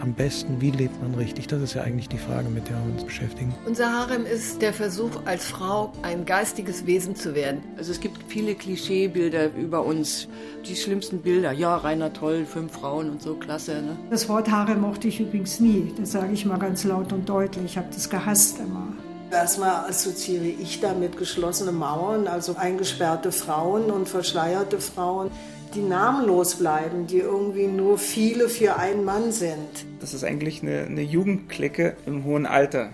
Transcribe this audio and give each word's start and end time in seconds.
am 0.00 0.14
besten, 0.14 0.60
wie 0.60 0.70
lebt 0.70 1.00
man 1.02 1.14
richtig? 1.14 1.46
Das 1.48 1.60
ist 1.62 1.74
ja 1.74 1.82
eigentlich 1.82 2.08
die 2.08 2.18
Frage, 2.18 2.48
mit 2.48 2.68
der 2.68 2.76
wir 2.76 2.92
uns 2.92 3.04
beschäftigen. 3.04 3.54
Unser 3.66 3.92
Harem 3.92 4.26
ist 4.26 4.62
der 4.62 4.72
Versuch, 4.72 5.10
als 5.24 5.46
Frau 5.46 5.92
ein 6.02 6.24
geistiges 6.24 6.86
Wesen 6.86 7.16
zu 7.16 7.34
werden. 7.34 7.62
Also 7.76 7.92
es 7.92 8.00
gibt 8.00 8.18
viele 8.28 8.54
Klischeebilder 8.54 9.54
über 9.54 9.84
uns. 9.84 10.28
Die 10.66 10.76
schlimmsten 10.76 11.22
Bilder, 11.22 11.52
ja, 11.52 11.76
Rainer 11.76 12.12
Toll, 12.12 12.44
fünf 12.44 12.72
Frauen 12.72 13.10
und 13.10 13.22
so, 13.22 13.34
klasse. 13.34 13.82
Ne? 13.82 13.96
Das 14.10 14.28
Wort 14.28 14.50
Harem 14.50 14.80
mochte 14.80 15.08
ich 15.08 15.20
übrigens 15.20 15.60
nie. 15.60 15.92
Das 15.98 16.12
sage 16.12 16.32
ich 16.32 16.44
mal 16.44 16.58
ganz 16.58 16.84
laut 16.84 17.12
und 17.12 17.28
deutlich. 17.28 17.64
Ich 17.64 17.78
habe 17.78 17.88
das 17.92 18.10
gehasst 18.10 18.58
immer. 18.58 18.92
Erstmal 19.30 19.88
assoziiere 19.88 20.46
ich 20.46 20.80
damit 20.80 21.18
geschlossene 21.18 21.70
Mauern, 21.70 22.26
also 22.26 22.56
eingesperrte 22.56 23.30
Frauen 23.30 23.90
und 23.90 24.08
verschleierte 24.08 24.80
Frauen 24.80 25.30
die 25.74 25.80
namenlos 25.80 26.56
bleiben, 26.56 27.06
die 27.06 27.18
irgendwie 27.18 27.66
nur 27.66 27.98
viele 27.98 28.48
für 28.48 28.76
einen 28.76 29.04
Mann 29.04 29.32
sind. 29.32 29.86
Das 30.00 30.14
ist 30.14 30.24
eigentlich 30.24 30.62
eine, 30.62 30.84
eine 30.84 31.02
Jugendklicke 31.02 31.96
im 32.06 32.24
hohen 32.24 32.46
Alter. 32.46 32.90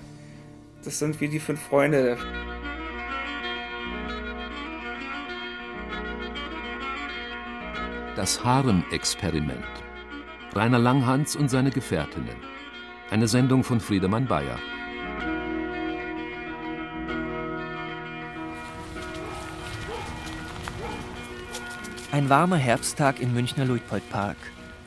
Das 0.85 0.99
sind 0.99 1.21
wie 1.21 1.29
die 1.29 1.41
fünf 1.41 1.61
Freunde. 1.61 2.17
Das 8.17 8.45
Harem-Experiment. 8.45 9.65
Rainer 10.55 10.79
Langhans 10.79 11.35
und 11.35 11.49
seine 11.49 11.71
Gefährtinnen. 11.71 12.37
Eine 13.11 13.29
Sendung 13.29 13.65
von 13.65 13.81
Friedemann 13.81 14.27
Bayer. 14.27 14.59
Ein 22.15 22.29
warmer 22.29 22.59
Herbsttag 22.59 23.19
im 23.19 23.35
Münchner 23.35 23.65
Luitpoldpark. 23.65 24.37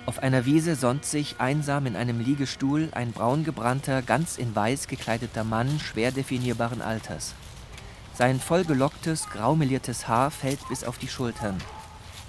Auf 0.06 0.20
einer 0.20 0.46
Wiese 0.46 0.78
sonnt 0.78 1.04
sich 1.04 1.42
einsam 1.42 1.86
in 1.86 1.98
einem 1.98 2.22
Liegestuhl 2.22 2.88
ein 2.94 3.12
braungebrannter, 3.12 4.02
ganz 4.02 4.38
in 4.38 4.56
weiß 4.56 4.88
gekleideter 4.88 5.44
Mann 5.44 5.82
schwer 5.82 6.14
definierbaren 6.14 6.82
Alters. 6.82 7.34
Sein 8.14 8.40
vollgelocktes, 8.40 9.28
graumeliertes 9.28 10.08
Haar 10.08 10.32
fällt 10.32 10.66
bis 10.70 10.86
auf 10.86 11.00
die 11.00 11.10
Schultern. 11.10 11.58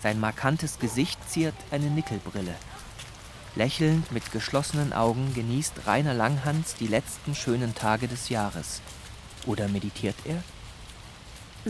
Sein 0.03 0.19
markantes 0.19 0.81
Gesicht 0.81 1.21
ziert 1.31 1.55
eine 1.71 1.87
Nickelbrille. 1.91 2.57
Lächelnd 3.55 4.11
mit 4.11 4.33
geschlossenen 4.33 4.93
Augen 4.93 5.33
genießt 5.33 5.87
Rainer 5.87 6.15
Langhans 6.15 6.75
die 6.75 6.89
letzten 6.89 7.37
schönen 7.37 7.77
Tage 7.77 8.09
des 8.09 8.31
Jahres. 8.31 8.83
Oder 9.47 9.69
meditiert 9.69 10.17
er? 10.25 10.43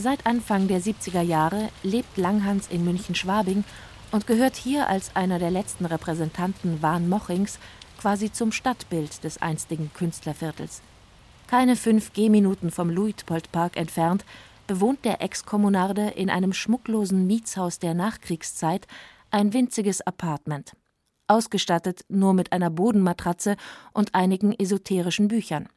Seit 0.01 0.27
Anfang 0.27 0.69
der 0.69 0.81
70er 0.81 1.23
Jahre 1.23 1.71
lebt 1.83 2.17
Langhans 2.19 2.69
in 2.69 2.85
München-Schwabing 2.85 3.65
und 4.13 4.29
gehört 4.29 4.55
hier 4.55 4.89
als 4.89 5.17
einer 5.17 5.41
der 5.41 5.51
letzten 5.51 5.87
Repräsentanten 5.87 6.81
Wahn 6.83 7.09
Mochings 7.09 7.59
quasi 8.01 8.31
zum 8.31 8.53
Stadtbild 8.53 9.25
des 9.25 9.43
einstigen 9.43 9.91
Künstlerviertels. 9.95 10.83
Keine 11.49 11.75
fünf 11.75 12.13
Gehminuten 12.13 12.71
vom 12.71 12.91
Luitpoldpark 12.91 13.77
entfernt 13.77 14.25
bewohnt 14.69 15.05
der 15.05 15.21
Ex-Kommunarde 15.21 16.11
in 16.11 16.31
einem 16.31 16.53
schmucklosen 16.53 17.27
Mietshaus 17.27 17.81
der 17.81 17.95
Nachkriegszeit 17.95 18.87
ein 19.33 19.53
winziges 19.53 20.01
Apartment, 20.01 20.75
ausgestattet 21.27 22.05
nur 22.09 22.35
mit 22.35 22.53
einer 22.53 22.71
Bodenmatratze 22.71 23.57
und 23.95 24.15
einigen 24.15 24.53
esoterischen 24.53 25.27
Büchern. 25.27 25.69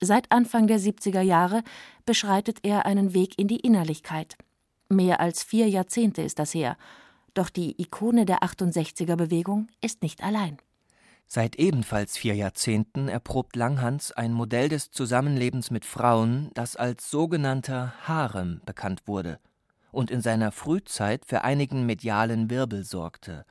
Seit 0.00 0.30
Anfang 0.30 0.68
der 0.68 0.78
70er 0.78 1.22
Jahre 1.22 1.62
beschreitet 2.06 2.58
er 2.62 2.86
einen 2.86 3.14
Weg 3.14 3.38
in 3.38 3.48
die 3.48 3.60
Innerlichkeit. 3.60 4.36
Mehr 4.88 5.20
als 5.20 5.42
vier 5.42 5.68
Jahrzehnte 5.68 6.22
ist 6.22 6.38
das 6.38 6.54
her. 6.54 6.76
Doch 7.34 7.50
die 7.50 7.80
Ikone 7.80 8.24
der 8.24 8.42
68er 8.42 9.16
Bewegung 9.16 9.68
ist 9.80 10.02
nicht 10.02 10.22
allein. 10.22 10.58
Seit 11.26 11.56
ebenfalls 11.56 12.16
vier 12.16 12.34
Jahrzehnten 12.34 13.08
erprobt 13.08 13.54
Langhans 13.54 14.12
ein 14.12 14.32
Modell 14.32 14.68
des 14.68 14.90
Zusammenlebens 14.90 15.70
mit 15.70 15.84
Frauen, 15.84 16.50
das 16.54 16.74
als 16.76 17.10
sogenannter 17.10 17.92
Harem 18.06 18.62
bekannt 18.64 19.02
wurde 19.06 19.38
und 19.90 20.10
in 20.10 20.22
seiner 20.22 20.52
Frühzeit 20.52 21.24
für 21.26 21.44
einigen 21.44 21.84
medialen 21.84 22.50
Wirbel 22.50 22.84
sorgte. 22.84 23.44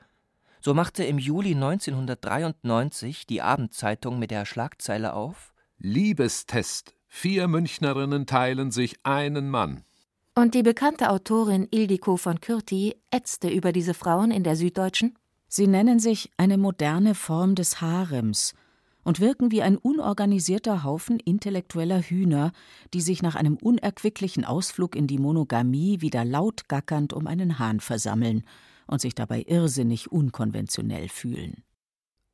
So 0.60 0.74
machte 0.74 1.04
im 1.04 1.20
Juli 1.20 1.54
1993 1.54 3.28
die 3.28 3.42
Abendzeitung 3.42 4.18
mit 4.18 4.32
der 4.32 4.46
Schlagzeile 4.46 5.14
auf 5.14 5.54
Liebestest. 5.80 6.94
Vier 7.08 7.48
Münchnerinnen 7.48 8.26
teilen 8.26 8.72
sich 8.72 8.96
einen 9.04 9.50
Mann. 9.50 9.84
Und 10.36 10.54
die 10.54 10.64
bekannte 10.64 11.10
Autorin 11.10 11.68
Ildiko 11.72 12.18
von 12.18 12.42
Kürti 12.42 12.96
ätzte 13.12 13.50
über 13.50 13.72
diese 13.72 13.94
Frauen 13.94 14.32
in 14.32 14.44
der 14.44 14.56
Süddeutschen. 14.56 15.18
Sie 15.48 15.68
nennen 15.68 16.00
sich 16.00 16.32
eine 16.38 16.58
moderne 16.58 17.16
Form 17.16 17.56
des 17.56 17.82
Harems 17.82 18.54
und 19.04 19.20
wirken 19.20 19.52
wie 19.52 19.62
ein 19.62 19.78
unorganisierter 19.78 20.84
Haufen 20.84 21.20
intellektueller 21.20 22.02
Hühner, 22.02 22.52
die 22.94 23.02
sich 23.02 23.22
nach 23.22 23.36
einem 23.36 23.56
unerquicklichen 23.56 24.44
Ausflug 24.44 24.96
in 24.96 25.08
die 25.08 25.18
Monogamie 25.18 26.02
wieder 26.02 26.26
laut 26.26 26.68
gackernd 26.68 27.14
um 27.14 27.26
einen 27.26 27.58
Hahn 27.58 27.80
versammeln 27.80 28.44
und 28.86 29.00
sich 29.00 29.16
dabei 29.16 29.44
irrsinnig 29.48 30.12
unkonventionell 30.12 31.08
fühlen. 31.08 31.64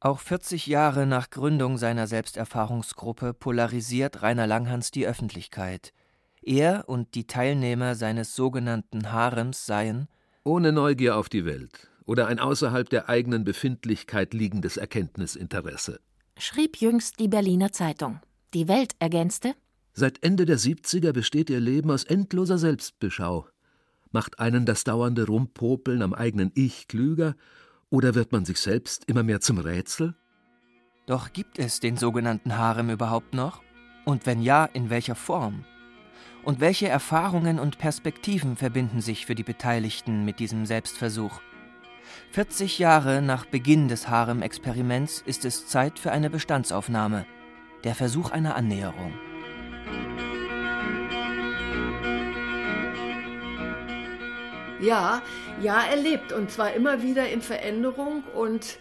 Auch 0.03 0.19
40 0.19 0.67
Jahre 0.67 1.05
nach 1.05 1.29
Gründung 1.29 1.77
seiner 1.77 2.07
Selbsterfahrungsgruppe 2.07 3.33
polarisiert 3.33 4.21
Rainer 4.21 4.45
Langhans 4.45 4.91
die 4.91 5.07
Öffentlichkeit. 5.07 5.93
Er 6.41 6.89
und 6.89 7.15
die 7.15 7.25
Teilnehmer 7.25 7.95
seines 7.95 8.35
sogenannten 8.35 9.13
Harems 9.13 9.65
seien 9.65 10.09
ohne 10.43 10.73
Neugier 10.73 11.15
auf 11.15 11.29
die 11.29 11.45
Welt 11.45 11.89
oder 12.03 12.27
ein 12.27 12.39
außerhalb 12.39 12.89
der 12.89 13.07
eigenen 13.07 13.45
Befindlichkeit 13.45 14.33
liegendes 14.33 14.75
Erkenntnisinteresse. 14.75 16.01
Schrieb 16.37 16.81
jüngst 16.81 17.21
die 17.21 17.29
Berliner 17.29 17.71
Zeitung. 17.71 18.19
Die 18.53 18.67
Welt 18.67 18.95
ergänzte 18.99 19.55
Seit 19.93 20.21
Ende 20.21 20.45
der 20.45 20.59
70er 20.59 21.13
besteht 21.13 21.49
ihr 21.49 21.61
Leben 21.61 21.89
aus 21.89 22.03
endloser 22.03 22.57
Selbstbeschau. 22.57 23.47
Macht 24.11 24.39
einen 24.39 24.65
das 24.65 24.83
dauernde 24.83 25.27
Rumpopeln 25.27 26.01
am 26.01 26.13
eigenen 26.13 26.51
Ich 26.55 26.89
klüger 26.89 27.35
oder 27.93 28.15
wird 28.15 28.31
man 28.31 28.43
sich 28.43 28.59
selbst 28.59 29.03
immer 29.05 29.21
mehr 29.21 29.39
zum 29.39 29.59
Rätsel? 29.59 30.15
Doch 31.05 31.31
gibt 31.31 31.59
es 31.59 31.79
den 31.79 31.95
sogenannten 31.95 32.57
Harem 32.57 32.89
überhaupt 32.89 33.35
noch? 33.35 33.61
Und 34.03 34.25
wenn 34.25 34.41
ja, 34.41 34.65
in 34.65 34.89
welcher 34.89 35.13
Form? 35.13 35.63
Und 36.43 36.59
welche 36.59 36.87
Erfahrungen 36.87 37.59
und 37.59 37.77
Perspektiven 37.77 38.57
verbinden 38.57 38.99
sich 38.99 39.27
für 39.27 39.35
die 39.35 39.43
Beteiligten 39.43 40.25
mit 40.25 40.39
diesem 40.39 40.65
Selbstversuch? 40.65 41.39
40 42.31 42.79
Jahre 42.79 43.21
nach 43.21 43.45
Beginn 43.45 43.87
des 43.87 44.07
Harem-Experiments 44.09 45.21
ist 45.27 45.45
es 45.45 45.67
Zeit 45.67 45.99
für 45.99 46.11
eine 46.11 46.31
Bestandsaufnahme, 46.31 47.27
der 47.83 47.93
Versuch 47.93 48.31
einer 48.31 48.55
Annäherung. 48.55 49.13
Ja, 54.83 55.21
ja, 55.61 55.81
erlebt 55.81 56.33
und 56.33 56.51
zwar 56.51 56.73
immer 56.73 57.01
wieder 57.01 57.29
in 57.29 57.41
Veränderung 57.41 58.21
und 58.35 58.79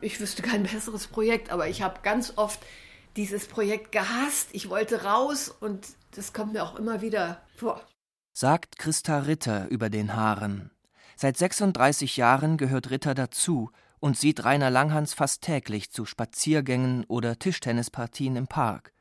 ich 0.00 0.18
wüsste 0.18 0.40
kein 0.40 0.62
besseres 0.62 1.06
Projekt, 1.06 1.50
aber 1.50 1.68
ich 1.68 1.82
habe 1.82 2.00
ganz 2.02 2.32
oft 2.36 2.60
dieses 3.16 3.46
Projekt 3.46 3.92
gehasst. 3.92 4.48
Ich 4.52 4.70
wollte 4.70 5.04
raus 5.04 5.54
und 5.60 5.86
das 6.12 6.32
kommt 6.32 6.54
mir 6.54 6.62
auch 6.62 6.76
immer 6.76 7.02
wieder 7.02 7.42
vor. 7.56 7.82
Sagt 8.32 8.78
Christa 8.78 9.18
Ritter 9.18 9.68
über 9.68 9.90
den 9.90 10.16
Haaren. 10.16 10.70
Seit 11.14 11.36
36 11.36 12.16
Jahren 12.16 12.56
gehört 12.56 12.90
Ritter 12.90 13.14
dazu 13.14 13.70
und 14.00 14.18
sieht 14.18 14.44
Rainer 14.44 14.70
Langhans 14.70 15.12
fast 15.12 15.42
täglich 15.42 15.90
zu 15.90 16.06
Spaziergängen 16.06 17.04
oder 17.04 17.38
Tischtennispartien 17.38 18.36
im 18.36 18.46
Park. 18.46 18.94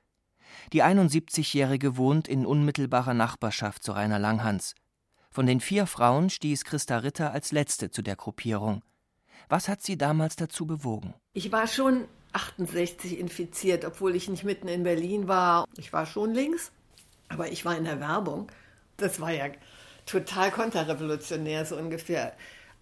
Die 0.74 0.84
71-Jährige 0.84 1.96
wohnt 1.96 2.28
in 2.28 2.46
unmittelbarer 2.46 3.14
Nachbarschaft 3.14 3.82
zu 3.82 3.94
Rainer 3.94 4.20
Langhans. 4.20 4.76
Von 5.34 5.48
den 5.48 5.62
vier 5.62 5.88
Frauen 5.88 6.30
stieß 6.30 6.64
Christa 6.64 6.98
Ritter 7.00 7.32
als 7.32 7.52
letzte 7.52 7.90
zu 7.90 8.04
der 8.04 8.16
Gruppierung. 8.16 8.84
Was 9.50 9.68
hat 9.68 9.82
sie 9.82 9.98
damals 9.98 10.36
dazu 10.36 10.68
bewogen? 10.68 11.16
Ich 11.34 11.52
war 11.52 11.66
schon 11.66 12.06
68 12.34 13.18
infiziert, 13.18 13.84
obwohl 13.84 14.16
ich 14.16 14.30
nicht 14.30 14.44
mitten 14.44 14.68
in 14.68 14.84
Berlin 14.84 15.28
war. 15.28 15.66
Ich 15.76 15.92
war 15.92 16.06
schon 16.06 16.36
links, 16.36 16.72
aber 17.30 17.52
ich 17.52 17.66
war 17.66 17.76
in 17.76 17.86
der 17.86 18.00
Werbung. 18.00 18.52
Das 18.98 19.20
war 19.20 19.32
ja 19.32 19.48
total 20.06 20.52
konterrevolutionär 20.52 21.66
so 21.66 21.78
ungefähr. 21.78 22.34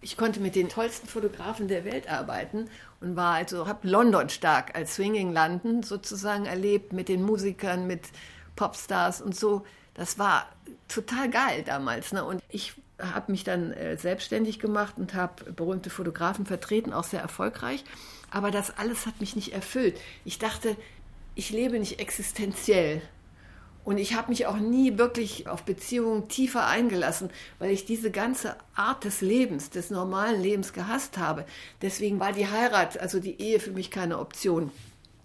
Ich 0.02 0.18
konnte 0.18 0.40
mit 0.40 0.54
den 0.54 0.68
tollsten 0.68 1.08
Fotografen 1.08 1.68
der 1.68 1.86
Welt 1.86 2.06
arbeiten 2.10 2.68
und 3.00 3.16
war 3.16 3.36
also 3.36 3.66
habe 3.66 3.88
London 3.88 4.28
stark 4.28 4.74
als 4.74 4.96
Swinging 4.96 5.32
London 5.32 5.82
sozusagen 5.82 6.44
erlebt 6.44 6.92
mit 6.92 7.08
den 7.08 7.22
Musikern, 7.22 7.86
mit 7.86 8.08
Popstars 8.56 9.22
und 9.22 9.34
so. 9.34 9.64
Das 9.94 10.18
war 10.18 10.46
total 10.88 11.30
geil 11.30 11.62
damals. 11.64 12.12
Ne? 12.12 12.24
Und 12.24 12.42
ich 12.48 12.74
habe 12.98 13.32
mich 13.32 13.44
dann 13.44 13.72
äh, 13.72 13.96
selbstständig 13.96 14.58
gemacht 14.58 14.94
und 14.96 15.14
habe 15.14 15.50
berühmte 15.52 15.90
Fotografen 15.90 16.46
vertreten, 16.46 16.92
auch 16.92 17.04
sehr 17.04 17.20
erfolgreich. 17.20 17.84
Aber 18.30 18.50
das 18.50 18.76
alles 18.78 19.06
hat 19.06 19.20
mich 19.20 19.36
nicht 19.36 19.52
erfüllt. 19.52 19.98
Ich 20.24 20.38
dachte, 20.38 20.76
ich 21.34 21.50
lebe 21.50 21.78
nicht 21.78 22.00
existenziell. 22.00 23.02
Und 23.84 23.98
ich 23.98 24.14
habe 24.14 24.30
mich 24.30 24.46
auch 24.46 24.58
nie 24.58 24.96
wirklich 24.96 25.48
auf 25.48 25.64
Beziehungen 25.64 26.28
tiefer 26.28 26.66
eingelassen, 26.66 27.30
weil 27.58 27.72
ich 27.72 27.84
diese 27.84 28.12
ganze 28.12 28.54
Art 28.76 29.02
des 29.02 29.22
Lebens, 29.22 29.70
des 29.70 29.90
normalen 29.90 30.40
Lebens 30.40 30.72
gehasst 30.72 31.18
habe. 31.18 31.44
Deswegen 31.82 32.20
war 32.20 32.32
die 32.32 32.46
Heirat, 32.46 32.98
also 32.98 33.18
die 33.18 33.40
Ehe 33.40 33.58
für 33.58 33.72
mich 33.72 33.90
keine 33.90 34.20
Option. 34.20 34.70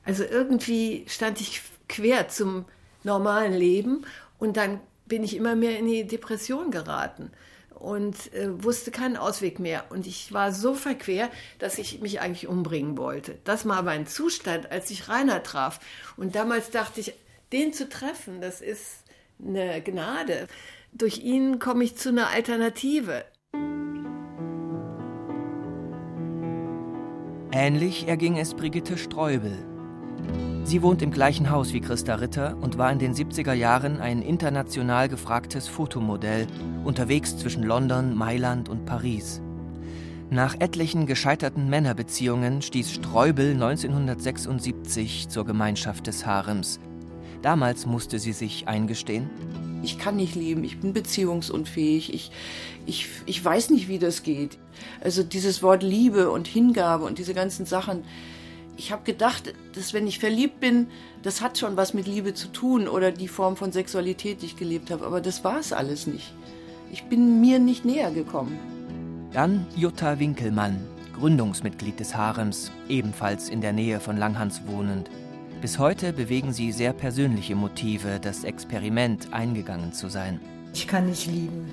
Also 0.03 0.23
irgendwie 0.23 1.05
stand 1.07 1.39
ich 1.39 1.61
quer 1.87 2.29
zum 2.29 2.65
normalen 3.03 3.53
Leben 3.53 4.05
und 4.37 4.57
dann 4.57 4.79
bin 5.05 5.23
ich 5.23 5.35
immer 5.35 5.55
mehr 5.55 5.79
in 5.79 5.87
die 5.87 6.05
Depression 6.05 6.71
geraten 6.71 7.31
und 7.79 8.33
äh, 8.33 8.63
wusste 8.63 8.91
keinen 8.91 9.17
Ausweg 9.17 9.59
mehr. 9.59 9.85
Und 9.89 10.07
ich 10.07 10.33
war 10.33 10.51
so 10.51 10.73
verquer, 10.73 11.29
dass 11.59 11.77
ich 11.77 12.01
mich 12.01 12.19
eigentlich 12.19 12.47
umbringen 12.47 12.97
wollte. 12.97 13.37
Das 13.43 13.67
war 13.67 13.83
mein 13.83 14.07
Zustand, 14.07 14.71
als 14.71 14.89
ich 14.89 15.07
Rainer 15.09 15.43
traf. 15.43 15.79
Und 16.17 16.35
damals 16.35 16.71
dachte 16.71 16.99
ich, 16.99 17.13
den 17.51 17.73
zu 17.73 17.87
treffen, 17.87 18.41
das 18.41 18.61
ist 18.61 19.03
eine 19.39 19.81
Gnade. 19.81 20.47
Durch 20.91 21.19
ihn 21.19 21.59
komme 21.59 21.83
ich 21.83 21.95
zu 21.95 22.09
einer 22.09 22.29
Alternative. 22.29 23.23
Ähnlich 27.51 28.07
erging 28.07 28.37
es 28.37 28.53
Brigitte 28.53 28.97
Streubel. 28.97 29.76
Sie 30.67 30.81
wohnt 30.81 31.01
im 31.01 31.11
gleichen 31.11 31.49
Haus 31.49 31.71
wie 31.71 31.79
Christa 31.79 32.15
Ritter 32.15 32.57
und 32.59 32.77
war 32.77 32.91
in 32.91 32.99
den 32.99 33.15
70er 33.15 33.53
Jahren 33.53 34.01
ein 34.01 34.21
international 34.21 35.07
gefragtes 35.07 35.69
Fotomodell, 35.69 36.45
unterwegs 36.83 37.37
zwischen 37.37 37.63
London, 37.63 38.13
Mailand 38.17 38.67
und 38.67 38.85
Paris. 38.85 39.39
Nach 40.29 40.59
etlichen 40.59 41.05
gescheiterten 41.05 41.69
Männerbeziehungen 41.69 42.61
stieß 42.61 42.95
Streubel 42.95 43.53
1976 43.53 45.29
zur 45.29 45.45
Gemeinschaft 45.45 46.05
des 46.05 46.25
Harems. 46.25 46.81
Damals 47.41 47.85
musste 47.85 48.19
sie 48.19 48.33
sich 48.33 48.67
eingestehen. 48.67 49.29
Ich 49.83 49.97
kann 49.97 50.17
nicht 50.17 50.35
lieben, 50.35 50.65
ich 50.65 50.81
bin 50.81 50.91
beziehungsunfähig, 50.91 52.13
ich, 52.13 52.29
ich, 52.85 53.07
ich 53.25 53.45
weiß 53.45 53.69
nicht, 53.69 53.87
wie 53.87 53.99
das 53.99 54.21
geht. 54.21 54.57
Also 54.99 55.23
dieses 55.23 55.63
Wort 55.63 55.81
Liebe 55.81 56.29
und 56.29 56.45
Hingabe 56.45 57.05
und 57.05 57.19
diese 57.19 57.33
ganzen 57.33 57.65
Sachen, 57.65 58.03
ich 58.77 58.91
habe 58.91 59.03
gedacht, 59.03 59.53
dass 59.73 59.93
wenn 59.93 60.07
ich 60.07 60.19
verliebt 60.19 60.59
bin, 60.59 60.87
das 61.23 61.41
hat 61.41 61.57
schon 61.57 61.75
was 61.75 61.93
mit 61.93 62.07
Liebe 62.07 62.33
zu 62.33 62.47
tun 62.47 62.87
oder 62.87 63.11
die 63.11 63.27
Form 63.27 63.57
von 63.57 63.71
Sexualität, 63.71 64.41
die 64.41 64.45
ich 64.45 64.55
gelebt 64.55 64.91
habe. 64.91 65.05
Aber 65.05 65.19
das 65.19 65.43
war 65.43 65.59
es 65.59 65.73
alles 65.73 66.05
nicht. 66.07 66.33
Ich 66.91 67.03
bin 67.03 67.41
mir 67.41 67.59
nicht 67.59 67.83
näher 67.85 68.11
gekommen. 68.11 68.57
Dann 69.33 69.65
Jutta 69.75 70.19
Winkelmann, 70.19 70.77
Gründungsmitglied 71.17 71.99
des 71.99 72.15
Harems, 72.15 72.71
ebenfalls 72.87 73.49
in 73.49 73.61
der 73.61 73.73
Nähe 73.73 73.99
von 73.99 74.15
Langhans 74.15 74.61
wohnend. 74.67 75.09
Bis 75.59 75.79
heute 75.79 76.13
bewegen 76.13 76.53
sie 76.53 76.71
sehr 76.71 76.93
persönliche 76.93 77.55
Motive, 77.55 78.19
das 78.21 78.43
Experiment 78.43 79.33
eingegangen 79.33 79.91
zu 79.91 80.07
sein. 80.07 80.39
Ich 80.73 80.87
kann 80.87 81.07
nicht 81.07 81.25
lieben. 81.25 81.65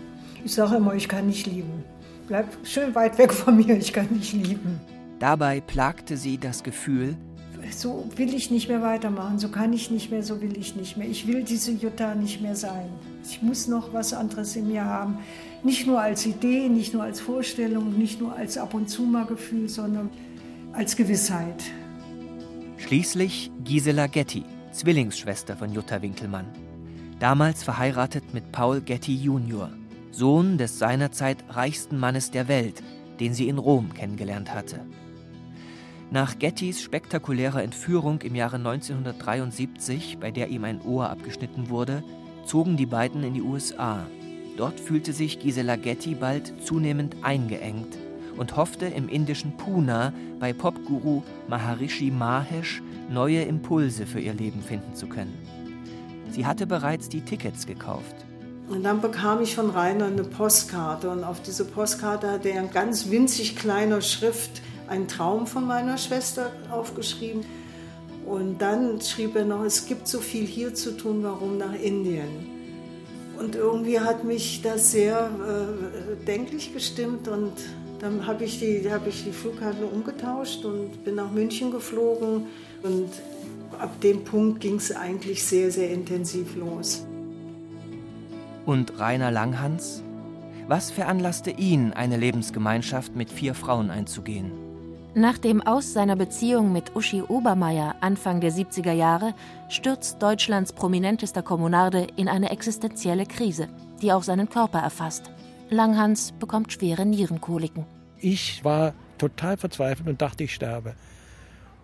Ich 0.43 0.55
sage 0.55 0.77
immer, 0.77 0.95
ich 0.95 1.09
kann 1.09 1.27
nicht 1.27 1.47
lieben. 1.47 1.85
Bleib 2.27 2.47
schön 2.65 2.95
weit 2.95 3.19
weg 3.19 3.33
von 3.33 3.57
mir, 3.57 3.77
ich 3.77 3.93
kann 3.93 4.09
nicht 4.11 4.33
lieben. 4.33 4.81
Dabei 5.19 5.61
plagte 5.61 6.17
sie 6.17 6.39
das 6.39 6.63
Gefühl, 6.63 7.17
so 7.71 8.09
will 8.17 8.35
ich 8.35 8.51
nicht 8.51 8.69
mehr 8.69 8.83
weitermachen, 8.83 9.39
so 9.39 9.49
kann 9.49 9.73
ich 9.73 9.91
nicht 9.91 10.11
mehr, 10.11 10.23
so 10.23 10.41
will 10.41 10.57
ich 10.59 10.77
nicht 10.77 10.97
mehr. 10.97 11.09
Ich 11.09 11.27
will 11.27 11.45
diese 11.45 11.73
Jutta 11.73 12.15
nicht 12.15 12.41
mehr 12.43 12.57
sein. 12.57 12.89
Ich 13.25 13.43
muss 13.43 13.69
noch 13.69 13.93
was 13.93 14.13
anderes 14.13 14.55
in 14.57 14.69
mir 14.69 14.85
haben. 14.85 15.19
Nicht 15.63 15.87
nur 15.87 16.01
als 16.01 16.27
Idee, 16.27 16.69
nicht 16.69 16.93
nur 16.93 17.03
als 17.03 17.21
Vorstellung, 17.21 17.97
nicht 17.99 18.21
nur 18.21 18.37
als 18.37 18.59
ab 18.59 18.75
und 18.75 18.89
zu 18.89 19.03
mal 19.03 19.25
Gefühl, 19.25 19.69
sondern 19.69 20.11
als 20.73 20.97
Gewissheit. 20.97 21.63
Schließlich 22.77 23.51
Gisela 23.65 24.09
Getty, 24.09 24.45
Zwillingsschwester 24.73 25.57
von 25.57 25.73
Jutta 25.73 26.03
Winkelmann. 26.03 26.47
Damals 27.19 27.63
verheiratet 27.63 28.35
mit 28.35 28.53
Paul 28.53 28.81
Getty 28.81 29.17
Jr., 29.17 29.71
Sohn 30.11 30.59
des 30.59 30.79
seinerzeit 30.79 31.39
reichsten 31.49 31.99
Mannes 31.99 32.31
der 32.31 32.47
Welt, 32.49 32.83
den 33.21 33.33
sie 33.35 33.49
in 33.49 33.59
Rom 33.59 33.95
kennengelernt 33.95 34.53
hatte. 34.53 34.81
Nach 36.11 36.39
Gettys 36.39 36.81
spektakulärer 36.83 37.63
Entführung 37.63 38.21
im 38.21 38.35
Jahre 38.35 38.57
1973, 38.57 40.19
bei 40.21 40.31
der 40.31 40.49
ihm 40.49 40.65
ein 40.65 40.81
Ohr 40.83 41.11
abgeschnitten 41.11 41.71
wurde, 41.71 42.05
zogen 42.47 42.77
die 42.77 42.87
beiden 42.87 43.25
in 43.25 43.35
die 43.35 43.43
USA. 43.43 44.07
Dort 44.57 44.79
fühlte 44.79 45.13
sich 45.13 45.41
Gisela 45.41 45.77
Getty 45.77 46.15
bald 46.15 46.53
zunehmend 46.65 47.17
eingeengt 47.23 47.99
und 48.37 48.57
hoffte 48.57 48.87
im 48.87 49.09
indischen 49.09 49.57
Pune 49.57 50.13
bei 50.39 50.53
Popguru 50.53 51.23
Maharishi 51.49 52.11
Mahesh 52.11 52.83
neue 53.11 53.43
Impulse 53.43 54.07
für 54.07 54.21
ihr 54.21 54.35
Leben 54.35 54.63
finden 54.63 54.95
zu 54.95 55.07
können. 55.07 55.37
Sie 56.31 56.47
hatte 56.47 56.67
bereits 56.67 57.09
die 57.09 57.21
Tickets 57.21 57.67
gekauft. 57.67 58.15
Und 58.69 58.83
dann 58.83 59.01
bekam 59.01 59.43
ich 59.43 59.55
von 59.55 59.71
Rainer 59.71 60.07
eine 60.07 60.25
Postkarte 60.25 61.11
und 61.11 61.23
auf 61.23 61.43
diese 61.43 61.65
Postkarte 61.65 62.31
hat 62.31 62.47
er 62.47 62.61
in 62.63 62.71
ganz 62.71 63.11
winzig 63.11 63.57
kleiner 63.57 64.01
Schrift 64.01 64.63
einen 64.89 65.09
Traum 65.09 65.47
von 65.47 65.67
meiner 65.67 65.99
Schwester 65.99 66.53
aufgeschrieben. 66.71 67.45
Und 68.27 68.59
dann 68.59 69.01
schrieb 69.01 69.37
er 69.37 69.45
noch, 69.45 69.65
es 69.65 69.87
gibt 69.87 70.09
so 70.09 70.21
viel 70.21 70.47
hier 70.47 70.75
zu 70.75 70.97
tun, 70.97 71.23
warum 71.23 71.59
nach 71.59 71.75
Indien? 71.75 72.55
Und 73.39 73.55
irgendwie 73.55 74.01
hat 74.01 74.25
mich 74.25 74.63
das 74.63 74.93
sehr 74.93 75.29
äh, 75.29 76.25
denklich 76.25 76.73
gestimmt 76.73 77.29
und 77.29 77.53
dann 78.01 78.27
habe 78.27 78.45
ich, 78.45 78.61
die, 78.61 78.89
hab 78.91 79.05
die 79.05 79.33
Flugkarte 79.33 79.87
umgetauscht 79.87 80.65
und 80.65 81.05
bin 81.05 81.17
nach 81.17 81.31
München 81.31 81.71
geflogen 81.71 82.47
und 82.83 83.09
ab 83.79 84.01
dem 84.01 84.25
Punkt 84.25 84.61
ging 84.61 84.77
es 84.77 84.95
eigentlich 84.95 85.45
sehr, 85.45 85.71
sehr 85.71 85.91
intensiv 85.91 86.55
los. 86.57 87.07
Und 88.67 88.99
Rainer 88.99 89.31
Langhans? 89.31 90.03
Was 90.69 90.91
veranlasste 90.91 91.51
ihn, 91.51 91.93
eine 91.93 92.17
Lebensgemeinschaft 92.17 93.15
mit 93.15 93.31
vier 93.31 93.55
Frauen 93.55 93.91
einzugehen? 93.91 94.64
Nach 95.17 95.39
dem 95.39 95.63
Aus 95.63 95.93
seiner 95.93 96.17
Beziehung 96.17 96.73
mit 96.73 96.97
Uschi 96.97 97.23
Obermeier 97.23 97.95
Anfang 98.01 98.41
der 98.41 98.51
70er 98.51 98.91
Jahre 98.91 99.33
stürzt 99.69 100.21
Deutschlands 100.21 100.73
prominentester 100.73 101.41
Kommunarde 101.41 102.09
in 102.17 102.29
eine 102.29 102.51
existenzielle 102.51 103.25
Krise, 103.25 103.69
die 104.03 104.11
auch 104.11 104.25
seinen 104.25 104.49
Körper 104.51 104.81
erfasst. 104.81 105.31
Langhans 105.71 106.33
bekommt 106.33 106.73
schwere 106.73 107.07
Nierenkoliken. 107.07 107.87
Ich 108.19 108.65
war 108.65 108.93
total 109.17 109.57
verzweifelt 109.57 110.09
und 110.09 110.21
dachte, 110.21 110.43
ich 110.43 110.53
sterbe. 110.53 110.97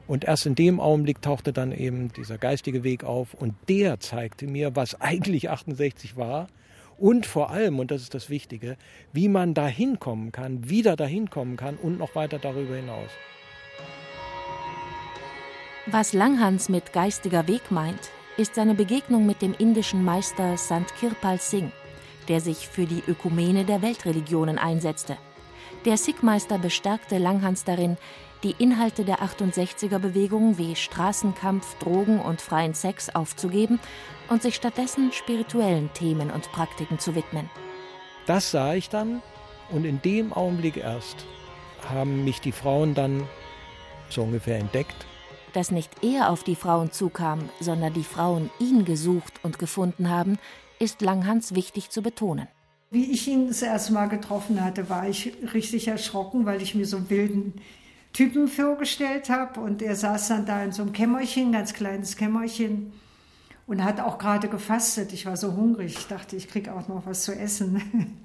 Und 0.08 0.24
erst 0.24 0.46
in 0.46 0.56
dem 0.56 0.80
Augenblick 0.80 1.22
tauchte 1.22 1.52
dann 1.52 1.70
eben 1.70 2.12
dieser 2.12 2.36
geistige 2.36 2.82
Weg 2.82 3.04
auf 3.04 3.34
und 3.34 3.54
der 3.68 4.00
zeigte 4.00 4.48
mir, 4.48 4.74
was 4.74 5.00
eigentlich 5.00 5.50
68 5.50 6.16
war 6.16 6.48
und 7.00 7.26
vor 7.26 7.50
allem, 7.50 7.78
und 7.78 7.90
das 7.90 8.02
ist 8.02 8.14
das 8.14 8.30
Wichtige, 8.30 8.76
wie 9.12 9.28
man 9.28 9.54
dahin 9.54 9.98
kommen 9.98 10.32
kann, 10.32 10.68
wieder 10.68 10.96
dahin 10.96 11.30
kommen 11.30 11.56
kann 11.56 11.76
und 11.76 11.98
noch 11.98 12.14
weiter 12.14 12.38
darüber 12.38 12.76
hinaus. 12.76 13.10
Was 15.86 16.12
Langhans 16.12 16.68
mit 16.68 16.92
geistiger 16.92 17.48
Weg 17.48 17.70
meint, 17.70 18.10
ist 18.36 18.54
seine 18.54 18.74
Begegnung 18.74 19.26
mit 19.26 19.42
dem 19.42 19.54
indischen 19.58 20.04
Meister 20.04 20.56
Sant 20.56 20.94
Kirpal 20.96 21.38
Singh, 21.38 21.72
der 22.28 22.40
sich 22.40 22.68
für 22.68 22.86
die 22.86 23.02
Ökumene 23.08 23.64
der 23.64 23.82
Weltreligionen 23.82 24.58
einsetzte. 24.58 25.16
Der 25.86 25.96
Sikh-Meister 25.96 26.58
bestärkte 26.58 27.16
Langhans 27.16 27.64
darin, 27.64 27.96
die 28.42 28.54
Inhalte 28.58 29.04
der 29.04 29.20
68er-Bewegung 29.20 30.56
wie 30.56 30.74
Straßenkampf, 30.74 31.76
Drogen 31.78 32.20
und 32.20 32.40
freien 32.40 32.74
Sex 32.74 33.10
aufzugeben 33.10 33.78
und 34.28 34.42
sich 34.42 34.54
stattdessen 34.54 35.12
spirituellen 35.12 35.92
Themen 35.92 36.30
und 36.30 36.50
Praktiken 36.52 36.98
zu 36.98 37.14
widmen. 37.14 37.50
Das 38.26 38.50
sah 38.50 38.74
ich 38.74 38.88
dann 38.88 39.22
und 39.70 39.84
in 39.84 40.00
dem 40.02 40.32
Augenblick 40.32 40.76
erst 40.76 41.26
haben 41.88 42.24
mich 42.24 42.40
die 42.40 42.52
Frauen 42.52 42.94
dann 42.94 43.24
so 44.08 44.22
ungefähr 44.22 44.58
entdeckt. 44.58 45.06
Dass 45.52 45.70
nicht 45.70 46.04
er 46.04 46.30
auf 46.30 46.44
die 46.44 46.56
Frauen 46.56 46.92
zukam, 46.92 47.48
sondern 47.60 47.92
die 47.92 48.04
Frauen 48.04 48.50
ihn 48.58 48.84
gesucht 48.84 49.34
und 49.42 49.58
gefunden 49.58 50.08
haben, 50.08 50.38
ist 50.78 51.00
Langhans 51.02 51.54
wichtig 51.54 51.90
zu 51.90 52.02
betonen. 52.02 52.48
Wie 52.92 53.12
ich 53.12 53.28
ihn 53.28 53.48
das 53.48 53.62
erste 53.62 53.92
Mal 53.92 54.08
getroffen 54.08 54.64
hatte, 54.64 54.88
war 54.88 55.08
ich 55.08 55.32
richtig 55.54 55.88
erschrocken, 55.88 56.46
weil 56.46 56.60
ich 56.62 56.74
mir 56.74 56.86
so 56.86 56.96
einen 56.96 57.10
wilden 57.10 57.54
Typen 58.12 58.48
vorgestellt 58.48 59.30
habe. 59.30 59.60
Und 59.60 59.82
er 59.82 59.96
saß 59.96 60.28
dann 60.28 60.46
da 60.46 60.62
in 60.62 60.72
so 60.72 60.82
einem 60.82 60.92
Kämmerchen, 60.92 61.52
ganz 61.52 61.72
kleines 61.72 62.16
Kämmerchen 62.16 62.92
und 63.66 63.84
hat 63.84 64.00
auch 64.00 64.18
gerade 64.18 64.48
gefastet. 64.48 65.12
Ich 65.12 65.26
war 65.26 65.36
so 65.36 65.54
hungrig, 65.54 65.96
ich 65.96 66.06
dachte, 66.06 66.36
ich 66.36 66.48
kriege 66.48 66.74
auch 66.74 66.88
noch 66.88 67.06
was 67.06 67.22
zu 67.22 67.32
essen. 67.32 68.20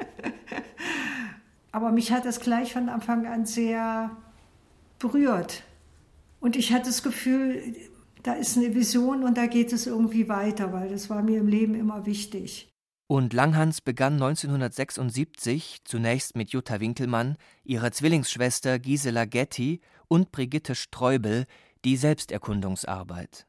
Aber 1.71 1.91
mich 1.91 2.11
hat 2.11 2.25
das 2.25 2.39
gleich 2.39 2.73
von 2.73 2.89
Anfang 2.89 3.27
an 3.27 3.45
sehr 3.45 4.11
berührt. 4.97 5.63
Und 6.39 6.55
ich 6.55 6.73
hatte 6.73 6.85
das 6.85 7.03
Gefühl, 7.03 7.75
da 8.23 8.33
ist 8.33 8.57
eine 8.57 8.73
Vision 8.73 9.23
und 9.23 9.37
da 9.37 9.45
geht 9.45 9.71
es 9.71 9.85
irgendwie 9.85 10.27
weiter, 10.29 10.73
weil 10.73 10.89
das 10.89 11.09
war 11.09 11.21
mir 11.21 11.39
im 11.39 11.47
Leben 11.47 11.75
immer 11.75 12.05
wichtig. 12.05 12.74
Und 13.07 13.33
Langhans 13.33 13.81
begann 13.81 14.13
1976 14.13 15.81
zunächst 15.83 16.35
mit 16.35 16.49
Jutta 16.51 16.79
Winkelmann, 16.79 17.37
ihrer 17.63 17.91
Zwillingsschwester 17.91 18.79
Gisela 18.79 19.25
Getty 19.25 19.81
und 20.07 20.31
Brigitte 20.31 20.73
Streubel 20.73 21.45
die 21.83 21.97
Selbsterkundungsarbeit. 21.97 23.45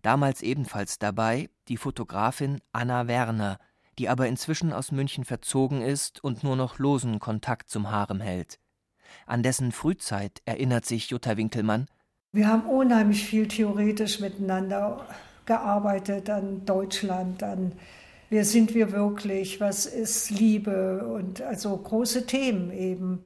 Damals 0.00 0.40
ebenfalls 0.40 0.98
dabei 0.98 1.50
die 1.68 1.76
Fotografin 1.76 2.60
Anna 2.72 3.06
Werner, 3.06 3.58
die 3.98 4.08
aber 4.08 4.28
inzwischen 4.28 4.72
aus 4.72 4.92
München 4.92 5.24
verzogen 5.26 5.82
ist 5.82 6.24
und 6.24 6.42
nur 6.42 6.56
noch 6.56 6.78
losen 6.78 7.20
Kontakt 7.20 7.68
zum 7.68 7.90
Harem 7.90 8.20
hält. 8.20 8.58
An 9.26 9.42
dessen 9.42 9.72
Frühzeit 9.72 10.40
erinnert 10.46 10.86
sich 10.86 11.10
Jutta 11.10 11.36
Winkelmann. 11.36 11.86
Wir 12.32 12.48
haben 12.48 12.66
unheimlich 12.66 13.24
viel 13.26 13.46
theoretisch 13.46 14.20
miteinander 14.20 15.06
gearbeitet 15.44 16.30
an 16.30 16.64
Deutschland, 16.64 17.42
an 17.42 17.72
wer 18.30 18.44
sind 18.44 18.74
wir 18.74 18.92
wirklich, 18.92 19.60
was 19.60 19.86
ist 19.86 20.30
Liebe 20.30 21.06
und 21.06 21.40
also 21.42 21.76
große 21.76 22.26
Themen 22.26 22.70
eben. 22.70 23.24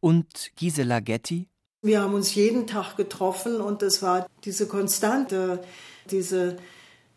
Und 0.00 0.52
Gisela 0.56 1.00
Getty? 1.00 1.48
Wir 1.82 2.02
haben 2.02 2.14
uns 2.14 2.34
jeden 2.34 2.66
Tag 2.66 2.96
getroffen 2.96 3.60
und 3.60 3.82
es 3.82 4.02
war 4.02 4.26
diese 4.44 4.66
konstante, 4.66 5.62
diese 6.10 6.58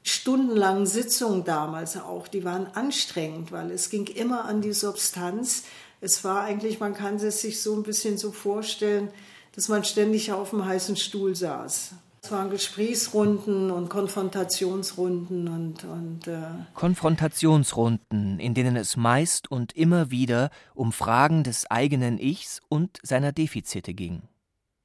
stundenlangen 0.03 0.85
Sitzungen 0.85 1.43
damals 1.43 1.97
auch, 1.97 2.27
die 2.27 2.43
waren 2.43 2.67
anstrengend, 2.67 3.51
weil 3.51 3.71
es 3.71 3.89
ging 3.89 4.07
immer 4.07 4.45
an 4.45 4.61
die 4.61 4.73
Substanz. 4.73 5.63
Es 6.01 6.23
war 6.23 6.43
eigentlich, 6.43 6.79
man 6.79 6.93
kann 6.93 7.15
es 7.15 7.41
sich 7.41 7.61
so 7.61 7.75
ein 7.75 7.83
bisschen 7.83 8.17
so 8.17 8.31
vorstellen, 8.31 9.09
dass 9.53 9.69
man 9.69 9.83
ständig 9.83 10.31
auf 10.31 10.49
dem 10.49 10.65
heißen 10.65 10.97
Stuhl 10.97 11.35
saß. 11.35 11.95
Es 12.25 12.31
waren 12.31 12.49
Gesprächsrunden 12.49 13.69
und 13.69 13.89
Konfrontationsrunden 13.89 15.49
und. 15.49 15.83
und 15.83 16.25
äh 16.25 16.39
Konfrontationsrunden, 16.73 18.39
in 18.39 18.53
denen 18.53 18.77
es 18.77 18.95
meist 18.95 19.51
und 19.51 19.75
immer 19.75 20.09
wieder 20.09 20.49
um 20.73 20.93
Fragen 20.93 21.43
des 21.43 21.69
eigenen 21.69 22.17
Ichs 22.17 22.61
und 22.69 22.97
seiner 23.03 23.33
Defizite 23.33 23.93
ging. 23.93 24.21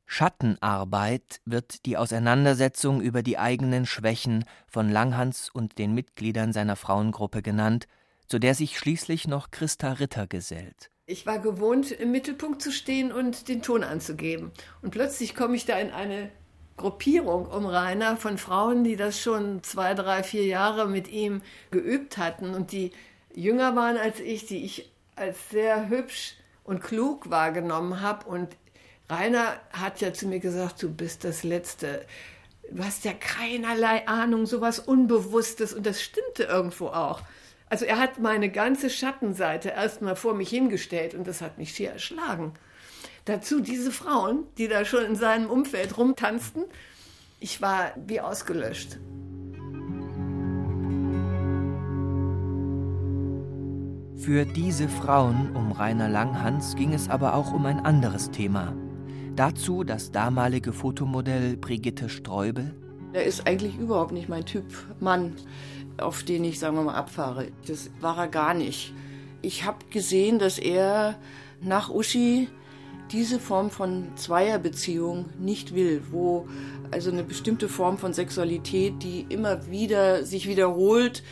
Schattenarbeit 0.04 1.40
wird 1.44 1.86
die 1.86 1.96
Auseinandersetzung 1.96 3.00
über 3.00 3.22
die 3.22 3.38
eigenen 3.38 3.86
Schwächen 3.86 4.44
von 4.66 4.90
Langhans 4.90 5.48
und 5.48 5.78
den 5.78 5.94
Mitgliedern 5.94 6.52
seiner 6.52 6.74
Frauengruppe 6.74 7.40
genannt, 7.42 7.86
zu 8.26 8.40
der 8.40 8.56
sich 8.56 8.76
schließlich 8.76 9.28
noch 9.28 9.52
Christa 9.52 9.92
Ritter 9.92 10.26
gesellt. 10.26 10.90
Ich 11.06 11.24
war 11.24 11.38
gewohnt, 11.38 11.92
im 11.92 12.10
Mittelpunkt 12.10 12.60
zu 12.60 12.72
stehen 12.72 13.12
und 13.12 13.46
den 13.46 13.62
Ton 13.62 13.84
anzugeben. 13.84 14.50
Und 14.82 14.90
plötzlich 14.90 15.36
komme 15.36 15.54
ich 15.54 15.66
da 15.66 15.78
in 15.78 15.90
eine 15.90 16.32
Gruppierung 16.78 17.46
um 17.46 17.66
Rainer 17.66 18.16
von 18.16 18.38
Frauen, 18.38 18.84
die 18.84 18.96
das 18.96 19.20
schon 19.20 19.62
zwei, 19.62 19.92
drei, 19.94 20.22
vier 20.22 20.46
Jahre 20.46 20.88
mit 20.88 21.08
ihm 21.08 21.42
geübt 21.70 22.16
hatten 22.16 22.54
und 22.54 22.72
die 22.72 22.92
jünger 23.34 23.76
waren 23.76 23.98
als 23.98 24.20
ich, 24.20 24.46
die 24.46 24.64
ich 24.64 24.90
als 25.14 25.50
sehr 25.50 25.88
hübsch 25.88 26.34
und 26.64 26.82
klug 26.82 27.30
wahrgenommen 27.30 28.00
habe. 28.00 28.26
Und 28.28 28.56
Rainer 29.10 29.60
hat 29.72 30.00
ja 30.00 30.12
zu 30.12 30.26
mir 30.26 30.40
gesagt, 30.40 30.82
du 30.82 30.90
bist 30.90 31.24
das 31.24 31.42
Letzte. 31.42 32.06
Du 32.70 32.84
hast 32.84 33.04
ja 33.04 33.12
keinerlei 33.12 34.06
Ahnung, 34.06 34.46
sowas 34.46 34.78
Unbewusstes. 34.78 35.72
Und 35.72 35.86
das 35.86 36.02
stimmte 36.02 36.44
irgendwo 36.44 36.88
auch. 36.88 37.22
Also 37.70 37.84
er 37.84 37.98
hat 37.98 38.18
meine 38.18 38.50
ganze 38.50 38.90
Schattenseite 38.90 39.70
erstmal 39.70 40.16
vor 40.16 40.34
mich 40.34 40.48
hingestellt 40.50 41.14
und 41.14 41.26
das 41.26 41.40
hat 41.40 41.58
mich 41.58 41.74
schier 41.74 41.92
erschlagen. 41.92 42.54
Dazu 43.28 43.60
diese 43.60 43.92
Frauen, 43.92 44.44
die 44.56 44.68
da 44.68 44.86
schon 44.86 45.04
in 45.04 45.14
seinem 45.14 45.50
Umfeld 45.50 45.98
rumtanzten. 45.98 46.64
Ich 47.40 47.60
war 47.60 47.92
wie 48.06 48.22
ausgelöscht. 48.22 48.98
Für 54.16 54.46
diese 54.46 54.88
Frauen 54.88 55.54
um 55.54 55.72
Rainer 55.72 56.08
Langhans 56.08 56.74
ging 56.74 56.94
es 56.94 57.10
aber 57.10 57.34
auch 57.34 57.52
um 57.52 57.66
ein 57.66 57.80
anderes 57.80 58.30
Thema. 58.30 58.74
Dazu 59.36 59.84
das 59.84 60.10
damalige 60.10 60.72
Fotomodell 60.72 61.58
Brigitte 61.58 62.08
Streubel. 62.08 62.74
Er 63.12 63.24
ist 63.24 63.46
eigentlich 63.46 63.76
überhaupt 63.76 64.12
nicht 64.12 64.30
mein 64.30 64.46
Typ 64.46 64.64
Mann, 65.00 65.36
auf 65.98 66.22
den 66.22 66.44
ich, 66.44 66.58
sagen 66.58 66.76
wir 66.76 66.82
mal, 66.82 66.94
abfahre. 66.94 67.48
Das 67.66 67.90
war 68.00 68.16
er 68.16 68.28
gar 68.28 68.54
nicht. 68.54 68.94
Ich 69.42 69.66
habe 69.66 69.84
gesehen, 69.90 70.38
dass 70.38 70.58
er 70.58 71.18
nach 71.60 71.90
Uschi 71.90 72.48
diese 73.10 73.38
Form 73.38 73.70
von 73.70 74.16
Zweierbeziehung 74.16 75.26
nicht 75.38 75.74
will, 75.74 76.02
wo 76.10 76.46
also 76.90 77.10
eine 77.10 77.24
bestimmte 77.24 77.68
Form 77.68 77.98
von 77.98 78.12
Sexualität, 78.12 79.02
die 79.02 79.26
immer 79.28 79.70
wieder 79.70 80.24
sich 80.24 80.48
wiederholt, 80.48 81.22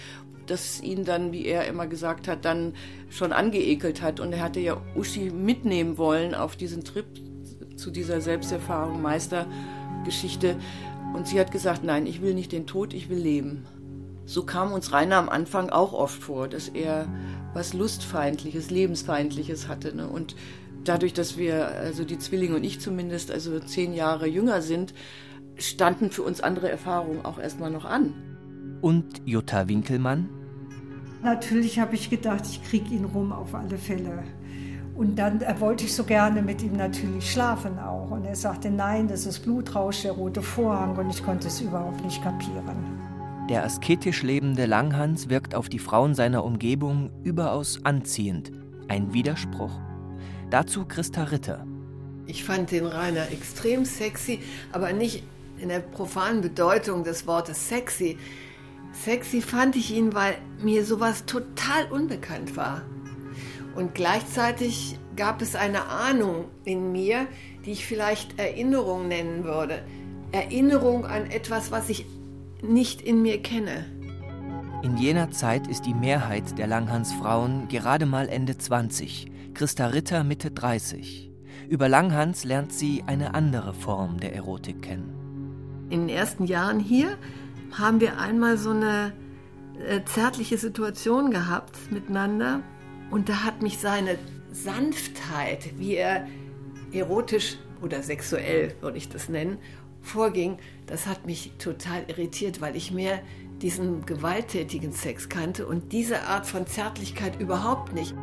das 0.46 0.80
ihn 0.82 1.04
dann, 1.04 1.32
wie 1.32 1.46
er 1.46 1.66
immer 1.66 1.86
gesagt 1.86 2.28
hat, 2.28 2.44
dann 2.44 2.74
schon 3.08 3.32
angeekelt 3.32 4.02
hat. 4.02 4.20
Und 4.20 4.32
er 4.32 4.42
hatte 4.42 4.60
ja 4.60 4.80
Uschi 4.94 5.30
mitnehmen 5.30 5.98
wollen 5.98 6.34
auf 6.34 6.56
diesen 6.56 6.84
Trip 6.84 7.06
zu 7.76 7.90
dieser 7.90 8.20
Selbsterfahrung, 8.20 9.02
Meistergeschichte. 9.02 10.56
Und 11.14 11.26
sie 11.26 11.40
hat 11.40 11.50
gesagt, 11.50 11.84
nein, 11.84 12.06
ich 12.06 12.22
will 12.22 12.34
nicht 12.34 12.52
den 12.52 12.66
Tod, 12.66 12.94
ich 12.94 13.08
will 13.08 13.18
leben. 13.18 13.66
So 14.24 14.44
kam 14.44 14.72
uns 14.72 14.92
Rainer 14.92 15.16
am 15.16 15.28
Anfang 15.28 15.70
auch 15.70 15.92
oft 15.92 16.20
vor, 16.20 16.48
dass 16.48 16.68
er 16.68 17.06
was 17.54 17.74
Lustfeindliches, 17.74 18.70
Lebensfeindliches 18.70 19.68
hatte. 19.68 19.94
Ne? 19.94 20.08
Und 20.08 20.34
dadurch, 20.88 21.12
dass 21.12 21.36
wir, 21.36 21.68
also 21.68 22.04
die 22.04 22.18
Zwillinge 22.18 22.56
und 22.56 22.64
ich 22.64 22.80
zumindest, 22.80 23.30
also 23.30 23.58
zehn 23.60 23.92
Jahre 23.92 24.26
jünger 24.26 24.62
sind, 24.62 24.94
standen 25.56 26.10
für 26.10 26.22
uns 26.22 26.40
andere 26.40 26.70
Erfahrungen 26.70 27.24
auch 27.24 27.38
erstmal 27.38 27.70
noch 27.70 27.84
an. 27.84 28.14
Und 28.80 29.22
Jutta 29.24 29.68
Winkelmann? 29.68 30.28
Natürlich 31.22 31.78
habe 31.78 31.94
ich 31.94 32.10
gedacht, 32.10 32.44
ich 32.46 32.62
kriege 32.62 32.94
ihn 32.94 33.04
rum 33.04 33.32
auf 33.32 33.54
alle 33.54 33.78
Fälle. 33.78 34.22
Und 34.96 35.18
dann 35.18 35.40
äh, 35.42 35.60
wollte 35.60 35.84
ich 35.84 35.94
so 35.94 36.04
gerne 36.04 36.40
mit 36.40 36.62
ihm 36.62 36.74
natürlich 36.74 37.30
schlafen 37.30 37.78
auch. 37.78 38.10
Und 38.10 38.24
er 38.24 38.36
sagte, 38.36 38.70
nein, 38.70 39.08
das 39.08 39.26
ist 39.26 39.40
Blutrausch, 39.40 40.02
der 40.02 40.12
rote 40.12 40.42
Vorhang. 40.42 40.96
Und 40.96 41.10
ich 41.10 41.22
konnte 41.22 41.48
es 41.48 41.60
überhaupt 41.60 42.02
nicht 42.04 42.22
kapieren. 42.22 42.76
Der 43.50 43.64
asketisch 43.64 44.22
lebende 44.22 44.66
Langhans 44.66 45.28
wirkt 45.28 45.54
auf 45.54 45.68
die 45.68 45.78
Frauen 45.78 46.14
seiner 46.14 46.44
Umgebung 46.44 47.10
überaus 47.22 47.80
anziehend. 47.84 48.52
Ein 48.88 49.12
Widerspruch? 49.12 49.85
Dazu 50.50 50.84
Christa 50.84 51.24
Ritter. 51.24 51.66
Ich 52.26 52.44
fand 52.44 52.70
den 52.70 52.86
Rainer 52.86 53.32
extrem 53.32 53.84
sexy, 53.84 54.40
aber 54.72 54.92
nicht 54.92 55.24
in 55.58 55.70
der 55.70 55.80
profanen 55.80 56.40
Bedeutung 56.40 57.02
des 57.02 57.26
Wortes 57.26 57.68
sexy. 57.68 58.16
Sexy 58.92 59.42
fand 59.42 59.74
ich 59.74 59.92
ihn, 59.92 60.14
weil 60.14 60.36
mir 60.62 60.84
sowas 60.84 61.24
total 61.26 61.90
unbekannt 61.90 62.56
war. 62.56 62.82
Und 63.74 63.94
gleichzeitig 63.94 64.98
gab 65.16 65.42
es 65.42 65.56
eine 65.56 65.86
Ahnung 65.86 66.46
in 66.64 66.92
mir, 66.92 67.26
die 67.64 67.72
ich 67.72 67.84
vielleicht 67.84 68.38
Erinnerung 68.38 69.08
nennen 69.08 69.44
würde. 69.44 69.82
Erinnerung 70.30 71.06
an 71.06 71.30
etwas, 71.30 71.70
was 71.72 71.88
ich 71.88 72.06
nicht 72.62 73.02
in 73.02 73.20
mir 73.20 73.42
kenne. 73.42 73.84
In 74.82 74.96
jener 74.96 75.30
Zeit 75.32 75.66
ist 75.66 75.86
die 75.86 75.94
Mehrheit 75.94 76.56
der 76.58 76.68
Langhans-Frauen 76.68 77.66
gerade 77.68 78.06
mal 78.06 78.28
Ende 78.28 78.56
20. 78.56 79.30
Christa 79.56 79.86
Ritter 79.86 80.22
Mitte 80.22 80.50
30. 80.50 81.32
Über 81.70 81.88
Langhans 81.88 82.44
lernt 82.44 82.74
sie 82.74 83.02
eine 83.06 83.32
andere 83.32 83.72
Form 83.72 84.20
der 84.20 84.34
Erotik 84.34 84.82
kennen. 84.82 85.86
In 85.88 86.00
den 86.00 86.08
ersten 86.10 86.44
Jahren 86.44 86.78
hier 86.78 87.16
haben 87.72 88.00
wir 88.00 88.18
einmal 88.18 88.58
so 88.58 88.68
eine 88.68 89.14
äh, 89.88 90.04
zärtliche 90.04 90.58
Situation 90.58 91.30
gehabt 91.30 91.90
miteinander 91.90 92.60
und 93.10 93.30
da 93.30 93.44
hat 93.44 93.62
mich 93.62 93.78
seine 93.78 94.18
Sanftheit, 94.52 95.78
wie 95.78 95.94
er 95.94 96.26
erotisch 96.92 97.56
oder 97.80 98.02
sexuell, 98.02 98.74
würde 98.82 98.98
ich 98.98 99.08
das 99.08 99.30
nennen, 99.30 99.56
vorging, 100.02 100.58
das 100.84 101.06
hat 101.06 101.24
mich 101.24 101.52
total 101.56 102.04
irritiert, 102.08 102.60
weil 102.60 102.76
ich 102.76 102.92
mehr 102.92 103.20
diesen 103.62 104.04
gewalttätigen 104.04 104.92
Sex 104.92 105.30
kannte 105.30 105.66
und 105.66 105.92
diese 105.92 106.24
Art 106.24 106.44
von 106.44 106.66
Zärtlichkeit 106.66 107.40
überhaupt 107.40 107.94
nicht. 107.94 108.14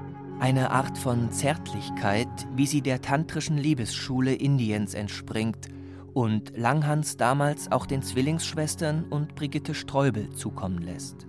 Eine 0.44 0.72
Art 0.72 0.98
von 0.98 1.32
Zärtlichkeit, 1.32 2.28
wie 2.54 2.68
sie 2.68 2.82
der 2.82 3.02
tantrischen 3.02 3.58
Liebesschule 3.58 4.36
Indiens 4.36 4.94
entspringt 4.94 5.70
und 6.14 6.52
Langhans 6.58 7.16
damals 7.16 7.72
auch 7.72 7.86
den 7.86 8.02
Zwillingsschwestern 8.02 9.06
und 9.06 9.36
Brigitte 9.36 9.74
Streubel 9.74 10.30
zukommen 10.32 10.80
lässt. 10.80 11.28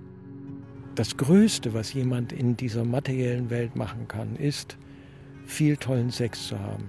Das 0.96 1.16
Größte, 1.16 1.74
was 1.74 1.92
jemand 1.92 2.32
in 2.32 2.56
dieser 2.56 2.84
materiellen 2.84 3.50
Welt 3.50 3.76
machen 3.76 4.08
kann, 4.08 4.34
ist, 4.34 4.78
viel 5.46 5.76
tollen 5.76 6.10
Sex 6.10 6.48
zu 6.48 6.58
haben. 6.58 6.88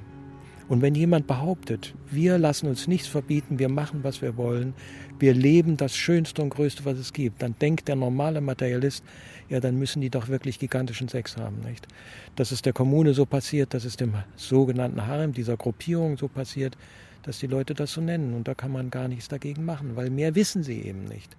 Und 0.67 0.81
wenn 0.81 0.95
jemand 0.95 1.27
behauptet, 1.27 1.93
wir 2.09 2.39
lassen 2.39 2.67
uns 2.67 2.87
nichts 2.87 3.07
verbieten, 3.07 3.59
wir 3.59 3.69
machen, 3.69 3.99
was 4.03 4.23
wir 4.23 4.35
wollen, 4.35 4.73
wir 5.19 5.35
leben 5.35 5.77
das 5.77 5.95
Schönste 5.95 6.41
und 6.41 6.49
Größte, 6.49 6.85
was 6.85 6.97
es 6.97 7.13
gibt, 7.13 7.43
dann 7.43 7.55
denkt 7.61 7.87
der 7.87 7.95
normale 7.95 8.41
Materialist, 8.41 9.03
ja, 9.49 9.59
dann 9.59 9.77
müssen 9.77 10.01
die 10.01 10.09
doch 10.09 10.27
wirklich 10.27 10.59
gigantischen 10.59 11.07
Sex 11.07 11.37
haben, 11.37 11.59
nicht? 11.59 11.87
Das 12.35 12.51
ist 12.51 12.65
der 12.65 12.73
Kommune 12.73 13.13
so 13.13 13.25
passiert, 13.25 13.73
das 13.73 13.85
ist 13.85 14.01
dem 14.01 14.15
sogenannten 14.35 15.05
Harem, 15.05 15.33
dieser 15.33 15.57
Gruppierung 15.57 16.17
so 16.17 16.27
passiert, 16.27 16.77
dass 17.23 17.39
die 17.39 17.47
Leute 17.47 17.73
das 17.73 17.93
so 17.93 18.01
nennen. 18.01 18.33
Und 18.33 18.47
da 18.47 18.53
kann 18.53 18.71
man 18.71 18.89
gar 18.89 19.07
nichts 19.07 19.27
dagegen 19.27 19.65
machen, 19.65 19.95
weil 19.95 20.09
mehr 20.09 20.35
wissen 20.35 20.63
sie 20.63 20.81
eben 20.81 21.03
nicht. 21.05 21.35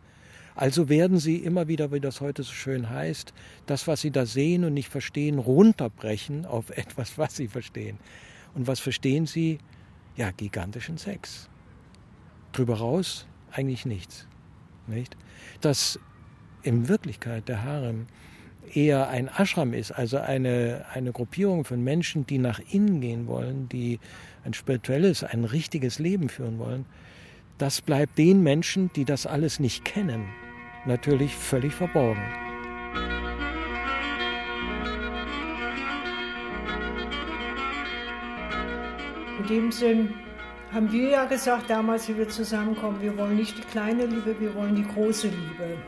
Also 0.54 0.88
werden 0.88 1.18
sie 1.18 1.36
immer 1.36 1.68
wieder, 1.68 1.92
wie 1.92 2.00
das 2.00 2.20
heute 2.20 2.42
so 2.42 2.52
schön 2.52 2.88
heißt, 2.88 3.34
das, 3.66 3.86
was 3.86 4.00
sie 4.00 4.10
da 4.10 4.24
sehen 4.24 4.64
und 4.64 4.72
nicht 4.72 4.88
verstehen, 4.88 5.38
runterbrechen 5.38 6.46
auf 6.46 6.70
etwas, 6.76 7.18
was 7.18 7.36
sie 7.36 7.48
verstehen. 7.48 7.98
Und 8.54 8.66
was 8.66 8.80
verstehen 8.80 9.26
sie? 9.26 9.58
Ja, 10.16 10.30
gigantischen 10.30 10.96
Sex. 10.96 11.50
Drüber 12.52 12.78
raus 12.78 13.26
eigentlich 13.52 13.84
nichts. 13.84 14.26
Nicht? 14.86 15.16
Dass 15.60 16.00
in 16.66 16.88
Wirklichkeit 16.88 17.48
der 17.48 17.62
Harem 17.62 18.06
eher 18.74 19.08
ein 19.08 19.28
Ashram 19.28 19.72
ist, 19.72 19.92
also 19.92 20.18
eine, 20.18 20.84
eine 20.92 21.12
Gruppierung 21.12 21.64
von 21.64 21.82
Menschen, 21.82 22.26
die 22.26 22.38
nach 22.38 22.60
innen 22.70 23.00
gehen 23.00 23.26
wollen, 23.26 23.68
die 23.68 24.00
ein 24.44 24.54
spirituelles, 24.54 25.22
ein 25.22 25.44
richtiges 25.44 25.98
Leben 25.98 26.28
führen 26.28 26.58
wollen, 26.58 26.84
das 27.58 27.80
bleibt 27.80 28.18
den 28.18 28.42
Menschen, 28.42 28.90
die 28.94 29.04
das 29.04 29.26
alles 29.26 29.60
nicht 29.60 29.84
kennen, 29.84 30.26
natürlich 30.84 31.34
völlig 31.34 31.72
verborgen. 31.72 32.22
In 39.38 39.46
dem 39.46 39.72
Sinn 39.72 40.14
haben 40.72 40.90
wir 40.90 41.10
ja 41.10 41.24
gesagt, 41.24 41.70
damals, 41.70 42.08
wie 42.08 42.18
wir 42.18 42.28
zusammenkommen, 42.28 43.00
wir 43.00 43.16
wollen 43.16 43.36
nicht 43.36 43.56
die 43.56 43.62
kleine 43.62 44.06
Liebe, 44.06 44.34
wir 44.40 44.54
wollen 44.54 44.74
die 44.74 44.86
große 44.86 45.28
Liebe. 45.28 45.78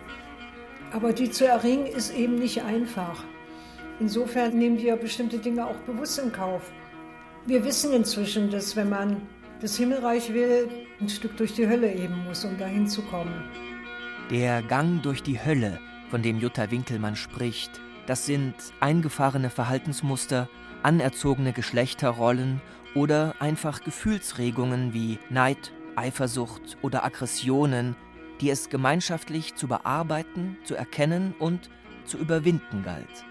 Aber 0.92 1.12
die 1.12 1.30
zu 1.30 1.46
erringen 1.46 1.86
ist 1.86 2.14
eben 2.14 2.36
nicht 2.36 2.62
einfach. 2.62 3.24
Insofern 4.00 4.56
nehmen 4.56 4.78
wir 4.78 4.96
bestimmte 4.96 5.38
Dinge 5.38 5.66
auch 5.66 5.78
bewusst 5.86 6.18
in 6.18 6.32
Kauf. 6.32 6.70
Wir 7.46 7.64
wissen 7.64 7.92
inzwischen, 7.92 8.50
dass 8.50 8.76
wenn 8.76 8.88
man 8.88 9.22
das 9.60 9.76
Himmelreich 9.76 10.32
will, 10.32 10.68
ein 11.00 11.08
Stück 11.08 11.36
durch 11.36 11.54
die 11.54 11.68
Hölle 11.68 11.92
eben 11.92 12.24
muss, 12.24 12.44
um 12.44 12.56
dahin 12.58 12.86
zu 12.86 13.02
kommen. 13.02 13.44
Der 14.30 14.62
Gang 14.62 15.02
durch 15.02 15.22
die 15.22 15.42
Hölle, 15.42 15.80
von 16.10 16.22
dem 16.22 16.38
Jutta 16.38 16.70
Winkelmann 16.70 17.16
spricht, 17.16 17.80
das 18.06 18.24
sind 18.24 18.54
eingefahrene 18.80 19.50
Verhaltensmuster, 19.50 20.48
anerzogene 20.82 21.52
Geschlechterrollen 21.52 22.60
oder 22.94 23.34
einfach 23.40 23.82
Gefühlsregungen 23.82 24.94
wie 24.94 25.18
Neid, 25.28 25.72
Eifersucht 25.96 26.78
oder 26.82 27.04
Aggressionen, 27.04 27.96
die 28.40 28.50
es 28.50 28.68
gemeinschaftlich 28.70 29.54
zu 29.54 29.68
bearbeiten, 29.68 30.56
zu 30.64 30.74
erkennen 30.74 31.34
und 31.38 31.70
zu 32.04 32.18
überwinden 32.18 32.82
galt. 32.82 33.24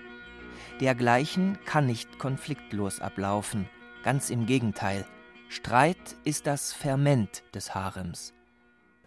Dergleichen 0.79 1.57
kann 1.65 1.85
nicht 1.85 2.19
konfliktlos 2.19 2.99
ablaufen, 2.99 3.67
ganz 4.03 4.29
im 4.29 4.45
Gegenteil. 4.45 5.05
Streit 5.49 5.97
ist 6.23 6.45
das 6.45 6.73
Ferment 6.73 7.43
des 7.55 7.73
Harems. 7.73 8.33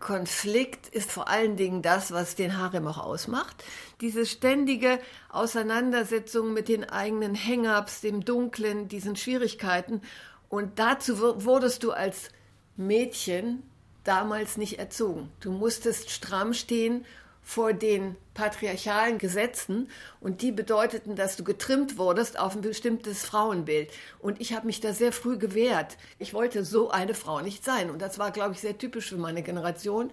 Konflikt 0.01 0.89
ist 0.89 1.13
vor 1.13 1.29
allen 1.29 1.57
Dingen 1.57 1.83
das, 1.83 2.11
was 2.11 2.35
den 2.35 2.57
Harem 2.57 2.87
auch 2.87 2.99
ausmacht. 2.99 3.63
Diese 4.01 4.25
ständige 4.25 4.99
Auseinandersetzung 5.29 6.55
mit 6.55 6.69
den 6.69 6.89
eigenen 6.89 7.37
Hang-ups, 7.37 8.01
dem 8.01 8.25
Dunklen, 8.25 8.89
diesen 8.89 9.15
Schwierigkeiten. 9.15 10.01
Und 10.49 10.79
dazu 10.79 11.45
wurdest 11.45 11.83
du 11.85 11.93
als 11.93 12.31
Mädchen 12.77 13.63
damals 14.05 14.57
nicht 14.57 14.79
erzogen. 14.79 15.31
Du 15.41 15.53
musstest 15.53 16.11
stramm 16.11 16.55
stehen 16.55 17.05
vor 17.43 17.73
den 17.73 18.17
patriarchalen 18.35 19.19
Gesetzen 19.19 19.89
und 20.21 20.41
die 20.41 20.53
bedeuteten, 20.53 21.17
dass 21.17 21.37
du 21.37 21.43
getrimmt 21.43 21.99
wurdest 21.99 22.39
auf 22.39 22.55
ein 22.55 22.61
bestimmtes 22.61 23.25
Frauenbild. 23.25 23.91
Und 24.21 24.41
ich 24.41 24.53
habe 24.53 24.67
mich 24.67 24.81
da 24.81 24.93
sehr 24.93 25.13
früh 25.13 25.37
gewehrt. 25.37 25.97
Ich 26.19 26.33
wollte 26.33 26.65
so 26.65 26.91
eine 26.91 27.15
Frau 27.15 27.41
nicht 27.41 27.65
sein. 27.65 27.91
Und 27.91 28.01
das 28.03 28.19
war, 28.19 28.31
glaube 28.31 28.55
ich, 28.55 28.61
sehr 28.61 28.79
typisch 28.79 29.09
für 29.09 29.17
meine 29.17 29.43
Generation. 29.43 30.11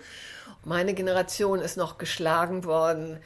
Meine 0.65 0.93
Generation 0.93 1.59
ist 1.59 1.77
noch 1.77 1.97
geschlagen 1.97 2.63
worden, 2.63 3.19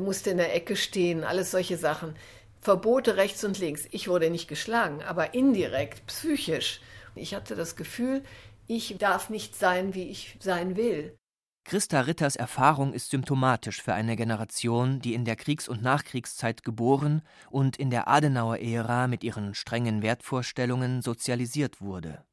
musste 0.00 0.30
in 0.30 0.38
der 0.38 0.54
Ecke 0.54 0.76
stehen, 0.76 1.24
alles 1.24 1.50
solche 1.50 1.76
Sachen. 1.76 2.14
Verbote 2.62 3.16
rechts 3.16 3.42
und 3.44 3.58
links. 3.58 3.84
Ich 3.90 4.08
wurde 4.08 4.30
nicht 4.30 4.48
geschlagen, 4.48 5.02
aber 5.02 5.34
indirekt, 5.34 6.06
psychisch. 6.06 6.80
Ich 7.14 7.34
hatte 7.34 7.56
das 7.56 7.74
Gefühl, 7.74 8.22
ich 8.70 8.96
darf 8.98 9.30
nicht 9.30 9.56
sein, 9.56 9.94
wie 9.94 10.04
ich 10.04 10.36
sein 10.38 10.76
will. 10.76 11.16
Christa 11.64 12.02
Ritters 12.02 12.36
Erfahrung 12.36 12.92
ist 12.92 13.10
symptomatisch 13.10 13.82
für 13.82 13.94
eine 13.94 14.14
Generation, 14.16 15.00
die 15.00 15.14
in 15.14 15.24
der 15.24 15.34
Kriegs- 15.34 15.68
und 15.68 15.82
Nachkriegszeit 15.82 16.62
geboren 16.62 17.22
und 17.50 17.76
in 17.76 17.90
der 17.90 18.06
Adenauer-Ära 18.06 19.08
mit 19.08 19.24
ihren 19.24 19.54
strengen 19.54 20.02
Wertvorstellungen 20.02 21.02
sozialisiert 21.02 21.80
wurde. 21.80 22.24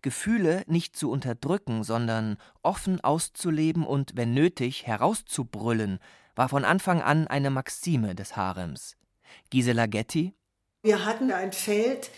Gefühle 0.00 0.62
nicht 0.66 0.96
zu 0.96 1.10
unterdrücken, 1.10 1.82
sondern 1.82 2.38
offen 2.62 3.00
auszuleben 3.00 3.84
und, 3.84 4.12
wenn 4.14 4.32
nötig, 4.32 4.86
herauszubrüllen, 4.86 5.98
war 6.36 6.48
von 6.48 6.64
Anfang 6.64 7.02
an 7.02 7.26
eine 7.26 7.50
Maxime 7.50 8.14
des 8.14 8.36
Harems. 8.36 8.96
Gisela 9.50 9.86
Getty 9.86 10.34
Wir 10.82 11.04
hatten 11.04 11.32
ein 11.32 11.52
Feld, 11.52 12.10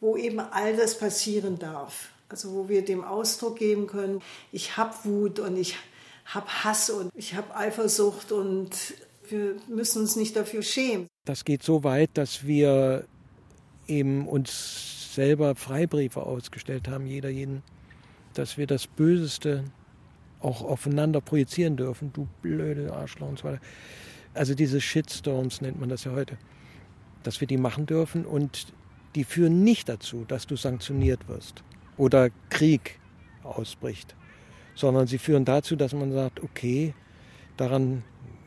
wo 0.00 0.16
eben 0.16 0.40
all 0.40 0.76
das 0.76 0.98
passieren 0.98 1.58
darf. 1.58 2.10
Also 2.28 2.52
wo 2.52 2.68
wir 2.68 2.84
dem 2.84 3.02
Ausdruck 3.04 3.58
geben 3.58 3.86
können, 3.86 4.20
ich 4.52 4.76
habe 4.76 4.94
Wut 5.04 5.38
und 5.38 5.56
ich 5.56 5.76
habe 6.26 6.46
Hass 6.46 6.90
und 6.90 7.10
ich 7.14 7.34
habe 7.34 7.56
Eifersucht 7.56 8.32
und 8.32 8.70
wir 9.30 9.56
müssen 9.66 10.02
uns 10.02 10.16
nicht 10.16 10.36
dafür 10.36 10.62
schämen. 10.62 11.06
Das 11.24 11.44
geht 11.44 11.62
so 11.62 11.84
weit, 11.84 12.10
dass 12.14 12.46
wir 12.46 13.06
eben 13.86 14.28
uns 14.28 15.14
selber 15.14 15.54
Freibriefe 15.54 16.22
ausgestellt 16.22 16.86
haben, 16.88 17.06
jeder 17.06 17.30
jeden, 17.30 17.62
dass 18.34 18.58
wir 18.58 18.66
das 18.66 18.86
Böseste 18.86 19.64
auch 20.40 20.62
aufeinander 20.62 21.22
projizieren 21.22 21.76
dürfen. 21.76 22.12
Du 22.12 22.28
blöde 22.42 22.92
Arschloch 22.92 23.28
und 23.28 23.38
so 23.38 23.44
weiter. 23.44 23.60
Also 24.34 24.54
diese 24.54 24.80
Shitstorms 24.82 25.62
nennt 25.62 25.80
man 25.80 25.88
das 25.88 26.04
ja 26.04 26.12
heute. 26.12 26.36
Dass 27.22 27.40
wir 27.40 27.48
die 27.48 27.56
machen 27.56 27.86
dürfen 27.86 28.26
und 28.26 28.72
die 29.14 29.24
führen 29.24 29.64
nicht 29.64 29.88
dazu, 29.88 30.24
dass 30.28 30.46
du 30.46 30.56
sanktioniert 30.56 31.26
wirst 31.26 31.64
oder 31.98 32.30
Krieg 32.48 32.98
ausbricht, 33.42 34.14
sondern 34.74 35.06
sie 35.06 35.18
führen 35.18 35.44
dazu, 35.44 35.76
dass 35.76 35.92
man 35.92 36.12
sagt, 36.12 36.42
okay, 36.42 36.94
daran 37.56 38.04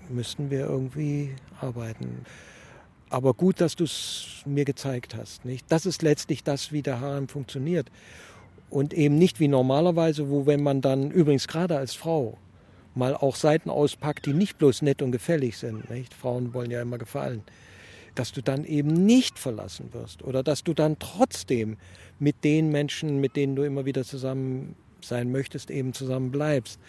müssten 0.09 0.49
wir 0.49 0.61
irgendwie 0.61 1.35
arbeiten. 1.59 2.25
Aber 3.09 3.33
gut, 3.33 3.59
dass 3.59 3.75
du 3.75 3.83
es 3.83 4.41
mir 4.45 4.65
gezeigt 4.65 5.15
hast. 5.15 5.43
Nicht? 5.43 5.65
Das 5.69 5.85
ist 5.85 6.01
letztlich 6.01 6.43
das, 6.43 6.71
wie 6.71 6.81
der 6.81 7.01
Harem 7.01 7.27
funktioniert. 7.27 7.91
Und 8.69 8.93
eben 8.93 9.17
nicht 9.17 9.41
wie 9.41 9.49
normalerweise, 9.49 10.29
wo 10.29 10.45
wenn 10.45 10.63
man 10.63 10.79
dann 10.79 11.11
übrigens 11.11 11.49
gerade 11.49 11.77
als 11.77 11.93
Frau 11.93 12.37
mal 12.95 13.13
auch 13.15 13.35
Seiten 13.35 13.69
auspackt, 13.69 14.25
die 14.25 14.33
nicht 14.33 14.57
bloß 14.57 14.81
nett 14.81 15.01
und 15.01 15.11
gefällig 15.11 15.57
sind. 15.57 15.89
Nicht? 15.89 16.13
Frauen 16.13 16.53
wollen 16.53 16.71
ja 16.71 16.81
immer 16.81 16.97
gefallen 16.97 17.43
dass 18.15 18.31
du 18.31 18.41
dann 18.41 18.65
eben 18.65 19.05
nicht 19.05 19.39
verlassen 19.39 19.93
wirst 19.93 20.23
oder 20.23 20.43
dass 20.43 20.63
du 20.63 20.73
dann 20.73 20.99
trotzdem 20.99 21.77
mit 22.19 22.43
den 22.43 22.69
Menschen, 22.69 23.19
mit 23.19 23.35
denen 23.35 23.55
du 23.55 23.63
immer 23.63 23.85
wieder 23.85 24.03
zusammen 24.03 24.75
sein 25.01 25.31
möchtest, 25.31 25.71
eben 25.71 25.93
zusammen 25.93 26.31
bleibst. 26.31 26.79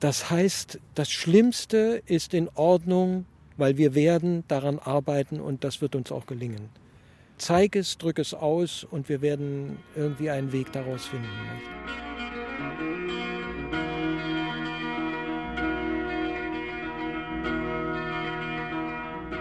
Das 0.00 0.30
heißt, 0.30 0.80
das 0.94 1.10
Schlimmste 1.10 2.02
ist 2.06 2.32
in 2.34 2.48
Ordnung, 2.54 3.26
weil 3.56 3.76
wir 3.76 3.94
werden 3.94 4.44
daran 4.48 4.78
arbeiten 4.78 5.40
und 5.40 5.62
das 5.62 5.82
wird 5.82 5.94
uns 5.94 6.10
auch 6.10 6.26
gelingen. 6.26 6.70
Zeig 7.36 7.76
es, 7.76 7.98
drück 7.98 8.18
es 8.18 8.34
aus 8.34 8.84
und 8.84 9.08
wir 9.08 9.20
werden 9.20 9.78
irgendwie 9.94 10.30
einen 10.30 10.52
Weg 10.52 10.72
daraus 10.72 11.06
finden. 11.06 11.28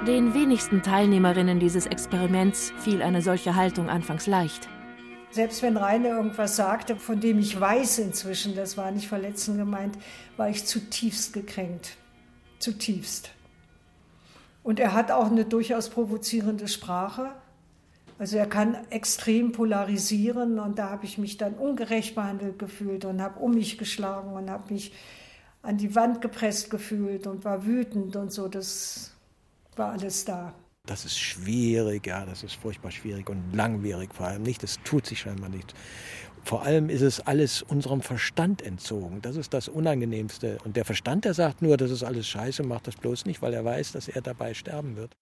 Den 0.07 0.33
wenigsten 0.33 0.81
Teilnehmerinnen 0.81 1.59
dieses 1.59 1.85
Experiments 1.85 2.71
fiel 2.79 3.01
eine 3.01 3.21
solche 3.21 3.55
Haltung 3.55 3.89
anfangs 3.89 4.27
leicht. 4.27 4.69
Selbst 5.29 5.61
wenn 5.61 5.75
Rainer 5.75 6.11
irgendwas 6.11 6.55
sagte, 6.55 6.95
von 6.95 7.19
dem 7.19 7.37
ich 7.37 7.59
weiß 7.59 7.99
inzwischen, 7.99 8.55
das 8.55 8.77
war 8.77 8.91
nicht 8.91 9.09
verletzend 9.09 9.57
gemeint, 9.57 9.97
war 10.37 10.49
ich 10.49 10.65
zutiefst 10.65 11.33
gekränkt. 11.33 11.97
Zutiefst. 12.59 13.31
Und 14.63 14.79
er 14.79 14.93
hat 14.93 15.11
auch 15.11 15.29
eine 15.29 15.43
durchaus 15.43 15.89
provozierende 15.89 16.69
Sprache. 16.69 17.31
Also 18.17 18.37
er 18.37 18.47
kann 18.47 18.77
extrem 18.91 19.51
polarisieren 19.51 20.59
und 20.59 20.79
da 20.79 20.91
habe 20.91 21.03
ich 21.03 21.17
mich 21.17 21.35
dann 21.35 21.55
ungerecht 21.55 22.15
behandelt 22.15 22.57
gefühlt 22.57 23.03
und 23.03 23.21
habe 23.21 23.39
um 23.41 23.53
mich 23.53 23.77
geschlagen 23.77 24.31
und 24.31 24.49
habe 24.49 24.73
mich 24.73 24.93
an 25.61 25.75
die 25.75 25.93
Wand 25.93 26.21
gepresst 26.21 26.69
gefühlt 26.69 27.27
und 27.27 27.43
war 27.43 27.65
wütend 27.65 28.15
und 28.15 28.31
so. 28.31 28.47
Das 28.47 29.11
war 29.79 29.93
alles 29.93 30.25
da. 30.25 30.53
Das 30.85 31.05
ist 31.05 31.17
schwierig, 31.17 32.05
ja, 32.07 32.25
das 32.25 32.43
ist 32.43 32.53
furchtbar 32.53 32.91
schwierig 32.91 33.29
und 33.29 33.53
langwierig 33.53 34.13
vor 34.13 34.27
allem 34.27 34.43
nicht. 34.43 34.61
Das 34.61 34.77
tut 34.83 35.05
sich 35.05 35.19
scheinbar 35.19 35.49
nicht. 35.49 35.73
Vor 36.43 36.63
allem 36.63 36.89
ist 36.89 37.01
es 37.01 37.19
alles 37.19 37.61
unserem 37.61 38.01
Verstand 38.01 38.61
entzogen. 38.61 39.21
Das 39.21 39.35
ist 39.35 39.53
das 39.53 39.67
Unangenehmste. 39.67 40.57
Und 40.63 40.77
der 40.77 40.85
Verstand, 40.85 41.25
der 41.25 41.33
sagt 41.33 41.61
nur, 41.61 41.77
das 41.77 41.91
ist 41.91 42.03
alles 42.03 42.27
scheiße, 42.27 42.63
macht 42.63 42.87
das 42.87 42.95
bloß 42.95 43.25
nicht, 43.25 43.41
weil 43.41 43.53
er 43.53 43.65
weiß, 43.65 43.91
dass 43.91 44.07
er 44.07 44.21
dabei 44.21 44.53
sterben 44.53 44.95
wird. 44.95 45.15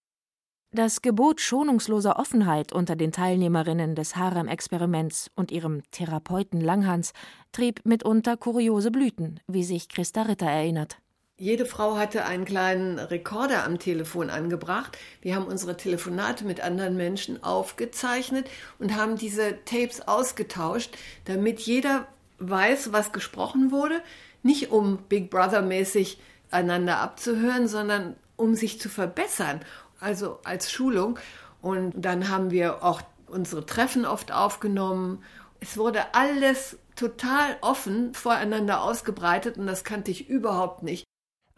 Das 0.70 1.00
Gebot 1.00 1.40
schonungsloser 1.40 2.18
Offenheit 2.18 2.72
unter 2.72 2.94
den 2.94 3.10
Teilnehmerinnen 3.10 3.94
des 3.94 4.16
Harem-Experiments 4.16 5.30
und 5.34 5.50
ihrem 5.50 5.82
Therapeuten 5.90 6.60
Langhans 6.60 7.12
trieb 7.52 7.80
mitunter 7.84 8.36
kuriose 8.36 8.90
Blüten, 8.90 9.40
wie 9.46 9.64
sich 9.64 9.88
Christa 9.88 10.22
Ritter 10.22 10.46
erinnert. 10.46 10.98
Jede 11.40 11.66
Frau 11.66 11.96
hatte 11.96 12.24
einen 12.24 12.44
kleinen 12.44 12.98
Rekorder 12.98 13.62
am 13.62 13.78
Telefon 13.78 14.28
angebracht. 14.28 14.98
Wir 15.22 15.36
haben 15.36 15.46
unsere 15.46 15.76
Telefonate 15.76 16.44
mit 16.44 16.60
anderen 16.60 16.96
Menschen 16.96 17.44
aufgezeichnet 17.44 18.50
und 18.80 18.96
haben 18.96 19.14
diese 19.14 19.64
Tapes 19.64 20.00
ausgetauscht, 20.08 20.98
damit 21.26 21.60
jeder 21.60 22.08
weiß, 22.40 22.92
was 22.92 23.12
gesprochen 23.12 23.70
wurde. 23.70 24.02
Nicht 24.42 24.72
um 24.72 24.98
Big 25.08 25.30
Brother 25.30 25.62
mäßig 25.62 26.18
einander 26.50 26.98
abzuhören, 26.98 27.68
sondern 27.68 28.16
um 28.34 28.56
sich 28.56 28.80
zu 28.80 28.88
verbessern, 28.88 29.60
also 30.00 30.40
als 30.42 30.72
Schulung. 30.72 31.20
Und 31.62 31.92
dann 31.96 32.30
haben 32.30 32.50
wir 32.50 32.82
auch 32.82 33.00
unsere 33.28 33.64
Treffen 33.64 34.06
oft 34.06 34.32
aufgenommen. 34.32 35.22
Es 35.60 35.76
wurde 35.76 36.16
alles 36.16 36.78
total 36.96 37.56
offen 37.60 38.12
voreinander 38.12 38.82
ausgebreitet 38.82 39.56
und 39.56 39.68
das 39.68 39.84
kannte 39.84 40.10
ich 40.10 40.28
überhaupt 40.28 40.82
nicht. 40.82 41.07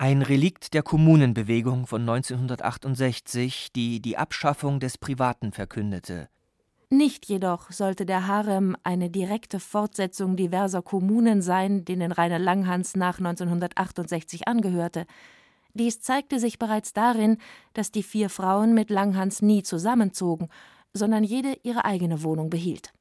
Ein 0.03 0.23
Relikt 0.23 0.73
der 0.73 0.83
Kommunenbewegung 0.83 1.87
von 1.87 2.01
1968, 2.01 3.71
die 3.77 4.01
die 4.01 4.17
Abschaffung 4.17 4.81
des 4.81 4.97
Privaten 4.97 5.53
verkündete. 5.53 6.31
Nicht 6.89 7.27
jedoch 7.27 7.71
sollte 7.71 8.07
der 8.07 8.27
Harem 8.27 8.79
eine 8.83 9.11
direkte 9.11 9.61
Fortsetzung 9.61 10.37
diverser 10.37 10.81
Kommunen 10.81 11.43
sein, 11.43 11.85
denen 11.85 12.13
Rainer 12.13 12.39
Langhans 12.39 12.97
nach 12.97 13.19
1968 13.19 14.49
angehörte. 14.49 15.05
Dies 15.75 16.01
zeigte 16.01 16.41
sich 16.41 16.59
bereits 16.59 16.95
darin, 16.95 17.37
dass 17.75 17.93
die 17.93 18.03
vier 18.03 18.31
Frauen 18.31 18.73
mit 18.73 18.89
Langhans 18.89 19.43
nie 19.43 19.63
zusammenzogen, 19.63 20.49
sondern 20.95 21.25
jede 21.25 21.59
ihre 21.63 21.85
eigene 21.85 22.23
Wohnung 22.23 22.49
behielt. 22.49 22.95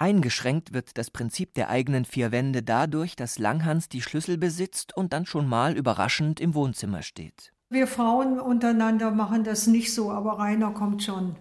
Eingeschränkt 0.00 0.72
wird 0.72 0.96
das 0.96 1.10
Prinzip 1.10 1.54
der 1.54 1.70
eigenen 1.70 2.04
vier 2.04 2.30
Wände 2.30 2.62
dadurch, 2.62 3.16
dass 3.16 3.38
Langhans 3.38 3.88
die 3.88 4.00
Schlüssel 4.00 4.38
besitzt 4.38 4.96
und 4.96 5.12
dann 5.12 5.26
schon 5.26 5.48
mal 5.48 5.76
überraschend 5.76 6.38
im 6.38 6.54
Wohnzimmer 6.54 7.02
steht. 7.02 7.52
Wir 7.68 7.86
Frauen 7.86 8.38
untereinander 8.38 9.10
machen 9.10 9.42
das 9.44 9.66
nicht 9.66 9.92
so, 9.92 10.10
aber 10.12 10.38
Rainer 10.38 10.70
kommt 10.70 11.02
schon. 11.02 11.36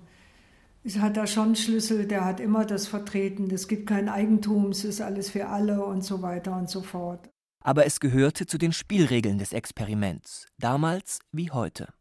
Es 0.84 1.00
hat 1.00 1.18
da 1.18 1.28
schon 1.28 1.56
Schlüssel, 1.56 2.08
der 2.08 2.26
hat 2.26 2.40
immer 2.40 2.66
das 2.66 2.88
vertreten. 2.88 3.50
Es 3.52 3.68
gibt 3.68 3.88
kein 3.88 4.10
Eigentum, 4.10 4.72
es 4.72 4.84
ist 4.84 5.02
alles 5.02 5.30
für 5.30 5.48
alle 5.48 5.86
und 5.86 6.04
so 6.04 6.22
weiter 6.22 6.58
und 6.58 6.70
so 6.70 6.82
fort. 6.82 7.30
Aber 7.64 7.86
es 7.86 8.00
gehörte 8.00 8.46
zu 8.48 8.58
den 8.58 8.72
Spielregeln 8.72 9.38
des 9.38 9.54
Experiments, 9.54 10.48
damals 10.58 11.20
wie 11.32 11.52
heute. 11.52 11.94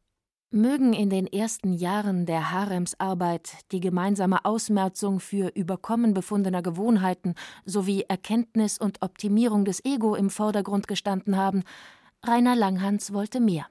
Mögen 0.53 0.93
in 0.93 1.11
den 1.11 1.27
ersten 1.27 1.73
Jahren 1.73 2.25
der 2.25 2.53
Haremsarbeit 2.53 3.53
die 3.73 3.81
gemeinsame 3.81 4.45
Ausmerzung 4.45 5.19
für 5.19 5.49
Überkommen 5.49 6.15
befundener 6.15 6.63
Gewohnheiten 6.63 7.35
sowie 7.65 8.05
Erkenntnis 8.09 8.79
und 8.79 9.03
Optimierung 9.03 9.65
des 9.65 9.85
Ego 9.85 10.15
im 10.15 10.31
Vordergrund 10.31 10.87
gestanden 10.87 11.37
haben, 11.37 11.65
Rainer 12.25 12.55
Langhans 12.55 13.13
wollte 13.13 13.41
mehr. 13.41 13.67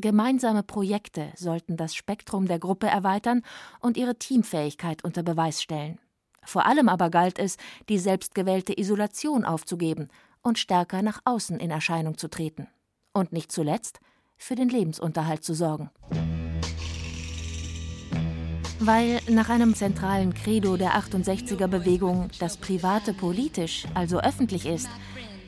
Gemeinsame 0.00 0.62
Projekte 0.62 1.30
sollten 1.36 1.76
das 1.76 1.94
Spektrum 1.94 2.48
der 2.48 2.58
Gruppe 2.58 2.86
erweitern 2.86 3.42
und 3.80 3.98
ihre 3.98 4.16
Teamfähigkeit 4.16 5.04
unter 5.04 5.22
Beweis 5.22 5.62
stellen. 5.62 5.98
Vor 6.42 6.64
allem 6.64 6.88
aber 6.88 7.10
galt 7.10 7.38
es, 7.38 7.58
die 7.90 7.98
selbstgewählte 7.98 8.78
Isolation 8.78 9.44
aufzugeben 9.44 10.08
und 10.40 10.58
stärker 10.58 11.02
nach 11.02 11.20
außen 11.24 11.60
in 11.60 11.70
Erscheinung 11.70 12.16
zu 12.16 12.28
treten. 12.28 12.68
Und 13.12 13.32
nicht 13.32 13.52
zuletzt 13.52 14.00
für 14.38 14.54
den 14.54 14.68
Lebensunterhalt 14.68 15.44
zu 15.44 15.52
sorgen. 15.52 15.90
Weil 18.80 19.20
nach 19.28 19.50
einem 19.50 19.74
zentralen 19.74 20.32
Credo 20.32 20.76
der 20.76 20.92
68er 20.92 21.66
Bewegung 21.66 22.28
das 22.38 22.56
Private 22.56 23.12
politisch, 23.12 23.84
also 23.94 24.20
öffentlich 24.20 24.66
ist, 24.66 24.88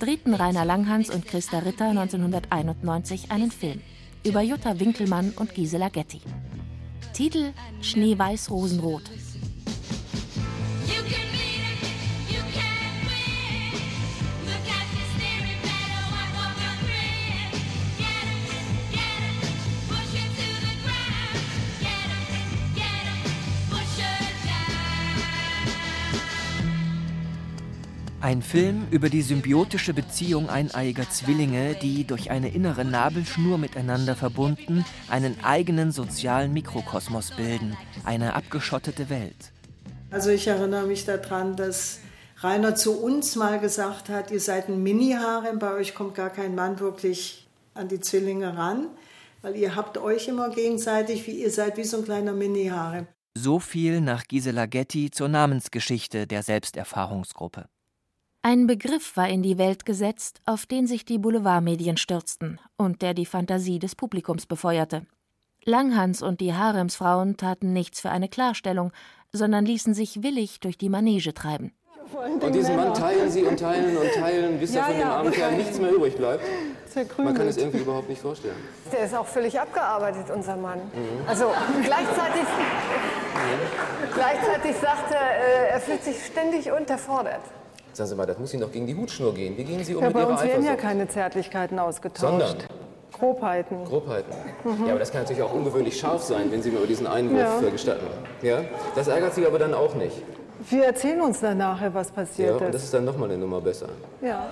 drehten 0.01 0.35
Rainer 0.35 0.65
Langhans 0.65 1.11
und 1.11 1.27
Christa 1.27 1.61
Ritter 1.61 1.91
1991 1.91 3.31
einen 3.31 3.53
Film 3.53 3.81
über 4.25 4.43
Jutta 4.43 4.81
Winkelmann 4.81 5.33
und 5.37 5.55
Gisela 5.55 5.89
Getty. 5.89 6.21
Titel 7.13 7.53
Schneeweiß 7.81 8.51
Ein 28.31 28.43
Film 28.43 28.87
über 28.93 29.09
die 29.09 29.23
symbiotische 29.23 29.93
Beziehung 29.93 30.49
eineiiger 30.49 31.11
Zwillinge, 31.11 31.75
die 31.75 32.05
durch 32.05 32.31
eine 32.31 32.55
innere 32.55 32.85
Nabelschnur 32.85 33.59
miteinander 33.59 34.15
verbunden 34.15 34.85
einen 35.09 35.43
eigenen 35.43 35.91
sozialen 35.91 36.53
Mikrokosmos 36.53 37.33
bilden, 37.33 37.77
eine 38.05 38.37
abgeschottete 38.37 39.11
Welt. 39.11 39.51
Also 40.13 40.31
ich 40.31 40.47
erinnere 40.47 40.87
mich 40.87 41.05
daran, 41.05 41.57
dass 41.57 41.99
Rainer 42.37 42.77
zu 42.77 43.03
uns 43.03 43.35
mal 43.35 43.59
gesagt 43.59 44.09
hat, 44.09 44.31
ihr 44.31 44.39
seid 44.39 44.69
ein 44.69 44.81
Mini-Harem, 44.81 45.59
bei 45.59 45.75
euch 45.75 45.97
kommt 45.97 46.15
gar 46.15 46.31
kein 46.31 46.55
Mann 46.55 46.79
wirklich 46.79 47.49
an 47.75 47.89
die 47.89 47.99
Zwillinge 47.99 48.57
ran, 48.57 48.87
weil 49.43 49.57
ihr 49.57 49.75
habt 49.75 49.99
euch 49.99 50.29
immer 50.29 50.51
gegenseitig, 50.51 51.27
wie 51.27 51.43
ihr 51.43 51.51
seid 51.51 51.77
wie 51.79 51.85
so 51.85 51.97
ein 51.97 52.05
kleiner 52.05 52.33
Mini-Harem. 52.33 53.09
So 53.37 53.59
viel 53.59 54.01
nach 54.01 54.23
Gisela 54.29 54.67
Getty 54.67 55.11
zur 55.11 55.27
Namensgeschichte 55.27 56.29
der 56.29 56.45
Selbsterfahrungsgruppe. 56.45 57.67
Ein 58.43 58.67
Begriff 58.67 59.19
war 59.19 59.29
in 59.29 59.43
die 59.43 59.59
Welt 59.59 59.85
gesetzt, 59.85 60.41
auf 60.47 60.65
den 60.65 60.87
sich 60.87 61.05
die 61.05 61.19
Boulevardmedien 61.19 61.99
stürzten 61.99 62.59
und 62.79 63.03
der 63.03 63.13
die 63.13 63.27
Fantasie 63.27 63.79
des 63.79 63.95
Publikums 63.95 64.47
befeuerte. 64.47 65.03
Langhans 65.67 66.23
und 66.23 66.41
die 66.41 66.55
Haremsfrauen 66.55 67.37
taten 67.37 67.75
nichts 67.75 68.01
für 68.01 68.09
eine 68.09 68.31
Klarstellung, 68.31 68.93
sondern 69.31 69.67
ließen 69.67 69.93
sich 69.93 70.23
willig 70.23 70.59
durch 70.61 70.79
die 70.79 70.89
Manege 70.89 71.35
treiben. 71.35 71.73
Und 72.41 72.55
diesen 72.55 72.77
Mann 72.77 72.95
teilen 72.95 73.31
sie 73.31 73.43
und 73.43 73.61
teilen 73.61 73.95
und 73.95 74.11
teilen, 74.15 74.59
bis 74.59 74.73
ja, 74.73 74.81
da 74.81 74.87
von 74.87 74.95
ja, 74.95 75.01
dem 75.01 75.11
armen 75.11 75.33
Kerl 75.33 75.53
nichts 75.53 75.79
mehr 75.79 75.93
übrig 75.93 76.17
bleibt. 76.17 76.43
Man 77.19 77.35
kann 77.35 77.47
es 77.47 77.59
irgendwie 77.59 77.81
überhaupt 77.81 78.09
nicht 78.09 78.23
vorstellen. 78.23 78.57
Der 78.91 79.05
ist 79.05 79.15
auch 79.15 79.27
völlig 79.27 79.61
abgearbeitet, 79.61 80.31
unser 80.35 80.57
Mann. 80.57 80.79
Mhm. 80.79 81.29
Also 81.29 81.53
gleichzeitig, 81.85 82.43
mhm. 82.43 84.15
gleichzeitig 84.15 84.77
sagt 84.77 85.13
er, 85.13 85.21
äh, 85.21 85.73
er 85.73 85.81
fühlt 85.81 86.03
sich 86.03 86.25
ständig 86.25 86.73
unterfordert. 86.73 87.43
Sagen 87.93 88.09
Sie 88.09 88.15
mal, 88.15 88.27
das 88.27 88.39
muss 88.39 88.53
Ihnen 88.53 88.63
doch 88.63 88.73
gegen 88.73 88.87
die 88.87 88.95
Hutschnur 88.95 89.35
gehen. 89.35 89.57
Wie 89.57 89.65
gehen 89.65 89.83
Sie 89.85 89.95
um 89.95 90.03
ja, 90.03 90.09
mit 90.09 90.15
bei 90.15 90.21
Ihrer 90.23 90.31
uns 90.31 90.43
werden 90.43 90.65
ja 90.65 90.77
keine 90.77 91.09
Zärtlichkeiten 91.09 91.79
ausgetauscht. 91.79 92.21
Sondern? 92.21 92.57
Grobheiten. 93.13 93.85
Grobheiten. 93.85 94.33
Mhm. 94.65 94.85
Ja, 94.85 94.91
aber 94.91 95.01
das 95.01 95.13
kann 95.13 95.23
natürlich 95.23 95.43
auch 95.43 95.53
ungewöhnlich 95.53 95.99
scharf 95.99 96.23
sein, 96.23 96.51
wenn 96.51 96.63
Sie 96.63 96.71
mir 96.71 96.87
diesen 96.87 97.07
Einwurf 97.07 97.63
ja. 97.63 97.69
gestatten. 97.69 98.07
Ja? 98.43 98.63
Das 98.95 99.09
ärgert 99.09 99.35
Sie 99.35 99.47
aber 99.47 99.59
dann 99.59 99.75
auch 99.75 99.95
nicht. 99.95 100.23
Wir 100.69 100.85
erzählen 100.85 101.21
uns 101.21 101.41
dann 101.41 101.59
nachher, 101.59 101.93
was 101.95 102.11
passiert 102.11 102.51
ja, 102.51 102.57
ist. 102.57 102.63
Und 102.63 102.75
das 102.75 102.85
ist 102.85 102.95
dann 102.95 103.05
nochmal 103.05 103.31
eine 103.31 103.39
Nummer 103.39 103.61
besser. 103.61 103.89
Ja. 104.21 104.49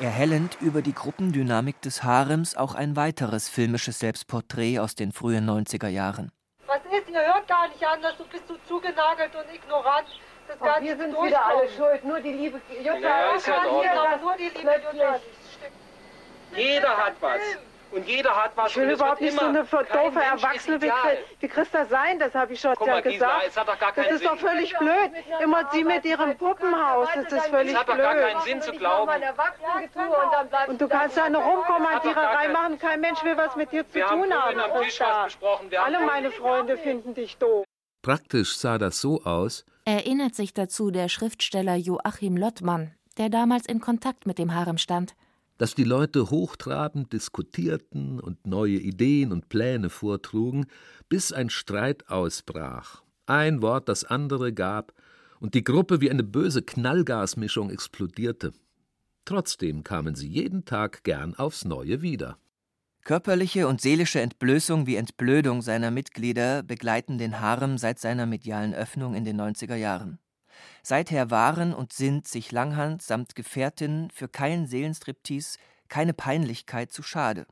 Erhellend 0.00 0.56
über 0.60 0.80
die 0.80 0.94
Gruppendynamik 0.94 1.80
des 1.82 2.02
Harems 2.02 2.56
auch 2.56 2.74
ein 2.74 2.96
weiteres 2.96 3.48
filmisches 3.48 3.98
Selbstporträt 3.98 4.78
aus 4.78 4.94
den 4.94 5.12
frühen 5.12 5.48
90er 5.48 5.88
Jahren. 5.88 6.30
Was 6.66 6.78
ist? 6.84 7.08
Ihr 7.10 7.20
hört 7.20 7.48
gar 7.48 7.68
nicht 7.68 7.84
anders, 7.84 8.14
du 8.16 8.24
bist 8.30 8.44
so 8.46 8.54
zugenagelt 8.68 9.32
und 9.34 9.54
ignorant 9.54 10.06
das 10.48 10.56
Ach, 10.60 10.80
wir 10.80 10.96
sind 10.96 11.12
wieder 11.12 11.44
alle 11.44 11.68
schuld, 11.68 12.04
nur 12.04 12.20
die 12.20 12.32
liebe 12.32 12.60
Jutta. 12.82 12.98
Ja, 12.98 13.34
ist 13.34 13.46
ja 13.46 13.62
hier, 13.62 14.18
nur 14.22 14.36
die 14.36 14.48
liebe 14.48 14.74
Jutta. 14.92 15.20
Jeder 16.56 16.96
hat 16.96 17.14
was. 17.20 17.40
Und 17.90 18.06
jeder 18.06 18.36
hat 18.36 18.52
was. 18.54 18.70
Ich 18.70 18.76
will 18.76 18.90
überhaupt 18.90 19.20
nicht 19.20 19.38
so 19.38 19.46
eine 19.46 19.64
doofe 19.64 20.20
Erwachsene 20.20 20.80
wie, 20.82 20.92
wie 21.40 21.48
Christa 21.48 21.86
sein, 21.86 22.18
das 22.18 22.34
habe 22.34 22.52
ich 22.52 22.60
schon 22.60 22.74
ja 22.84 23.00
gesagt. 23.00 23.44
Gisela, 23.44 23.64
das 23.96 24.06
ist 24.08 24.18
Sinn. 24.18 24.28
doch 24.28 24.38
völlig 24.38 24.76
blöd. 24.78 25.10
Immer 25.40 25.70
sie 25.72 25.84
mit 25.84 26.04
ihrem 26.04 26.36
Puppenhaus, 26.36 27.08
das 27.14 27.32
ist 27.32 27.46
völlig 27.46 27.72
blöd. 27.72 27.74
Das 27.74 27.80
hat 27.80 27.88
doch 27.88 27.96
gar 27.96 28.14
keinen 28.14 28.40
Sinn 28.42 28.60
zu 28.60 28.72
glauben. 28.72 29.12
Und 30.66 30.80
du 30.80 30.88
kannst 30.88 31.18
eine 31.18 31.38
Rumkommandiererei 31.38 32.48
machen, 32.48 32.78
kein 32.78 33.00
Mensch 33.00 33.24
will 33.24 33.36
was 33.36 33.56
mit 33.56 33.72
dir 33.72 33.88
zu 33.88 34.00
tun 34.00 34.34
haben. 34.34 34.60
Alle 35.78 36.00
meine 36.00 36.30
Freunde 36.30 36.76
finden 36.76 37.14
dich 37.14 37.38
doof. 37.38 37.67
Praktisch 38.08 38.56
sah 38.56 38.78
das 38.78 39.02
so 39.02 39.22
aus, 39.24 39.66
erinnert 39.84 40.34
sich 40.34 40.54
dazu 40.54 40.90
der 40.90 41.10
Schriftsteller 41.10 41.76
Joachim 41.76 42.38
Lottmann, 42.38 42.92
der 43.18 43.28
damals 43.28 43.66
in 43.66 43.82
Kontakt 43.82 44.26
mit 44.26 44.38
dem 44.38 44.54
Harem 44.54 44.78
stand. 44.78 45.14
Dass 45.58 45.74
die 45.74 45.84
Leute 45.84 46.30
hochtrabend 46.30 47.12
diskutierten 47.12 48.18
und 48.18 48.46
neue 48.46 48.78
Ideen 48.78 49.30
und 49.30 49.50
Pläne 49.50 49.90
vortrugen, 49.90 50.68
bis 51.10 51.32
ein 51.32 51.50
Streit 51.50 52.08
ausbrach, 52.08 53.02
ein 53.26 53.60
Wort 53.60 53.90
das 53.90 54.04
andere 54.04 54.54
gab 54.54 54.94
und 55.38 55.52
die 55.52 55.62
Gruppe 55.62 56.00
wie 56.00 56.10
eine 56.10 56.24
böse 56.24 56.62
Knallgasmischung 56.62 57.68
explodierte. 57.68 58.54
Trotzdem 59.26 59.84
kamen 59.84 60.14
sie 60.14 60.28
jeden 60.28 60.64
Tag 60.64 61.04
gern 61.04 61.34
aufs 61.34 61.66
Neue 61.66 62.00
wieder. 62.00 62.38
Körperliche 63.08 63.66
und 63.68 63.80
seelische 63.80 64.20
Entblößung 64.20 64.86
wie 64.86 64.96
Entblödung 64.96 65.62
seiner 65.62 65.90
Mitglieder 65.90 66.62
begleiten 66.62 67.16
den 67.16 67.40
Harem 67.40 67.78
seit 67.78 67.98
seiner 67.98 68.26
medialen 68.26 68.74
Öffnung 68.74 69.14
in 69.14 69.24
den 69.24 69.40
90er 69.40 69.76
Jahren. 69.76 70.18
Seither 70.82 71.30
waren 71.30 71.72
und 71.72 71.94
sind 71.94 72.28
sich 72.28 72.52
Langhans 72.52 73.06
samt 73.06 73.34
Gefährtin 73.34 74.10
für 74.12 74.28
keinen 74.28 74.66
Seelenstriptease, 74.66 75.56
keine 75.88 76.12
Peinlichkeit 76.12 76.92
zu 76.92 77.02
schade. 77.02 77.46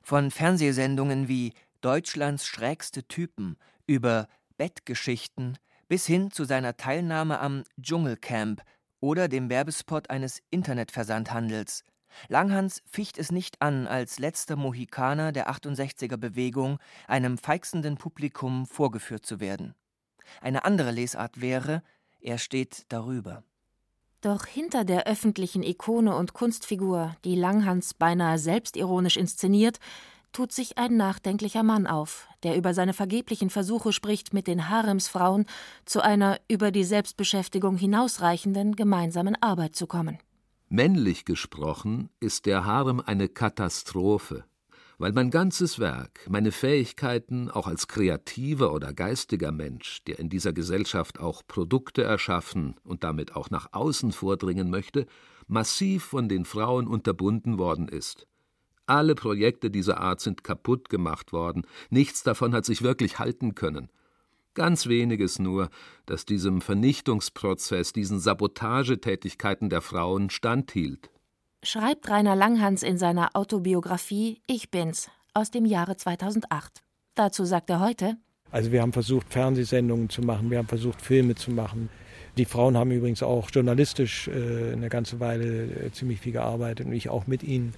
Von 0.00 0.30
Fernsehsendungen 0.30 1.28
wie 1.28 1.52
Deutschlands 1.82 2.46
schrägste 2.46 3.06
Typen 3.06 3.58
über 3.86 4.28
Bettgeschichten 4.56 5.58
bis 5.88 6.06
hin 6.06 6.30
zu 6.30 6.44
seiner 6.46 6.78
Teilnahme 6.78 7.38
am 7.38 7.64
Dschungelcamp 7.78 8.62
oder 9.00 9.28
dem 9.28 9.50
Werbespot 9.50 10.08
eines 10.08 10.40
Internetversandhandels– 10.48 11.84
Langhans 12.28 12.82
ficht 12.86 13.18
es 13.18 13.30
nicht 13.30 13.62
an, 13.62 13.86
als 13.86 14.18
letzter 14.18 14.56
Mohikaner 14.56 15.32
der 15.32 15.50
68er 15.50 16.16
Bewegung 16.16 16.78
einem 17.06 17.38
feixenden 17.38 17.96
Publikum 17.96 18.66
vorgeführt 18.66 19.26
zu 19.26 19.40
werden. 19.40 19.74
Eine 20.40 20.64
andere 20.64 20.90
Lesart 20.90 21.40
wäre, 21.40 21.82
er 22.20 22.38
steht 22.38 22.84
darüber. 22.88 23.44
Doch 24.20 24.46
hinter 24.46 24.84
der 24.84 25.06
öffentlichen 25.06 25.62
Ikone 25.62 26.16
und 26.16 26.32
Kunstfigur, 26.32 27.16
die 27.24 27.36
Langhans 27.36 27.94
beinahe 27.94 28.38
selbstironisch 28.38 29.16
inszeniert, 29.16 29.78
tut 30.32 30.52
sich 30.52 30.76
ein 30.76 30.96
nachdenklicher 30.96 31.62
Mann 31.62 31.86
auf, 31.86 32.28
der 32.42 32.56
über 32.56 32.74
seine 32.74 32.92
vergeblichen 32.92 33.50
Versuche 33.50 33.92
spricht, 33.92 34.34
mit 34.34 34.46
den 34.46 34.68
Haremsfrauen 34.68 35.46
zu 35.84 36.00
einer 36.02 36.38
über 36.48 36.70
die 36.70 36.84
Selbstbeschäftigung 36.84 37.76
hinausreichenden 37.76 38.76
gemeinsamen 38.76 39.40
Arbeit 39.40 39.76
zu 39.76 39.86
kommen. 39.86 40.18
Männlich 40.68 41.24
gesprochen 41.24 42.10
ist 42.18 42.44
der 42.44 42.64
Harem 42.64 43.00
eine 43.00 43.28
Katastrophe, 43.28 44.44
weil 44.98 45.12
mein 45.12 45.30
ganzes 45.30 45.78
Werk, 45.78 46.26
meine 46.28 46.50
Fähigkeiten 46.50 47.48
auch 47.48 47.68
als 47.68 47.86
kreativer 47.86 48.72
oder 48.72 48.92
geistiger 48.92 49.52
Mensch, 49.52 50.02
der 50.08 50.18
in 50.18 50.28
dieser 50.28 50.52
Gesellschaft 50.52 51.20
auch 51.20 51.42
Produkte 51.46 52.02
erschaffen 52.02 52.74
und 52.82 53.04
damit 53.04 53.36
auch 53.36 53.48
nach 53.48 53.68
außen 53.74 54.10
vordringen 54.10 54.68
möchte, 54.68 55.06
massiv 55.46 56.02
von 56.02 56.28
den 56.28 56.44
Frauen 56.44 56.88
unterbunden 56.88 57.58
worden 57.58 57.86
ist. 57.86 58.26
Alle 58.86 59.14
Projekte 59.14 59.70
dieser 59.70 60.00
Art 60.00 60.20
sind 60.20 60.42
kaputt 60.42 60.88
gemacht 60.88 61.32
worden, 61.32 61.64
nichts 61.90 62.24
davon 62.24 62.52
hat 62.52 62.64
sich 62.64 62.82
wirklich 62.82 63.20
halten 63.20 63.54
können. 63.54 63.88
Ganz 64.56 64.86
weniges 64.86 65.38
nur, 65.38 65.68
das 66.06 66.24
diesem 66.24 66.62
Vernichtungsprozess, 66.62 67.92
diesen 67.92 68.18
Sabotagetätigkeiten 68.18 69.68
der 69.68 69.82
Frauen 69.82 70.30
standhielt. 70.30 71.10
Schreibt 71.62 72.08
Rainer 72.08 72.34
Langhans 72.34 72.82
in 72.82 72.96
seiner 72.96 73.36
Autobiografie 73.36 74.40
Ich 74.46 74.70
bin's 74.70 75.10
aus 75.34 75.50
dem 75.50 75.66
Jahre 75.66 75.98
2008. 75.98 76.82
Dazu 77.14 77.44
sagt 77.44 77.68
er 77.68 77.80
heute: 77.80 78.16
Also, 78.50 78.72
wir 78.72 78.80
haben 78.80 78.94
versucht, 78.94 79.30
Fernsehsendungen 79.30 80.08
zu 80.08 80.22
machen, 80.22 80.50
wir 80.50 80.56
haben 80.56 80.68
versucht, 80.68 81.02
Filme 81.02 81.34
zu 81.34 81.50
machen. 81.50 81.90
Die 82.38 82.46
Frauen 82.46 82.78
haben 82.78 82.92
übrigens 82.92 83.22
auch 83.22 83.50
journalistisch 83.50 84.28
äh, 84.28 84.72
eine 84.72 84.88
ganze 84.88 85.20
Weile 85.20 85.64
äh, 85.66 85.92
ziemlich 85.92 86.20
viel 86.20 86.32
gearbeitet 86.32 86.86
und 86.86 86.94
ich 86.94 87.10
auch 87.10 87.26
mit 87.26 87.42
ihnen. 87.42 87.74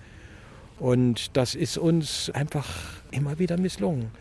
Und 0.78 1.36
das 1.36 1.56
ist 1.56 1.76
uns 1.76 2.30
einfach 2.30 2.68
immer 3.10 3.40
wieder 3.40 3.58
misslungen. 3.58 4.12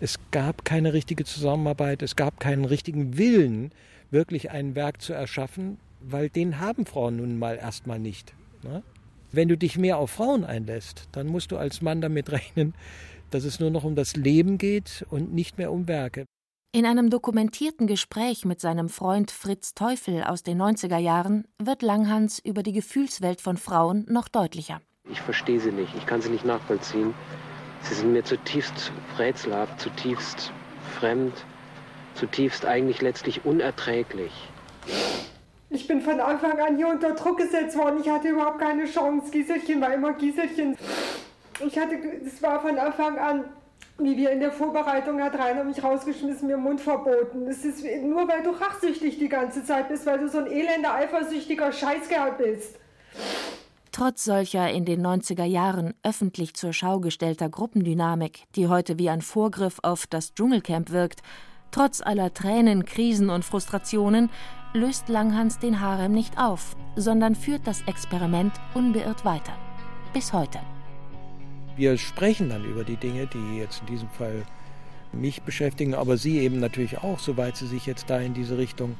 Es 0.00 0.18
gab 0.30 0.64
keine 0.64 0.92
richtige 0.92 1.24
Zusammenarbeit, 1.24 2.02
es 2.02 2.16
gab 2.16 2.40
keinen 2.40 2.64
richtigen 2.64 3.16
Willen, 3.16 3.72
wirklich 4.10 4.50
ein 4.50 4.74
Werk 4.74 5.00
zu 5.00 5.12
erschaffen, 5.12 5.78
weil 6.00 6.28
den 6.28 6.60
haben 6.60 6.86
Frauen 6.86 7.16
nun 7.16 7.38
mal 7.38 7.56
erstmal 7.56 7.98
nicht. 7.98 8.34
Ne? 8.62 8.82
Wenn 9.32 9.48
du 9.48 9.56
dich 9.56 9.78
mehr 9.78 9.98
auf 9.98 10.10
Frauen 10.10 10.44
einlässt, 10.44 11.08
dann 11.12 11.26
musst 11.26 11.50
du 11.52 11.56
als 11.56 11.82
Mann 11.82 12.00
damit 12.00 12.30
rechnen, 12.32 12.74
dass 13.30 13.44
es 13.44 13.60
nur 13.60 13.70
noch 13.70 13.84
um 13.84 13.94
das 13.94 14.16
Leben 14.16 14.58
geht 14.58 15.04
und 15.10 15.32
nicht 15.32 15.58
mehr 15.58 15.72
um 15.72 15.88
Werke. 15.88 16.24
In 16.72 16.86
einem 16.86 17.08
dokumentierten 17.08 17.86
Gespräch 17.86 18.44
mit 18.44 18.60
seinem 18.60 18.88
Freund 18.88 19.30
Fritz 19.30 19.74
Teufel 19.74 20.24
aus 20.24 20.42
den 20.42 20.60
90er 20.60 20.98
Jahren 20.98 21.46
wird 21.62 21.82
Langhans 21.82 22.40
über 22.40 22.64
die 22.64 22.72
Gefühlswelt 22.72 23.40
von 23.40 23.56
Frauen 23.56 24.04
noch 24.08 24.26
deutlicher. 24.26 24.80
Ich 25.08 25.20
verstehe 25.20 25.60
sie 25.60 25.70
nicht, 25.70 25.94
ich 25.96 26.06
kann 26.06 26.20
sie 26.20 26.30
nicht 26.30 26.44
nachvollziehen. 26.44 27.14
Sie 27.84 27.94
sind 27.94 28.12
mir 28.12 28.24
zutiefst 28.24 28.92
rätselhaft, 29.18 29.78
zutiefst 29.78 30.52
fremd, 30.98 31.44
zutiefst 32.14 32.64
eigentlich 32.64 33.02
letztlich 33.02 33.44
unerträglich. 33.44 34.32
Ich 35.68 35.86
bin 35.86 36.00
von 36.00 36.18
Anfang 36.18 36.58
an 36.60 36.76
hier 36.76 36.88
unter 36.88 37.14
Druck 37.14 37.36
gesetzt 37.36 37.76
worden. 37.76 38.00
Ich 38.00 38.08
hatte 38.08 38.28
überhaupt 38.28 38.58
keine 38.58 38.86
Chance. 38.86 39.30
Gieselchen 39.30 39.80
war 39.82 39.92
immer 39.92 40.14
Gieselchen. 40.14 40.78
Ich 41.60 41.78
hatte, 41.78 41.96
es 42.24 42.42
war 42.42 42.60
von 42.60 42.78
Anfang 42.78 43.18
an, 43.18 43.44
wie 43.98 44.16
wir 44.16 44.30
in 44.30 44.40
der 44.40 44.50
Vorbereitung 44.50 45.22
hat 45.22 45.38
Rainer 45.38 45.64
mich 45.64 45.82
rausgeschmissen, 45.82 46.48
mir 46.48 46.56
Mund 46.56 46.80
verboten. 46.80 47.46
Es 47.48 47.64
ist 47.64 47.84
nur, 48.02 48.26
weil 48.28 48.42
du 48.42 48.50
rachsüchtig 48.50 49.18
die 49.18 49.28
ganze 49.28 49.64
Zeit 49.64 49.88
bist, 49.88 50.06
weil 50.06 50.18
du 50.18 50.28
so 50.28 50.38
ein 50.38 50.46
elender, 50.46 50.94
eifersüchtiger 50.94 51.70
Scheißkerl 51.70 52.32
bist. 52.32 52.76
Trotz 53.94 54.24
solcher 54.24 54.72
in 54.72 54.84
den 54.84 55.06
90er 55.06 55.44
Jahren 55.44 55.94
öffentlich 56.02 56.54
zur 56.54 56.72
Schau 56.72 56.98
gestellter 56.98 57.48
Gruppendynamik, 57.48 58.42
die 58.56 58.66
heute 58.66 58.98
wie 58.98 59.08
ein 59.08 59.22
Vorgriff 59.22 59.78
auf 59.84 60.08
das 60.08 60.34
Dschungelcamp 60.34 60.90
wirkt, 60.90 61.22
trotz 61.70 62.00
aller 62.00 62.34
Tränen, 62.34 62.86
Krisen 62.86 63.30
und 63.30 63.44
Frustrationen, 63.44 64.30
löst 64.72 65.08
Langhans 65.08 65.60
den 65.60 65.78
Harem 65.78 66.10
nicht 66.10 66.38
auf, 66.38 66.74
sondern 66.96 67.36
führt 67.36 67.68
das 67.68 67.82
Experiment 67.82 68.52
unbeirrt 68.74 69.24
weiter. 69.24 69.52
Bis 70.12 70.32
heute. 70.32 70.58
Wir 71.76 71.96
sprechen 71.96 72.48
dann 72.48 72.64
über 72.64 72.82
die 72.82 72.96
Dinge, 72.96 73.28
die 73.28 73.58
jetzt 73.58 73.82
in 73.82 73.86
diesem 73.86 74.08
Fall 74.08 74.44
mich 75.12 75.42
beschäftigen, 75.42 75.94
aber 75.94 76.16
Sie 76.16 76.40
eben 76.40 76.58
natürlich 76.58 76.98
auch, 76.98 77.20
soweit 77.20 77.56
Sie 77.56 77.68
sich 77.68 77.86
jetzt 77.86 78.10
da 78.10 78.18
in 78.18 78.34
diese 78.34 78.58
Richtung 78.58 78.96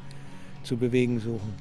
zu 0.62 0.76
bewegen 0.76 1.18
suchen. 1.18 1.52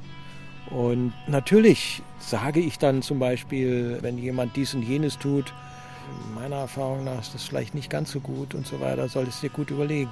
Und 0.73 1.13
natürlich 1.27 2.01
sage 2.19 2.59
ich 2.59 2.79
dann 2.79 3.01
zum 3.01 3.19
Beispiel, 3.19 3.99
wenn 4.01 4.17
jemand 4.17 4.55
dies 4.55 4.73
und 4.73 4.81
jenes 4.81 5.19
tut, 5.19 5.53
meiner 6.33 6.57
Erfahrung 6.57 7.03
nach 7.03 7.21
ist 7.21 7.33
das 7.33 7.43
vielleicht 7.43 7.75
nicht 7.75 7.89
ganz 7.89 8.11
so 8.11 8.19
gut 8.19 8.55
und 8.55 8.65
so 8.65 8.79
weiter, 8.79 9.07
soll 9.07 9.25
es 9.27 9.39
dir 9.41 9.49
gut 9.49 9.69
überlegen. 9.69 10.09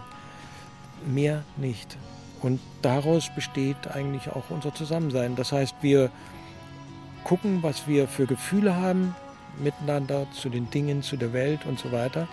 Mehr 1.05 1.43
nicht. 1.57 1.97
Und 2.41 2.59
daraus 2.81 3.33
besteht 3.33 3.87
eigentlich 3.87 4.29
auch 4.29 4.49
unser 4.49 4.73
Zusammensein. 4.73 5.35
Das 5.35 5.51
heißt, 5.51 5.75
wir 5.81 6.11
gucken, 7.23 7.63
was 7.63 7.87
wir 7.87 8.07
für 8.07 8.25
Gefühle 8.27 8.75
haben 8.75 9.15
miteinander 9.61 10.27
zu 10.31 10.49
den 10.49 10.69
Dingen, 10.69 11.01
zu 11.03 11.17
der 11.17 11.33
Welt 11.33 11.65
und 11.65 11.79
so 11.79 11.91
weiter 11.91 12.27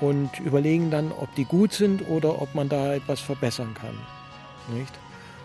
und 0.00 0.40
überlegen 0.40 0.90
dann, 0.90 1.12
ob 1.12 1.34
die 1.34 1.44
gut 1.44 1.72
sind 1.72 2.08
oder 2.08 2.42
ob 2.42 2.54
man 2.54 2.68
da 2.68 2.94
etwas 2.94 3.20
verbessern 3.20 3.74
kann. 3.74 3.96
Nicht? 4.76 4.92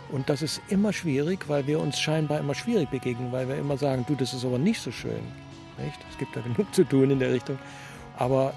Und 0.10 0.30
das 0.30 0.42
ist 0.42 0.62
immer 0.70 0.94
schwierig, 0.94 1.50
weil 1.50 1.68
wir 1.68 1.80
uns 1.80 2.00
scheinbar 2.00 2.40
immer 2.40 2.56
schwierig 2.56 2.90
begegnen, 2.90 3.32
weil 3.32 3.48
wir 3.48 3.58
immer 3.58 3.78
sagen, 3.78 4.06
du, 4.08 4.16
das 4.16 4.34
ist 4.34 4.46
aber 4.46 4.58
nicht 4.58 4.82
so 4.82 4.92
schön. 4.92 5.22
Nicht? 5.84 6.00
Es 6.10 6.18
gibt 6.18 6.36
da 6.36 6.42
genug 6.56 6.74
zu 6.74 6.84
tun 6.84 7.12
in 7.12 7.20
der 7.20 7.34
Richtung. 7.34 7.58
Aber 8.18 8.54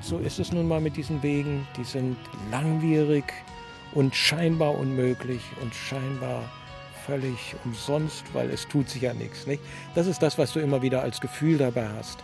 so 0.00 0.18
ist 0.18 0.38
es 0.38 0.52
nun 0.52 0.66
mal 0.66 0.80
mit 0.80 0.96
diesen 0.96 1.22
Wegen. 1.22 1.66
Die 1.76 1.84
sind 1.84 2.16
langwierig 2.50 3.24
und 3.92 4.14
scheinbar 4.14 4.76
unmöglich 4.78 5.42
und 5.62 5.74
scheinbar 5.74 6.42
völlig 7.06 7.54
umsonst, 7.64 8.24
weil 8.32 8.50
es 8.50 8.66
tut 8.66 8.88
sich 8.88 9.02
ja 9.02 9.14
nichts. 9.14 9.46
Nicht? 9.46 9.62
Das 9.94 10.06
ist 10.06 10.22
das, 10.22 10.38
was 10.38 10.52
du 10.52 10.60
immer 10.60 10.82
wieder 10.82 11.02
als 11.02 11.20
Gefühl 11.20 11.58
dabei 11.58 11.88
hast. 11.96 12.18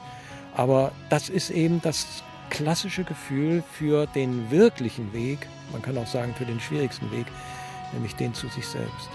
Aber 0.54 0.92
das 1.10 1.28
ist 1.28 1.50
eben 1.50 1.80
das 1.82 2.22
klassische 2.50 3.04
Gefühl 3.04 3.62
für 3.72 4.06
den 4.06 4.50
wirklichen 4.50 5.12
Weg, 5.12 5.46
man 5.72 5.82
kann 5.82 5.96
auch 5.96 6.06
sagen 6.06 6.34
für 6.36 6.44
den 6.44 6.60
schwierigsten 6.60 7.10
Weg, 7.12 7.26
nämlich 7.92 8.14
den 8.16 8.34
zu 8.34 8.48
sich 8.48 8.66
selbst. 8.66 9.08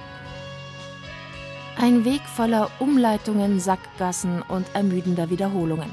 Ein 1.77 2.05
Weg 2.05 2.21
voller 2.21 2.71
Umleitungen, 2.79 3.59
Sackgassen 3.59 4.41
und 4.43 4.65
ermüdender 4.73 5.29
Wiederholungen. 5.29 5.91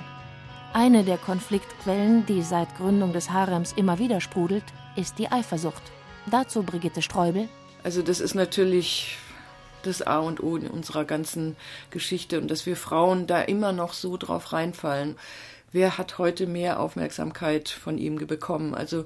Eine 0.72 1.04
der 1.04 1.18
Konfliktquellen, 1.18 2.24
die 2.24 2.42
seit 2.42 2.76
Gründung 2.76 3.12
des 3.12 3.30
Harems 3.30 3.72
immer 3.72 3.98
wieder 3.98 4.20
sprudelt, 4.20 4.64
ist 4.96 5.18
die 5.18 5.30
Eifersucht. 5.30 5.82
Dazu 6.30 6.62
Brigitte 6.62 7.02
Streubel. 7.02 7.48
Also 7.82 8.02
das 8.02 8.20
ist 8.20 8.34
natürlich 8.34 9.18
das 9.82 10.02
A 10.02 10.20
und 10.20 10.42
O 10.42 10.56
in 10.56 10.68
unserer 10.68 11.04
ganzen 11.04 11.56
Geschichte 11.90 12.40
und 12.40 12.50
dass 12.50 12.64
wir 12.64 12.76
Frauen 12.76 13.26
da 13.26 13.42
immer 13.42 13.72
noch 13.72 13.92
so 13.92 14.16
drauf 14.16 14.52
reinfallen. 14.52 15.16
Wer 15.72 15.98
hat 15.98 16.18
heute 16.18 16.46
mehr 16.46 16.80
Aufmerksamkeit 16.80 17.68
von 17.68 17.98
ihm 17.98 18.16
bekommen? 18.26 18.74
Also 18.74 19.04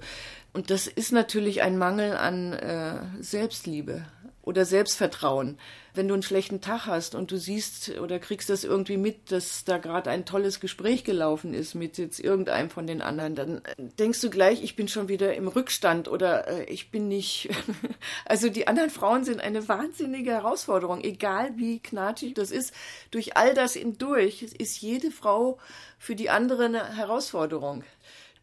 und 0.57 0.71
das 0.71 0.87
ist 0.87 1.13
natürlich 1.13 1.61
ein 1.61 1.77
Mangel 1.77 2.17
an 2.17 2.55
äh, 2.55 3.01
Selbstliebe. 3.21 4.07
oder 4.47 4.65
Selbstvertrauen. 4.65 5.59
Wenn 5.93 6.07
du 6.07 6.15
einen 6.15 6.23
schlechten 6.23 6.61
Tag 6.61 6.87
hast 6.87 7.17
und 7.17 7.33
du 7.33 7.37
siehst 7.37 7.99
oder 7.99 8.21
kriegst 8.21 8.49
das 8.49 8.63
irgendwie 8.63 8.97
mit, 8.97 9.33
dass 9.33 9.65
da 9.65 9.77
gerade 9.77 10.09
ein 10.09 10.25
tolles 10.25 10.61
Gespräch 10.61 11.03
gelaufen 11.03 11.53
ist 11.53 11.75
mit 11.75 11.99
jetzt 11.99 12.21
irgendeinem 12.21 12.71
von 12.71 12.87
den 12.87 13.03
anderen, 13.03 13.35
dann 13.35 13.61
denkst 13.77 14.21
du 14.21 14.31
gleich, 14.31 14.63
ich 14.63 14.77
bin 14.77 14.87
schon 14.87 15.09
wieder 15.09 15.35
im 15.35 15.49
Rückstand 15.49 16.07
oder 16.09 16.47
äh, 16.47 16.65
ich 16.73 16.93
bin 16.93 17.09
nicht. 17.09 17.51
also 18.25 18.49
die 18.49 18.69
anderen 18.69 18.91
Frauen 18.91 19.25
sind 19.25 19.41
eine 19.41 19.69
wahnsinnige 19.69 20.31
Herausforderung, 20.31 21.03
egal 21.03 21.51
wie 21.57 21.81
knatschig 21.81 22.35
das 22.35 22.53
ist. 22.53 22.73
Durch 23.11 23.37
all 23.37 23.53
das 23.53 23.75
hindurch 23.75 24.43
ist 24.43 24.81
jede 24.81 25.11
Frau 25.11 25.59
für 25.99 26.15
die 26.15 26.31
andere 26.31 26.67
eine 26.67 26.97
Herausforderung. 26.97 27.83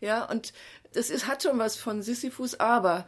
Ja, 0.02 0.26
und 0.26 0.52
das 0.94 1.10
ist, 1.10 1.28
hat 1.28 1.44
schon 1.44 1.60
was 1.60 1.76
von 1.76 2.02
Sisyphus, 2.02 2.60
aber 2.60 3.06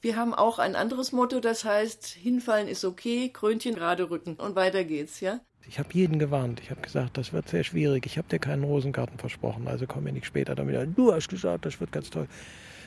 wir 0.00 0.16
haben 0.16 0.34
auch 0.34 0.58
ein 0.58 0.76
anderes 0.76 1.12
Motto, 1.12 1.40
das 1.40 1.64
heißt, 1.64 2.06
hinfallen 2.06 2.68
ist 2.68 2.84
okay, 2.84 3.30
Krönchen 3.32 3.74
gerade 3.74 4.10
rücken 4.10 4.34
und 4.34 4.54
weiter 4.54 4.84
geht's, 4.84 5.20
ja? 5.20 5.40
Ich 5.66 5.78
habe 5.78 5.88
jeden 5.92 6.18
gewarnt. 6.18 6.60
Ich 6.60 6.70
habe 6.70 6.82
gesagt, 6.82 7.16
das 7.16 7.32
wird 7.32 7.48
sehr 7.48 7.64
schwierig. 7.64 8.04
Ich 8.04 8.18
habe 8.18 8.28
dir 8.28 8.38
keinen 8.38 8.64
Rosengarten 8.64 9.18
versprochen, 9.18 9.66
also 9.66 9.86
komm 9.86 10.04
mir 10.04 10.12
nicht 10.12 10.26
später 10.26 10.54
damit. 10.54 10.76
Du 10.96 11.12
hast 11.12 11.28
gesagt, 11.28 11.64
das 11.64 11.80
wird 11.80 11.90
ganz 11.90 12.10
toll. 12.10 12.28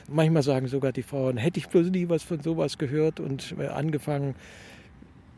Manchmal 0.06 0.42
sagen 0.42 0.68
sogar 0.68 0.92
die 0.92 1.02
Frauen, 1.02 1.36
hätte 1.36 1.58
ich 1.58 1.68
bloß 1.68 1.88
nie 1.88 2.08
was 2.08 2.22
von 2.22 2.40
sowas 2.40 2.78
gehört 2.78 3.20
und 3.20 3.54
äh, 3.58 3.66
angefangen, 3.66 4.36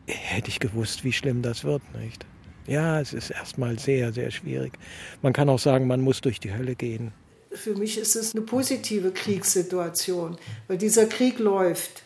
hätte 0.06 0.48
ich 0.48 0.60
gewusst, 0.60 1.02
wie 1.02 1.12
schlimm 1.12 1.42
das 1.42 1.64
wird, 1.64 1.82
nicht? 1.94 2.26
Ja, 2.66 3.00
es 3.00 3.12
ist 3.12 3.30
erstmal 3.30 3.78
sehr, 3.78 4.12
sehr 4.12 4.30
schwierig. 4.30 4.74
Man 5.22 5.32
kann 5.32 5.48
auch 5.48 5.58
sagen, 5.58 5.86
man 5.86 6.02
muss 6.02 6.20
durch 6.20 6.40
die 6.40 6.52
Hölle 6.52 6.76
gehen. 6.76 7.12
Für 7.52 7.74
mich 7.74 7.98
ist 7.98 8.16
es 8.16 8.34
eine 8.34 8.42
positive 8.44 9.10
Kriegssituation, 9.10 10.38
weil 10.68 10.78
dieser 10.78 11.06
Krieg 11.06 11.38
läuft. 11.38 12.02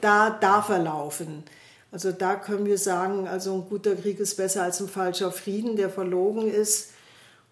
Da 0.00 0.30
darf 0.30 0.68
er 0.68 0.80
laufen. 0.80 1.44
Also 1.90 2.12
da 2.12 2.36
können 2.36 2.66
wir 2.66 2.76
sagen, 2.76 3.26
also 3.26 3.54
ein 3.54 3.68
guter 3.68 3.96
Krieg 3.96 4.20
ist 4.20 4.36
besser 4.36 4.62
als 4.62 4.80
ein 4.80 4.88
falscher 4.88 5.32
Frieden, 5.32 5.76
der 5.76 5.88
verlogen 5.88 6.52
ist. 6.52 6.90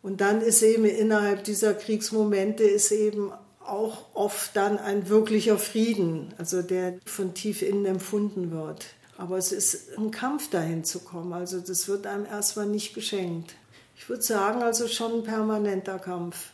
Und 0.02 0.20
dann 0.20 0.42
ist 0.42 0.62
eben 0.62 0.84
innerhalb 0.84 1.44
dieser 1.44 1.74
Kriegsmomente 1.74 2.62
ist 2.64 2.92
eben 2.92 3.32
auch 3.64 4.04
oft 4.14 4.54
dann 4.54 4.78
ein 4.78 5.08
wirklicher 5.08 5.58
Frieden, 5.58 6.32
also 6.38 6.62
der 6.62 6.98
von 7.04 7.34
tief 7.34 7.62
innen 7.62 7.86
empfunden 7.86 8.52
wird. 8.52 8.86
Aber 9.18 9.38
es 9.38 9.50
ist 9.50 9.96
ein 9.96 10.10
Kampf 10.10 10.50
dahin 10.50 10.84
zu 10.84 11.00
kommen. 11.00 11.32
Also 11.32 11.60
das 11.60 11.88
wird 11.88 12.06
einem 12.06 12.26
erstmal 12.26 12.66
nicht 12.66 12.94
geschenkt. 12.94 13.54
Ich 13.96 14.08
würde 14.08 14.22
sagen, 14.22 14.62
also 14.62 14.86
schon 14.88 15.14
ein 15.14 15.24
permanenter 15.24 15.98
Kampf. 15.98 16.50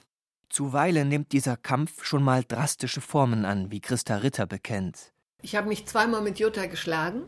Zuweilen 0.52 1.08
nimmt 1.08 1.32
dieser 1.32 1.56
Kampf 1.56 2.04
schon 2.04 2.22
mal 2.22 2.44
drastische 2.44 3.00
Formen 3.00 3.46
an, 3.46 3.70
wie 3.70 3.80
Christa 3.80 4.16
Ritter 4.16 4.46
bekennt. 4.46 5.10
Ich 5.40 5.56
habe 5.56 5.66
mich 5.66 5.86
zweimal 5.86 6.20
mit 6.20 6.38
Jutta 6.38 6.66
geschlagen. 6.66 7.22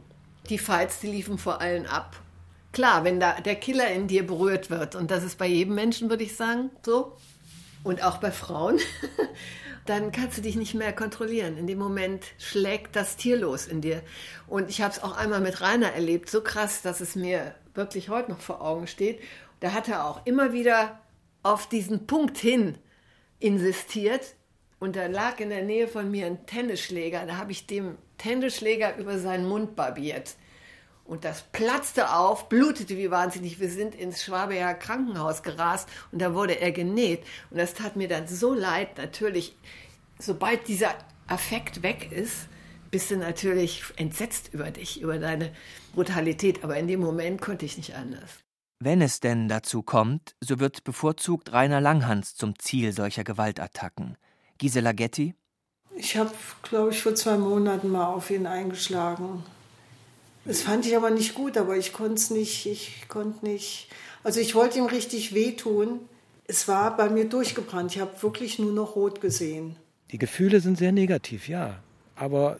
Die 0.50 0.58
Fights, 0.58 1.00
die 1.00 1.06
liefen 1.06 1.38
vor 1.38 1.62
allen 1.62 1.86
ab. 1.86 2.20
Klar, 2.72 3.02
wenn 3.02 3.20
da 3.20 3.40
der 3.40 3.54
Killer 3.54 3.90
in 3.90 4.08
dir 4.08 4.26
berührt 4.26 4.68
wird, 4.68 4.94
und 4.94 5.10
das 5.10 5.24
ist 5.24 5.38
bei 5.38 5.46
jedem 5.46 5.74
Menschen, 5.74 6.10
würde 6.10 6.22
ich 6.22 6.36
sagen, 6.36 6.70
so, 6.84 7.16
und 7.82 8.04
auch 8.04 8.18
bei 8.18 8.30
Frauen, 8.30 8.78
dann 9.86 10.12
kannst 10.12 10.36
du 10.36 10.42
dich 10.42 10.56
nicht 10.56 10.74
mehr 10.74 10.92
kontrollieren. 10.92 11.56
In 11.56 11.66
dem 11.66 11.78
Moment 11.78 12.26
schlägt 12.38 12.94
das 12.94 13.16
Tier 13.16 13.38
los 13.38 13.66
in 13.66 13.80
dir. 13.80 14.02
Und 14.48 14.68
ich 14.68 14.82
habe 14.82 14.92
es 14.92 15.02
auch 15.02 15.16
einmal 15.16 15.40
mit 15.40 15.62
Rainer 15.62 15.92
erlebt, 15.92 16.28
so 16.28 16.42
krass, 16.42 16.82
dass 16.82 17.00
es 17.00 17.16
mir 17.16 17.54
wirklich 17.72 18.10
heute 18.10 18.32
noch 18.32 18.40
vor 18.40 18.60
Augen 18.60 18.86
steht. 18.86 19.22
Da 19.60 19.72
hat 19.72 19.88
er 19.88 20.04
auch 20.04 20.26
immer 20.26 20.52
wieder 20.52 21.00
auf 21.42 21.66
diesen 21.70 22.06
Punkt 22.06 22.36
hin 22.36 22.76
insistiert. 23.40 24.34
Und 24.78 24.96
da 24.96 25.06
lag 25.06 25.40
in 25.40 25.50
der 25.50 25.62
Nähe 25.62 25.88
von 25.88 26.10
mir 26.10 26.26
ein 26.26 26.46
Tennisschläger. 26.46 27.26
Da 27.26 27.36
habe 27.36 27.52
ich 27.52 27.66
dem 27.66 27.96
Tennisschläger 28.18 28.96
über 28.96 29.18
seinen 29.18 29.46
Mund 29.46 29.76
barbiert. 29.76 30.36
Und 31.04 31.24
das 31.24 31.42
platzte 31.52 32.14
auf, 32.14 32.48
blutete 32.48 32.96
wie 32.96 33.10
wahnsinnig. 33.10 33.60
Wir 33.60 33.68
sind 33.68 33.94
ins 33.94 34.24
Schwabeer 34.24 34.74
Krankenhaus 34.74 35.42
gerast 35.42 35.88
und 36.12 36.20
da 36.20 36.34
wurde 36.34 36.60
er 36.60 36.72
genäht. 36.72 37.22
Und 37.50 37.58
das 37.58 37.74
tat 37.74 37.96
mir 37.96 38.08
dann 38.08 38.26
so 38.26 38.54
leid. 38.54 38.96
Natürlich, 38.96 39.54
sobald 40.18 40.66
dieser 40.66 40.94
Affekt 41.26 41.82
weg 41.82 42.10
ist, 42.10 42.48
bist 42.90 43.10
du 43.10 43.16
natürlich 43.16 43.82
entsetzt 43.96 44.54
über 44.54 44.70
dich, 44.70 45.00
über 45.00 45.18
deine 45.18 45.52
Brutalität. 45.94 46.64
Aber 46.64 46.76
in 46.78 46.88
dem 46.88 47.00
Moment 47.00 47.42
konnte 47.42 47.66
ich 47.66 47.76
nicht 47.76 47.94
anders. 47.94 48.43
Wenn 48.80 49.00
es 49.00 49.20
denn 49.20 49.48
dazu 49.48 49.82
kommt, 49.82 50.34
so 50.40 50.60
wird 50.60 50.84
bevorzugt 50.84 51.52
Rainer 51.52 51.80
Langhans 51.80 52.34
zum 52.34 52.58
Ziel 52.58 52.92
solcher 52.92 53.24
Gewaltattacken. 53.24 54.16
Gisela 54.58 54.92
Getty? 54.92 55.34
Ich 55.96 56.16
habe, 56.16 56.32
glaube 56.62 56.90
ich, 56.90 57.02
vor 57.02 57.14
zwei 57.14 57.38
Monaten 57.38 57.90
mal 57.90 58.06
auf 58.06 58.30
ihn 58.30 58.46
eingeschlagen. 58.46 59.44
Das 60.44 60.60
fand 60.62 60.84
ich 60.86 60.96
aber 60.96 61.10
nicht 61.10 61.34
gut, 61.34 61.56
aber 61.56 61.76
ich 61.76 61.92
konnte 61.92 62.14
es 62.14 62.30
nicht, 62.30 62.66
ich 62.66 63.08
konnte 63.08 63.46
nicht. 63.46 63.88
Also 64.22 64.40
ich 64.40 64.54
wollte 64.54 64.78
ihm 64.78 64.86
richtig 64.86 65.34
wehtun. 65.34 66.00
Es 66.46 66.68
war 66.68 66.96
bei 66.96 67.08
mir 67.08 67.28
durchgebrannt. 67.28 67.94
Ich 67.94 68.00
habe 68.00 68.22
wirklich 68.22 68.58
nur 68.58 68.72
noch 68.72 68.96
rot 68.96 69.20
gesehen. 69.20 69.76
Die 70.10 70.18
Gefühle 70.18 70.60
sind 70.60 70.76
sehr 70.76 70.92
negativ, 70.92 71.48
ja. 71.48 71.82
Aber 72.16 72.58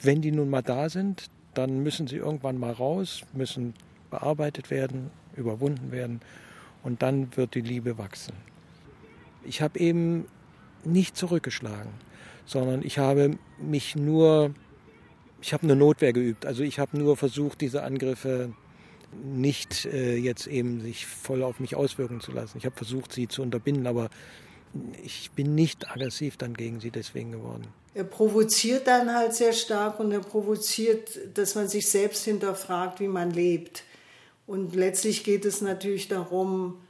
wenn 0.00 0.20
die 0.20 0.32
nun 0.32 0.50
mal 0.50 0.62
da 0.62 0.90
sind, 0.90 1.30
dann 1.54 1.82
müssen 1.82 2.06
sie 2.06 2.16
irgendwann 2.16 2.58
mal 2.58 2.72
raus, 2.72 3.22
müssen 3.32 3.74
bearbeitet 4.10 4.70
werden, 4.70 5.10
überwunden 5.36 5.92
werden 5.92 6.20
und 6.82 7.02
dann 7.02 7.36
wird 7.36 7.54
die 7.54 7.60
Liebe 7.60 7.98
wachsen. 7.98 8.34
Ich 9.44 9.62
habe 9.62 9.78
eben 9.78 10.26
nicht 10.84 11.16
zurückgeschlagen, 11.16 11.92
sondern 12.46 12.82
ich 12.82 12.98
habe 12.98 13.38
mich 13.58 13.96
nur 13.96 14.54
ich 15.42 15.52
habe 15.52 15.66
nur 15.66 15.76
Notwehr 15.76 16.12
geübt. 16.12 16.46
Also 16.46 16.62
ich 16.62 16.78
habe 16.78 16.96
nur 16.96 17.16
versucht, 17.16 17.60
diese 17.60 17.82
Angriffe 17.82 18.52
nicht 19.12 19.84
äh, 19.86 20.16
jetzt 20.16 20.46
eben 20.46 20.80
sich 20.80 21.06
voll 21.06 21.42
auf 21.42 21.60
mich 21.60 21.74
auswirken 21.74 22.20
zu 22.20 22.32
lassen. 22.32 22.56
Ich 22.58 22.64
habe 22.64 22.76
versucht, 22.76 23.12
sie 23.12 23.28
zu 23.28 23.42
unterbinden, 23.42 23.86
aber 23.86 24.08
ich 25.02 25.30
bin 25.32 25.54
nicht 25.54 25.90
aggressiv 25.90 26.36
dann 26.38 26.54
gegen 26.54 26.80
sie 26.80 26.90
deswegen 26.90 27.32
geworden. 27.32 27.66
Er 27.94 28.04
provoziert 28.04 28.86
dann 28.86 29.12
halt 29.14 29.34
sehr 29.34 29.52
stark 29.52 30.00
und 30.00 30.12
er 30.12 30.20
provoziert, 30.20 31.18
dass 31.34 31.54
man 31.56 31.68
sich 31.68 31.88
selbst 31.88 32.24
hinterfragt, 32.24 33.00
wie 33.00 33.08
man 33.08 33.32
lebt. 33.32 33.84
Und 34.46 34.74
letztlich 34.74 35.24
geht 35.24 35.44
es 35.44 35.60
natürlich 35.60 36.08
darum, 36.08 36.80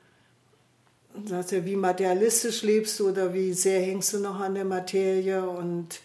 sagt 1.25 1.53
er, 1.53 1.65
wie 1.65 1.77
materialistisch 1.77 2.62
lebst 2.62 2.99
du 2.99 3.11
oder 3.11 3.35
wie 3.35 3.53
sehr 3.53 3.81
hängst 3.81 4.15
du 4.15 4.21
noch 4.21 4.41
an 4.41 4.55
der 4.55 4.65
Materie 4.65 5.47
und 5.49 6.01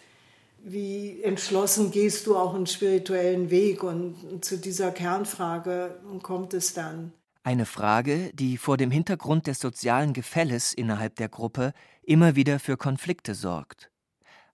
wie 0.62 1.22
entschlossen 1.22 1.90
gehst 1.90 2.26
du 2.26 2.36
auch 2.36 2.54
einen 2.54 2.66
spirituellen 2.66 3.50
Weg? 3.50 3.82
Und 3.82 4.44
zu 4.44 4.58
dieser 4.58 4.90
Kernfrage 4.90 5.98
kommt 6.22 6.52
es 6.54 6.74
dann. 6.74 7.12
Eine 7.42 7.64
Frage, 7.64 8.30
die 8.34 8.58
vor 8.58 8.76
dem 8.76 8.90
Hintergrund 8.90 9.46
des 9.46 9.60
sozialen 9.60 10.12
Gefälles 10.12 10.74
innerhalb 10.74 11.16
der 11.16 11.28
Gruppe 11.28 11.72
immer 12.02 12.36
wieder 12.36 12.58
für 12.58 12.76
Konflikte 12.76 13.34
sorgt. 13.34 13.90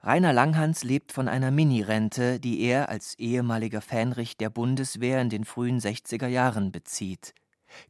Rainer 0.07 0.35
Langhans 0.35 0.85
lebt 0.85 1.13
von 1.13 1.29
einer 1.29 1.51
Minirente, 1.51 2.39
die 2.39 2.61
er 2.61 2.91
als 2.91 3.19
ehemaliger 3.19 3.81
Fähnrich 3.81 4.37
der 4.37 4.51
Bundeswehr 4.51 5.23
in 5.23 5.31
den 5.31 5.47
frühen 5.47 5.81
60er 5.81 6.27
Jahren 6.27 6.73
bezieht. 6.73 7.33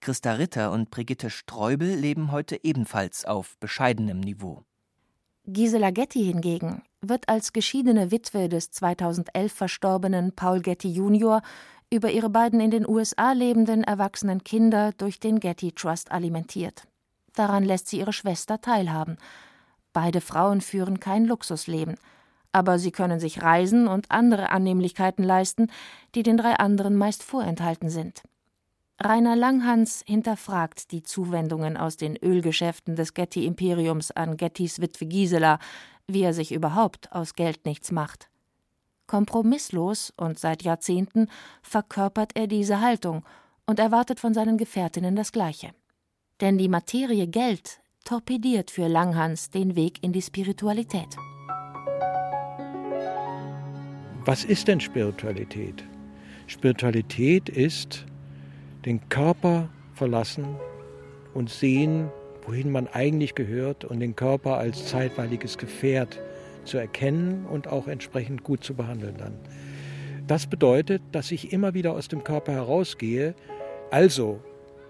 Christa 0.00 0.34
Ritter 0.34 0.70
und 0.70 0.90
Brigitte 0.90 1.28
Streubel 1.28 1.96
leben 1.96 2.30
heute 2.30 2.62
ebenfalls 2.62 3.24
auf 3.24 3.58
bescheidenem 3.58 4.20
Niveau. 4.20 4.62
Gisela 5.46 5.90
Getty 5.90 6.24
hingegen 6.24 6.82
wird 7.00 7.28
als 7.28 7.52
geschiedene 7.52 8.12
Witwe 8.12 8.48
des 8.48 8.70
2011 8.70 9.52
verstorbenen 9.52 10.36
Paul 10.36 10.60
Getty 10.60 10.92
Jr. 10.92 11.42
über 11.90 12.12
ihre 12.12 12.30
beiden 12.30 12.60
in 12.60 12.70
den 12.70 12.88
USA 12.88 13.32
lebenden 13.32 13.82
erwachsenen 13.82 14.44
Kinder 14.44 14.92
durch 14.92 15.18
den 15.18 15.40
Getty 15.40 15.72
Trust 15.72 16.12
alimentiert. 16.12 16.86
Daran 17.34 17.64
lässt 17.64 17.88
sie 17.88 17.98
ihre 17.98 18.12
Schwester 18.12 18.60
teilhaben. 18.60 19.18
Beide 19.94 20.20
Frauen 20.20 20.60
führen 20.60 21.00
kein 21.00 21.24
Luxusleben, 21.24 21.94
aber 22.52 22.78
sie 22.78 22.90
können 22.90 23.20
sich 23.20 23.42
Reisen 23.42 23.88
und 23.88 24.10
andere 24.10 24.50
Annehmlichkeiten 24.50 25.24
leisten, 25.24 25.70
die 26.14 26.22
den 26.22 26.36
drei 26.36 26.54
anderen 26.54 26.96
meist 26.96 27.22
vorenthalten 27.22 27.88
sind. 27.88 28.22
Rainer 29.00 29.36
Langhans 29.36 30.02
hinterfragt 30.06 30.90
die 30.90 31.02
Zuwendungen 31.02 31.76
aus 31.76 31.96
den 31.96 32.16
Ölgeschäften 32.16 32.96
des 32.96 33.14
Getty-Imperiums 33.14 34.10
an 34.10 34.36
Gettys 34.36 34.80
Witwe 34.80 35.06
Gisela, 35.06 35.58
wie 36.06 36.22
er 36.22 36.34
sich 36.34 36.52
überhaupt 36.52 37.10
aus 37.12 37.34
Geld 37.34 37.64
nichts 37.64 37.92
macht. 37.92 38.28
Kompromisslos 39.06 40.12
und 40.16 40.38
seit 40.38 40.62
Jahrzehnten 40.62 41.28
verkörpert 41.62 42.32
er 42.34 42.48
diese 42.48 42.80
Haltung 42.80 43.24
und 43.66 43.78
erwartet 43.78 44.18
von 44.18 44.34
seinen 44.34 44.58
Gefährtinnen 44.58 45.14
das 45.14 45.30
Gleiche. 45.30 45.70
Denn 46.40 46.58
die 46.58 46.68
Materie 46.68 47.28
Geld 47.28 47.80
torpediert 48.04 48.70
für 48.70 48.86
Langhans 48.86 49.50
den 49.50 49.76
Weg 49.76 50.02
in 50.02 50.12
die 50.12 50.20
Spiritualität. 50.20 51.08
Was 54.26 54.44
ist 54.44 54.68
denn 54.68 54.80
Spiritualität? 54.80 55.84
Spiritualität 56.46 57.48
ist 57.48 58.04
den 58.84 59.08
Körper 59.08 59.68
verlassen 59.94 60.44
und 61.32 61.48
sehen, 61.48 62.10
wohin 62.46 62.70
man 62.70 62.88
eigentlich 62.88 63.34
gehört 63.34 63.84
und 63.84 64.00
den 64.00 64.14
Körper 64.14 64.58
als 64.58 64.86
zeitweiliges 64.86 65.56
Gefährt 65.56 66.20
zu 66.64 66.76
erkennen 66.76 67.46
und 67.46 67.68
auch 67.68 67.88
entsprechend 67.88 68.44
gut 68.44 68.64
zu 68.64 68.74
behandeln 68.74 69.16
dann. 69.16 69.38
Das 70.26 70.46
bedeutet, 70.46 71.02
dass 71.12 71.30
ich 71.30 71.52
immer 71.52 71.74
wieder 71.74 71.92
aus 71.92 72.08
dem 72.08 72.24
Körper 72.24 72.52
herausgehe. 72.52 73.34
Also, 73.90 74.40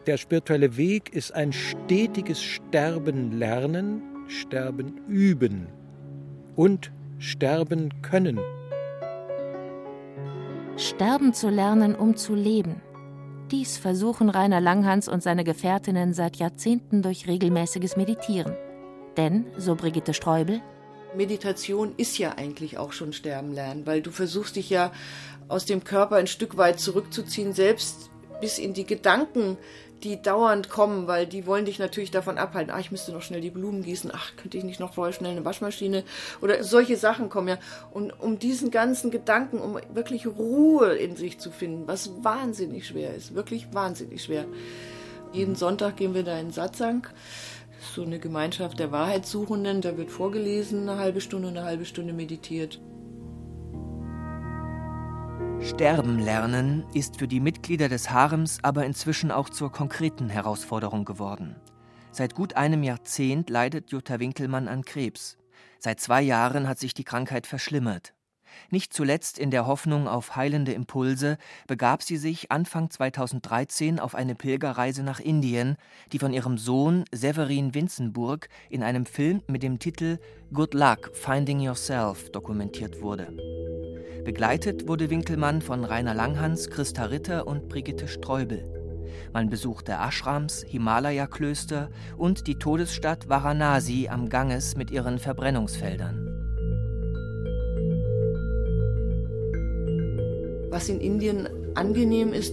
der 0.07 0.17
spirituelle 0.17 0.77
Weg 0.77 1.13
ist 1.15 1.35
ein 1.35 1.53
stetiges 1.53 2.43
Sterben 2.43 3.33
lernen, 3.33 4.03
Sterben 4.29 5.01
üben 5.09 5.69
und 6.57 6.93
Sterben 7.19 8.03
können. 8.03 8.39
Sterben 10.77 11.33
zu 11.33 11.49
lernen, 11.49 11.95
um 11.95 12.17
zu 12.17 12.35
leben. 12.35 12.81
Dies 13.51 13.77
versuchen 13.77 14.31
Rainer 14.31 14.61
Langhans 14.61 15.09
und 15.09 15.23
seine 15.23 15.45
Gefährtinnen 15.45 16.15
seit 16.15 16.37
Jahrzehnten 16.37 17.03
durch 17.03 17.29
regelmäßiges 17.29 17.97
Meditieren. 17.97 18.55
Denn, 19.17 19.47
so 19.57 19.77
Brigitte 19.77 20.15
Streubel, 20.15 20.61
Meditation 21.15 21.95
ist 21.97 22.19
ja 22.19 22.33
eigentlich 22.37 22.79
auch 22.79 22.93
schon 22.93 23.13
Sterben 23.13 23.53
lernen, 23.53 23.87
weil 23.87 24.03
du 24.03 24.11
versuchst 24.11 24.57
dich 24.57 24.71
ja 24.71 24.93
aus 25.47 25.65
dem 25.65 25.85
Körper 25.85 26.17
ein 26.17 26.27
Stück 26.27 26.57
weit 26.57 26.81
zurückzuziehen, 26.81 27.53
selbst 27.53 28.11
bis 28.41 28.59
in 28.59 28.75
die 28.75 28.85
Gedanken, 28.85 29.57
die 30.05 30.21
dauernd 30.21 30.69
kommen, 30.69 31.07
weil 31.07 31.27
die 31.27 31.47
wollen 31.47 31.65
dich 31.65 31.79
natürlich 31.79 32.11
davon 32.11 32.39
abhalten. 32.39 32.73
Ach, 32.75 32.81
ich 32.81 32.91
müsste 32.91 33.13
noch 33.13 33.23
schnell 33.23 33.41
die 33.41 33.51
Blumen 33.51 33.83
gießen. 33.83 34.11
Ach, 34.15 34.37
könnte 34.37 34.59
ich 34.59 34.65
nicht 34.65 34.81
noch 34.81 34.95
vorher 34.95 35.13
schnell 35.13 35.33
eine 35.33 35.45
Waschmaschine? 35.45 36.05
Oder 36.43 36.63
solche 36.63 36.97
Sachen 36.97 37.29
kommen 37.31 37.49
ja. 37.49 37.59
Und 37.91 38.13
um 38.21 38.39
diesen 38.39 38.71
ganzen 38.71 39.11
Gedanken, 39.11 39.59
um 39.59 39.79
wirklich 39.93 40.27
Ruhe 40.27 40.95
in 40.95 41.17
sich 41.17 41.39
zu 41.39 41.51
finden, 41.51 41.89
was 41.89 42.11
wahnsinnig 42.23 42.87
schwer 42.87 43.15
ist, 43.15 43.35
wirklich 43.35 43.73
wahnsinnig 43.73 44.23
schwer. 44.23 44.45
Jeden 45.33 45.57
Sonntag 45.57 45.97
gehen 45.97 46.15
wir 46.15 46.23
da 46.23 46.39
in 46.39 46.53
Satsang 46.53 47.09
so 47.95 48.03
eine 48.03 48.19
Gemeinschaft 48.19 48.79
der 48.79 48.93
Wahrheitssuchenden. 48.93 49.81
Da 49.81 49.97
wird 49.97 50.11
vorgelesen, 50.11 50.89
eine 50.89 50.99
halbe 50.99 51.21
Stunde, 51.21 51.49
eine 51.49 51.65
halbe 51.65 51.85
Stunde 51.85 52.13
meditiert. 52.13 52.81
Sterben 55.65 56.19
lernen 56.19 56.85
ist 56.93 57.19
für 57.19 57.27
die 57.27 57.41
Mitglieder 57.41 57.89
des 57.89 58.11
Harems 58.11 58.59
aber 58.63 58.85
inzwischen 58.85 59.31
auch 59.31 59.49
zur 59.49 59.73
konkreten 59.73 60.29
Herausforderung 60.29 61.07
geworden. 61.07 61.57
Seit 62.13 62.35
gut 62.35 62.55
einem 62.55 62.83
Jahrzehnt 62.83 63.49
leidet 63.49 63.91
Jutta 63.91 64.21
Winkelmann 64.21 64.69
an 64.69 64.85
Krebs. 64.85 65.39
Seit 65.79 66.01
zwei 66.01 66.21
Jahren 66.21 66.69
hat 66.69 66.79
sich 66.79 66.93
die 66.93 67.03
Krankheit 67.03 67.47
verschlimmert. 67.47 68.14
Nicht 68.71 68.93
zuletzt 68.93 69.39
in 69.39 69.51
der 69.51 69.67
Hoffnung 69.67 70.09
auf 70.09 70.37
heilende 70.37 70.73
Impulse 70.73 71.39
begab 71.67 72.03
sie 72.03 72.17
sich 72.17 72.51
Anfang 72.51 72.91
2013 72.91 74.01
auf 74.01 74.15
eine 74.15 74.35
Pilgerreise 74.35 75.03
nach 75.03 75.21
Indien, 75.21 75.77
die 76.13 76.19
von 76.19 76.33
ihrem 76.33 76.59
Sohn 76.59 77.05
Severin 77.13 77.75
Winzenburg 77.75 78.49
in 78.71 78.83
einem 78.83 79.07
Film 79.07 79.43
mit 79.47 79.63
dem 79.63 79.79
Titel 79.79 80.19
Good 80.53 80.75
Luck 80.75 81.11
Finding 81.15 81.61
Yourself 81.61 82.31
dokumentiert 82.31 83.01
wurde. 83.01 83.29
Begleitet 84.25 84.89
wurde 84.89 85.11
Winkelmann 85.11 85.61
von 85.61 85.85
Rainer 85.85 86.15
Langhans, 86.15 86.71
Christa 86.71 87.05
Ritter 87.05 87.47
und 87.47 87.69
Brigitte 87.69 88.09
Streubel. 88.09 88.65
Man 89.33 89.51
besuchte 89.51 89.93
Ashrams, 89.93 90.65
Himalaya-Klöster 90.69 91.91
und 92.17 92.47
die 92.47 92.55
Todesstadt 92.55 93.29
Varanasi 93.29 94.09
am 94.09 94.29
Ganges 94.29 94.77
mit 94.77 94.91
ihren 94.91 95.19
Verbrennungsfeldern. 95.19 96.44
Was 100.75 100.89
in 100.89 101.01
Indien 101.01 101.49
angenehm 101.77 102.33
ist, 102.33 102.53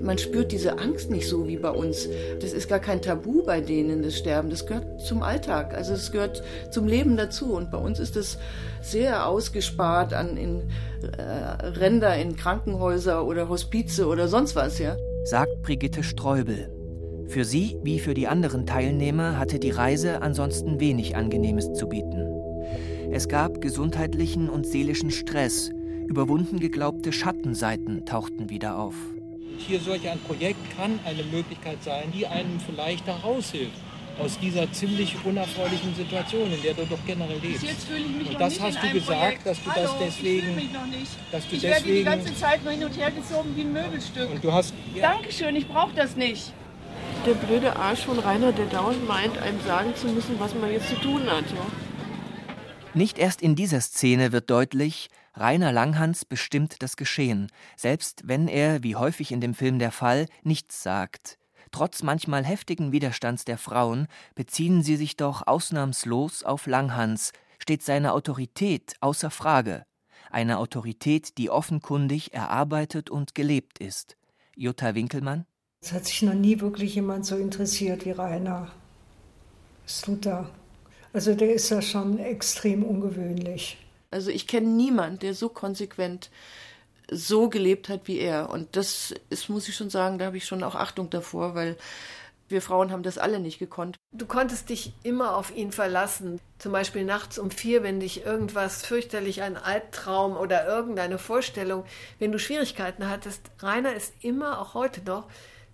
man 0.00 0.18
spürt 0.18 0.52
diese 0.52 0.78
Angst 0.78 1.10
nicht 1.10 1.28
so 1.28 1.48
wie 1.48 1.56
bei 1.56 1.70
uns. 1.70 2.08
Das 2.40 2.52
ist 2.52 2.68
gar 2.68 2.78
kein 2.78 3.02
Tabu 3.02 3.42
bei 3.44 3.60
denen, 3.60 4.04
das 4.04 4.16
Sterben. 4.16 4.50
Das 4.50 4.66
gehört 4.66 5.00
zum 5.00 5.24
Alltag. 5.24 5.74
Also 5.74 5.94
es 5.94 6.12
gehört 6.12 6.44
zum 6.70 6.86
Leben 6.86 7.16
dazu. 7.16 7.52
Und 7.52 7.72
bei 7.72 7.78
uns 7.78 7.98
ist 7.98 8.14
das 8.14 8.38
sehr 8.80 9.26
ausgespart 9.26 10.14
an 10.14 10.36
in 10.36 10.62
äh, 11.18 11.66
Ränder 11.66 12.16
in 12.16 12.36
Krankenhäuser 12.36 13.26
oder 13.26 13.48
Hospize 13.48 14.06
oder 14.06 14.28
sonst 14.28 14.54
was, 14.54 14.78
ja. 14.78 14.96
Sagt 15.24 15.60
Brigitte 15.62 16.04
Streubel. 16.04 16.70
Für 17.26 17.44
sie 17.44 17.76
wie 17.82 17.98
für 17.98 18.14
die 18.14 18.28
anderen 18.28 18.66
Teilnehmer 18.66 19.40
hatte 19.40 19.58
die 19.58 19.72
Reise 19.72 20.22
ansonsten 20.22 20.78
wenig 20.78 21.16
Angenehmes 21.16 21.72
zu 21.72 21.88
bieten. 21.88 22.28
Es 23.10 23.26
gab 23.26 23.60
gesundheitlichen 23.60 24.48
und 24.48 24.68
seelischen 24.68 25.10
Stress, 25.10 25.72
Überwunden 26.10 26.58
geglaubte 26.58 27.12
Schattenseiten 27.12 28.04
tauchten 28.04 28.50
wieder 28.50 28.76
auf. 28.76 28.96
Hier 29.58 29.78
solch 29.78 30.08
ein 30.08 30.18
Projekt 30.18 30.58
kann 30.76 30.98
eine 31.06 31.22
Möglichkeit 31.22 31.80
sein, 31.84 32.10
die 32.12 32.26
einem 32.26 32.58
vielleicht 32.58 33.06
heraushilft 33.06 33.76
aus 34.18 34.36
dieser 34.40 34.70
ziemlich 34.72 35.14
unerfreulichen 35.24 35.94
Situation, 35.94 36.52
in 36.52 36.60
der 36.62 36.74
du 36.74 36.84
doch 36.86 36.98
generell 37.06 37.38
lebst. 37.38 37.60
Bis 37.60 37.70
jetzt 37.70 37.84
fühle 37.84 38.00
ich 38.00 38.08
mich 38.08 38.26
und 38.26 38.32
noch 38.32 38.38
das 38.40 38.54
nicht 38.54 38.62
hast 38.62 38.74
in 38.74 38.80
du 38.80 38.86
einem 38.88 38.94
gesagt, 38.98 39.20
Projekt. 39.20 39.46
dass 39.46 39.62
du 39.62 39.70
Hallo, 39.70 39.82
das 39.86 39.98
deswegen, 40.00 40.36
Ich 40.36 40.42
fühle 40.42 40.56
mich 40.56 40.72
noch 40.72 40.86
nicht. 40.86 41.10
dass 41.30 41.48
du 41.48 41.54
ich 41.56 41.62
werde 41.62 41.76
die 41.76 41.86
deswegen 41.86 42.04
ganze 42.04 42.34
Zeit 42.34 42.64
nur 42.64 42.72
hin 42.72 42.84
und 42.84 42.98
her 42.98 43.10
gezogen 43.12 43.48
wie 43.54 43.60
ein 43.60 43.72
Möbelstück. 43.72 44.30
und 44.32 44.42
du 44.44 44.52
hast 44.52 44.74
ja, 44.96 45.12
Dankeschön, 45.12 45.54
ich 45.54 45.68
brauche 45.68 45.94
das 45.94 46.16
nicht. 46.16 46.52
Der 47.24 47.34
blöde 47.34 47.76
Arsch 47.76 48.00
von 48.00 48.18
Rainer, 48.18 48.50
der 48.50 48.66
dauernd 48.66 49.06
meint, 49.06 49.38
einem 49.38 49.60
sagen 49.64 49.94
zu 49.94 50.08
müssen, 50.08 50.40
was 50.40 50.56
man 50.56 50.72
jetzt 50.72 50.88
zu 50.88 50.96
tun 50.96 51.22
hat. 51.30 51.44
Ja? 51.52 51.66
Nicht 52.94 53.16
erst 53.18 53.42
in 53.42 53.54
dieser 53.54 53.80
Szene 53.80 54.32
wird 54.32 54.50
deutlich, 54.50 55.08
Rainer 55.34 55.72
Langhans 55.72 56.24
bestimmt 56.24 56.82
das 56.82 56.96
Geschehen, 56.96 57.50
selbst 57.76 58.22
wenn 58.26 58.48
er, 58.48 58.82
wie 58.82 58.96
häufig 58.96 59.32
in 59.32 59.40
dem 59.40 59.54
Film 59.54 59.78
der 59.78 59.92
Fall, 59.92 60.26
nichts 60.42 60.82
sagt. 60.82 61.38
Trotz 61.70 62.02
manchmal 62.02 62.44
heftigen 62.44 62.90
Widerstands 62.90 63.44
der 63.44 63.58
Frauen 63.58 64.08
beziehen 64.34 64.82
sie 64.82 64.96
sich 64.96 65.16
doch 65.16 65.46
ausnahmslos 65.46 66.42
auf 66.42 66.66
Langhans, 66.66 67.32
steht 67.58 67.82
seine 67.82 68.12
Autorität 68.12 68.94
außer 69.00 69.30
Frage. 69.30 69.84
Eine 70.30 70.58
Autorität, 70.58 71.38
die 71.38 71.50
offenkundig 71.50 72.34
erarbeitet 72.34 73.10
und 73.10 73.34
gelebt 73.34 73.78
ist. 73.78 74.16
Jutta 74.56 74.94
Winkelmann? 74.94 75.46
Es 75.80 75.92
hat 75.92 76.06
sich 76.06 76.22
noch 76.22 76.34
nie 76.34 76.60
wirklich 76.60 76.96
jemand 76.96 77.24
so 77.24 77.36
interessiert 77.36 78.04
wie 78.04 78.10
Rainer. 78.10 78.70
Was 79.84 80.02
tut 80.02 80.26
er? 80.26 80.50
Also 81.12 81.34
der 81.34 81.54
ist 81.54 81.70
ja 81.70 81.80
schon 81.82 82.18
extrem 82.18 82.82
ungewöhnlich. 82.84 83.78
Also 84.10 84.30
ich 84.30 84.46
kenne 84.46 84.68
niemanden, 84.68 85.18
der 85.20 85.34
so 85.34 85.48
konsequent 85.48 86.30
so 87.10 87.48
gelebt 87.48 87.88
hat 87.88 88.02
wie 88.06 88.18
er. 88.18 88.50
Und 88.50 88.76
das 88.76 89.14
ist, 89.30 89.48
muss 89.48 89.68
ich 89.68 89.76
schon 89.76 89.90
sagen, 89.90 90.18
da 90.18 90.26
habe 90.26 90.36
ich 90.36 90.46
schon 90.46 90.62
auch 90.62 90.74
Achtung 90.74 91.10
davor, 91.10 91.54
weil 91.54 91.76
wir 92.48 92.62
Frauen 92.62 92.90
haben 92.90 93.04
das 93.04 93.18
alle 93.18 93.38
nicht 93.38 93.58
gekonnt. 93.58 93.96
Du 94.12 94.26
konntest 94.26 94.70
dich 94.70 94.92
immer 95.04 95.36
auf 95.36 95.54
ihn 95.54 95.70
verlassen. 95.70 96.40
Zum 96.58 96.72
Beispiel 96.72 97.04
nachts 97.04 97.38
um 97.38 97.50
vier, 97.50 97.82
wenn 97.82 98.00
dich 98.00 98.24
irgendwas 98.26 98.84
fürchterlich, 98.84 99.42
ein 99.42 99.56
Albtraum 99.56 100.36
oder 100.36 100.66
irgendeine 100.66 101.18
Vorstellung, 101.18 101.84
wenn 102.18 102.32
du 102.32 102.38
Schwierigkeiten 102.38 103.08
hattest. 103.08 103.42
Rainer 103.60 103.94
ist 103.94 104.14
immer, 104.20 104.60
auch 104.60 104.74
heute 104.74 105.00
noch, 105.02 105.28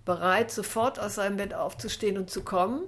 bereit, 0.04 0.50
sofort 0.50 0.98
aus 1.00 1.16
seinem 1.16 1.38
Bett 1.38 1.54
aufzustehen 1.54 2.18
und 2.18 2.30
zu 2.30 2.42
kommen. 2.42 2.82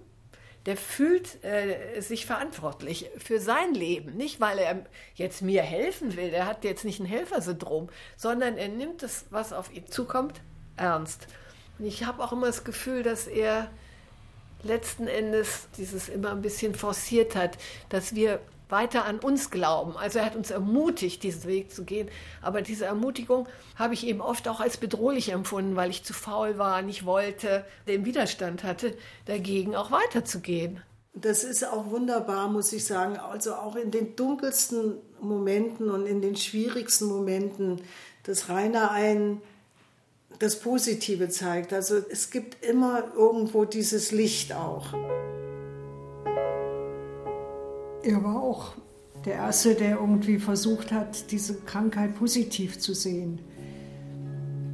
Der 0.68 0.76
fühlt 0.76 1.42
äh, 1.42 2.00
sich 2.00 2.26
verantwortlich 2.26 3.10
für 3.16 3.40
sein 3.40 3.72
Leben. 3.72 4.16
Nicht, 4.16 4.38
weil 4.38 4.58
er 4.58 4.84
jetzt 5.14 5.42
mir 5.42 5.62
helfen 5.62 6.14
will, 6.14 6.30
der 6.30 6.46
hat 6.46 6.62
jetzt 6.62 6.84
nicht 6.84 7.00
ein 7.00 7.06
Helfersyndrom, 7.06 7.88
sondern 8.16 8.56
er 8.58 8.68
nimmt 8.68 9.02
das, 9.02 9.24
was 9.30 9.52
auf 9.52 9.72
ihn 9.72 9.86
zukommt, 9.88 10.40
ernst. 10.76 11.26
Und 11.78 11.86
ich 11.86 12.04
habe 12.04 12.22
auch 12.22 12.32
immer 12.32 12.46
das 12.46 12.64
Gefühl, 12.64 13.02
dass 13.02 13.26
er 13.26 13.70
letzten 14.62 15.06
Endes 15.06 15.68
dieses 15.76 16.08
immer 16.10 16.32
ein 16.32 16.42
bisschen 16.42 16.74
forciert 16.74 17.34
hat, 17.34 17.56
dass 17.88 18.14
wir 18.14 18.38
weiter 18.68 19.04
an 19.04 19.18
uns 19.18 19.50
glauben. 19.50 19.96
Also 19.96 20.18
er 20.18 20.26
hat 20.26 20.36
uns 20.36 20.50
ermutigt, 20.50 21.22
diesen 21.22 21.44
Weg 21.44 21.72
zu 21.72 21.84
gehen. 21.84 22.08
Aber 22.42 22.62
diese 22.62 22.84
Ermutigung 22.84 23.48
habe 23.76 23.94
ich 23.94 24.06
eben 24.06 24.20
oft 24.20 24.48
auch 24.48 24.60
als 24.60 24.76
bedrohlich 24.76 25.30
empfunden, 25.30 25.76
weil 25.76 25.90
ich 25.90 26.04
zu 26.04 26.12
faul 26.12 26.58
war, 26.58 26.82
nicht 26.82 27.04
wollte, 27.04 27.64
den 27.86 28.04
Widerstand 28.04 28.64
hatte, 28.64 28.94
dagegen 29.26 29.76
auch 29.76 29.90
weiterzugehen. 29.90 30.82
Das 31.14 31.42
ist 31.42 31.66
auch 31.66 31.90
wunderbar, 31.90 32.48
muss 32.48 32.72
ich 32.72 32.84
sagen. 32.84 33.16
Also 33.16 33.54
auch 33.54 33.76
in 33.76 33.90
den 33.90 34.14
dunkelsten 34.14 34.94
Momenten 35.20 35.90
und 35.90 36.06
in 36.06 36.20
den 36.20 36.36
schwierigsten 36.36 37.06
Momenten, 37.06 37.80
dass 38.24 38.48
Rainer 38.48 38.90
ein 38.90 39.40
das 40.38 40.60
Positive 40.60 41.28
zeigt. 41.28 41.72
Also 41.72 41.96
es 41.96 42.30
gibt 42.30 42.64
immer 42.64 43.04
irgendwo 43.16 43.64
dieses 43.64 44.12
Licht 44.12 44.52
auch. 44.52 44.94
Er 48.08 48.24
war 48.24 48.42
auch 48.42 48.72
der 49.26 49.34
Erste, 49.34 49.74
der 49.74 49.98
irgendwie 49.98 50.38
versucht 50.38 50.92
hat, 50.92 51.30
diese 51.30 51.56
Krankheit 51.60 52.14
positiv 52.14 52.78
zu 52.78 52.94
sehen. 52.94 53.38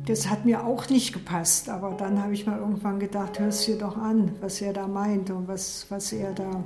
Das 0.07 0.31
hat 0.31 0.45
mir 0.45 0.65
auch 0.65 0.89
nicht 0.89 1.13
gepasst, 1.13 1.69
aber 1.69 1.97
dann 1.99 2.23
habe 2.23 2.33
ich 2.33 2.47
mal 2.47 2.61
irgendwann 2.61 3.01
gedacht, 3.01 3.41
hör 3.41 3.49
es 3.49 3.65
dir 3.65 3.77
doch 3.77 3.97
an, 3.97 4.37
was 4.41 4.63
er 4.63 4.73
da 4.73 4.87
meint 4.87 5.31
und 5.31 5.49
was, 5.49 5.87
was 5.89 6.13
er 6.13 6.33
da 6.33 6.63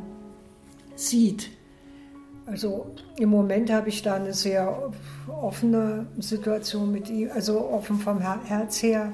sieht. 0.94 1.48
Also 2.44 2.90
im 3.16 3.30
Moment 3.30 3.72
habe 3.72 3.88
ich 3.88 4.02
da 4.02 4.16
eine 4.16 4.34
sehr 4.34 4.92
offene 5.40 6.06
Situation 6.18 6.92
mit 6.92 7.08
ihm, 7.08 7.30
also 7.32 7.66
offen 7.66 7.96
vom 7.96 8.20
Herz 8.20 8.82
her. 8.82 9.10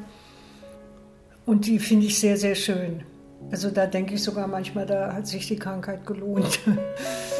Und 1.46 1.66
die 1.66 1.78
finde 1.78 2.06
ich 2.06 2.18
sehr, 2.18 2.36
sehr 2.36 2.56
schön. 2.56 3.04
Also 3.52 3.70
da 3.70 3.86
denke 3.86 4.14
ich 4.14 4.22
sogar 4.24 4.48
manchmal, 4.48 4.86
da 4.86 5.12
hat 5.12 5.28
sich 5.28 5.46
die 5.46 5.56
Krankheit 5.56 6.04
gelohnt. 6.04 6.58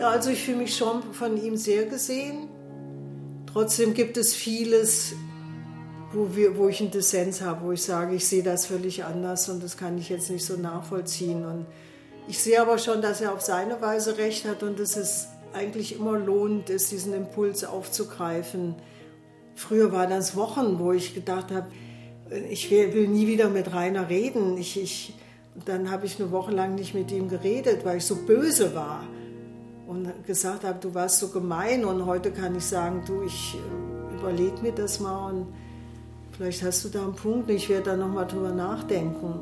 Also 0.00 0.30
ich 0.30 0.42
fühle 0.42 0.58
mich 0.58 0.76
schon 0.76 1.02
von 1.12 1.36
ihm 1.36 1.56
sehr 1.56 1.84
gesehen. 1.84 2.48
Trotzdem 3.52 3.94
gibt 3.94 4.16
es 4.16 4.34
vieles, 4.34 5.14
wo, 6.12 6.34
wir, 6.34 6.56
wo 6.56 6.68
ich 6.68 6.80
einen 6.80 6.90
Dissens 6.90 7.42
habe, 7.42 7.66
wo 7.66 7.72
ich 7.72 7.82
sage, 7.82 8.14
ich 8.14 8.26
sehe 8.26 8.42
das 8.42 8.66
völlig 8.66 9.04
anders 9.04 9.48
und 9.48 9.62
das 9.62 9.76
kann 9.76 9.98
ich 9.98 10.08
jetzt 10.08 10.30
nicht 10.30 10.44
so 10.44 10.56
nachvollziehen. 10.56 11.44
Und 11.44 11.66
ich 12.26 12.38
sehe 12.38 12.60
aber 12.60 12.78
schon, 12.78 13.02
dass 13.02 13.20
er 13.20 13.32
auf 13.32 13.40
seine 13.40 13.80
Weise 13.80 14.18
recht 14.18 14.44
hat 14.44 14.62
und 14.62 14.78
dass 14.78 14.96
es 14.96 15.28
eigentlich 15.52 15.96
immer 15.96 16.18
lohnend 16.18 16.70
ist, 16.70 16.92
diesen 16.92 17.14
Impuls 17.14 17.64
aufzugreifen. 17.64 18.76
Früher 19.54 19.92
waren 19.92 20.10
das 20.10 20.36
Wochen, 20.36 20.78
wo 20.78 20.92
ich 20.92 21.14
gedacht 21.14 21.50
habe, 21.50 21.68
ich 22.50 22.70
will 22.70 23.08
nie 23.08 23.26
wieder 23.26 23.48
mit 23.48 23.72
Rainer 23.72 24.08
reden. 24.08 24.56
Ich, 24.58 24.80
ich, 24.80 25.14
dann 25.64 25.90
habe 25.90 26.06
ich 26.06 26.20
eine 26.20 26.30
Woche 26.30 26.52
lang 26.52 26.74
nicht 26.74 26.94
mit 26.94 27.10
ihm 27.10 27.28
geredet, 27.28 27.84
weil 27.84 27.98
ich 27.98 28.04
so 28.04 28.16
böse 28.16 28.74
war 28.74 29.02
und 29.86 30.26
gesagt 30.26 30.64
habe, 30.64 30.78
du 30.80 30.94
warst 30.94 31.18
so 31.18 31.28
gemein. 31.28 31.84
Und 31.84 32.06
heute 32.06 32.30
kann 32.30 32.56
ich 32.56 32.64
sagen, 32.64 33.02
du, 33.06 33.22
ich 33.22 33.56
äh, 33.56 34.16
überlege 34.16 34.60
mir 34.62 34.72
das 34.72 35.00
mal 35.00 35.30
und 35.32 35.46
vielleicht 36.32 36.62
hast 36.62 36.84
du 36.84 36.88
da 36.88 37.02
einen 37.02 37.14
Punkt. 37.14 37.50
Ich 37.50 37.68
werde 37.68 37.90
da 37.90 37.96
nochmal 37.96 38.26
drüber 38.26 38.52
nachdenken. 38.52 39.40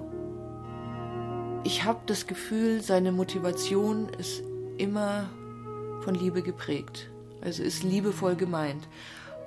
Ich 1.64 1.85
habe 1.85 1.99
das 2.07 2.29
Gefühl, 2.29 2.81
seine 2.81 3.11
Motivation 3.11 4.09
ist 4.19 4.43
immer 4.79 5.29
von 6.03 6.14
Liebe 6.14 6.43
geprägt. 6.43 7.11
Also 7.43 7.64
ist 7.64 7.83
liebevoll 7.83 8.37
gemeint. 8.37 8.87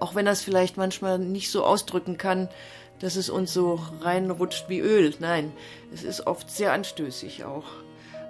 Auch 0.01 0.15
wenn 0.15 0.25
er 0.25 0.33
es 0.33 0.41
vielleicht 0.41 0.77
manchmal 0.77 1.17
nicht 1.17 1.49
so 1.49 1.63
ausdrücken 1.63 2.17
kann, 2.17 2.49
dass 2.99 3.15
es 3.15 3.29
uns 3.29 3.53
so 3.53 3.79
reinrutscht 4.01 4.69
wie 4.69 4.79
Öl. 4.79 5.13
Nein, 5.19 5.51
es 5.93 6.03
ist 6.03 6.27
oft 6.27 6.49
sehr 6.49 6.73
anstößig 6.73 7.45
auch. 7.45 7.65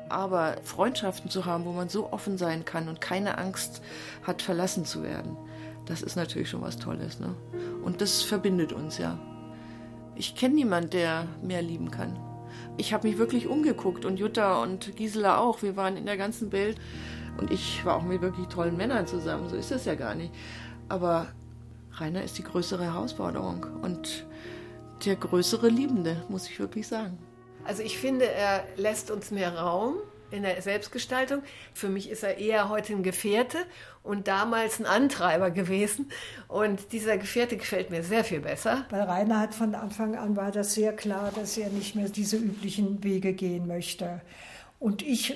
Aber 0.10 0.56
Freundschaften 0.64 1.30
zu 1.30 1.46
haben, 1.46 1.66
wo 1.66 1.72
man 1.72 1.90
so 1.90 2.12
offen 2.12 2.38
sein 2.38 2.66
kann 2.66 2.88
und 2.90 3.02
keine 3.02 3.38
Angst 3.38 3.82
hat, 4.24 4.42
verlassen 4.42 4.86
zu 4.86 5.04
werden, 5.04 5.38
das 5.86 6.02
ist 6.02 6.16
natürlich 6.16 6.50
schon 6.50 6.62
was 6.62 6.78
Tolles. 6.78 7.20
Ne? 7.20 7.36
Und 7.84 8.02
das 8.02 8.22
verbindet 8.22 8.74
uns 8.74 8.98
ja. 8.98 9.20
Ich 10.16 10.36
kenne 10.36 10.56
niemanden, 10.56 10.90
der 10.92 11.28
mehr 11.42 11.62
lieben 11.62 11.92
kann. 11.92 12.20
Ich 12.78 12.94
habe 12.94 13.08
mich 13.08 13.18
wirklich 13.18 13.48
umgeguckt 13.48 14.06
und 14.06 14.18
Jutta 14.18 14.62
und 14.62 14.96
Gisela 14.96 15.40
auch. 15.40 15.62
Wir 15.62 15.76
waren 15.76 15.98
in 15.98 16.06
der 16.06 16.18
ganzen 16.18 16.52
Welt 16.52 16.78
und 17.38 17.52
ich 17.52 17.84
war 17.86 17.96
auch 17.96 18.04
mit 18.04 18.22
wirklich 18.22 18.48
tollen 18.48 18.78
Männern 18.78 19.08
zusammen. 19.08 19.50
So 19.50 19.56
ist 19.56 19.72
das 19.72 19.86
ja 19.86 19.96
gar 19.96 20.16
nicht. 20.16 20.34
Aber 20.90 21.28
Rainer 21.94 22.24
ist 22.24 22.38
die 22.38 22.44
größere 22.44 22.84
Herausforderung 22.84 23.66
und 23.82 24.26
der 25.06 25.16
größere 25.16 25.70
Liebende, 25.70 26.24
muss 26.30 26.48
ich 26.50 26.60
wirklich 26.60 26.88
sagen. 26.88 27.18
Also 27.64 27.84
ich 27.84 27.98
finde, 27.98 28.26
er 28.26 28.64
lässt 28.78 29.12
uns 29.12 29.32
mehr 29.32 29.58
Raum 29.58 29.98
in 30.32 30.44
der 30.44 30.62
Selbstgestaltung. 30.62 31.42
Für 31.74 31.90
mich 31.90 32.10
ist 32.10 32.24
er 32.24 32.38
eher 32.38 32.70
heute 32.70 32.94
ein 32.94 33.04
Gefährte 33.04 33.58
und 34.04 34.28
damals 34.28 34.80
ein 34.80 34.86
Antreiber 34.86 35.52
gewesen. 35.52 36.12
Und 36.48 36.92
dieser 36.92 37.18
Gefährte 37.18 37.58
gefällt 37.58 37.90
mir 37.90 38.04
sehr 38.04 38.24
viel 38.24 38.40
besser. 38.40 38.86
Bei 38.90 39.02
Rainer 39.04 39.40
hat 39.40 39.54
von 39.54 39.76
Anfang 39.76 40.16
an 40.16 40.36
war 40.36 40.52
das 40.52 40.74
sehr 40.74 40.94
klar, 40.94 41.32
dass 41.34 41.58
er 41.58 41.70
nicht 41.70 41.96
mehr 41.96 42.10
diese 42.10 42.38
üblichen 42.38 43.04
Wege 43.04 43.34
gehen 43.34 43.68
möchte. 43.68 44.22
Und 44.80 45.02
ich 45.02 45.36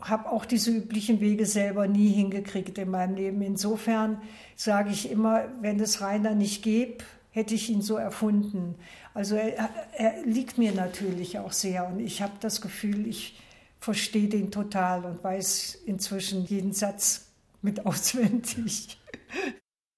habe 0.00 0.30
auch 0.30 0.44
diese 0.44 0.70
üblichen 0.70 1.20
Wege 1.20 1.44
selber 1.44 1.88
nie 1.88 2.12
hingekriegt 2.12 2.78
in 2.78 2.90
meinem 2.90 3.16
Leben. 3.16 3.42
Insofern 3.42 4.22
sage 4.54 4.90
ich 4.90 5.10
immer, 5.10 5.48
wenn 5.60 5.80
es 5.80 6.00
Rainer 6.00 6.34
nicht 6.34 6.62
gäbe, 6.62 7.04
hätte 7.30 7.54
ich 7.54 7.70
ihn 7.70 7.82
so 7.82 7.96
erfunden. 7.96 8.74
Also 9.14 9.36
er, 9.36 9.70
er 9.96 10.22
liegt 10.24 10.58
mir 10.58 10.72
natürlich 10.72 11.38
auch 11.38 11.52
sehr 11.52 11.86
und 11.86 12.00
ich 12.00 12.22
habe 12.22 12.34
das 12.40 12.60
Gefühl, 12.60 13.06
ich 13.06 13.40
verstehe 13.78 14.28
den 14.28 14.50
total 14.50 15.04
und 15.04 15.22
weiß 15.22 15.78
inzwischen 15.86 16.44
jeden 16.44 16.72
Satz 16.72 17.26
mit 17.62 17.86
auswendig. 17.86 18.98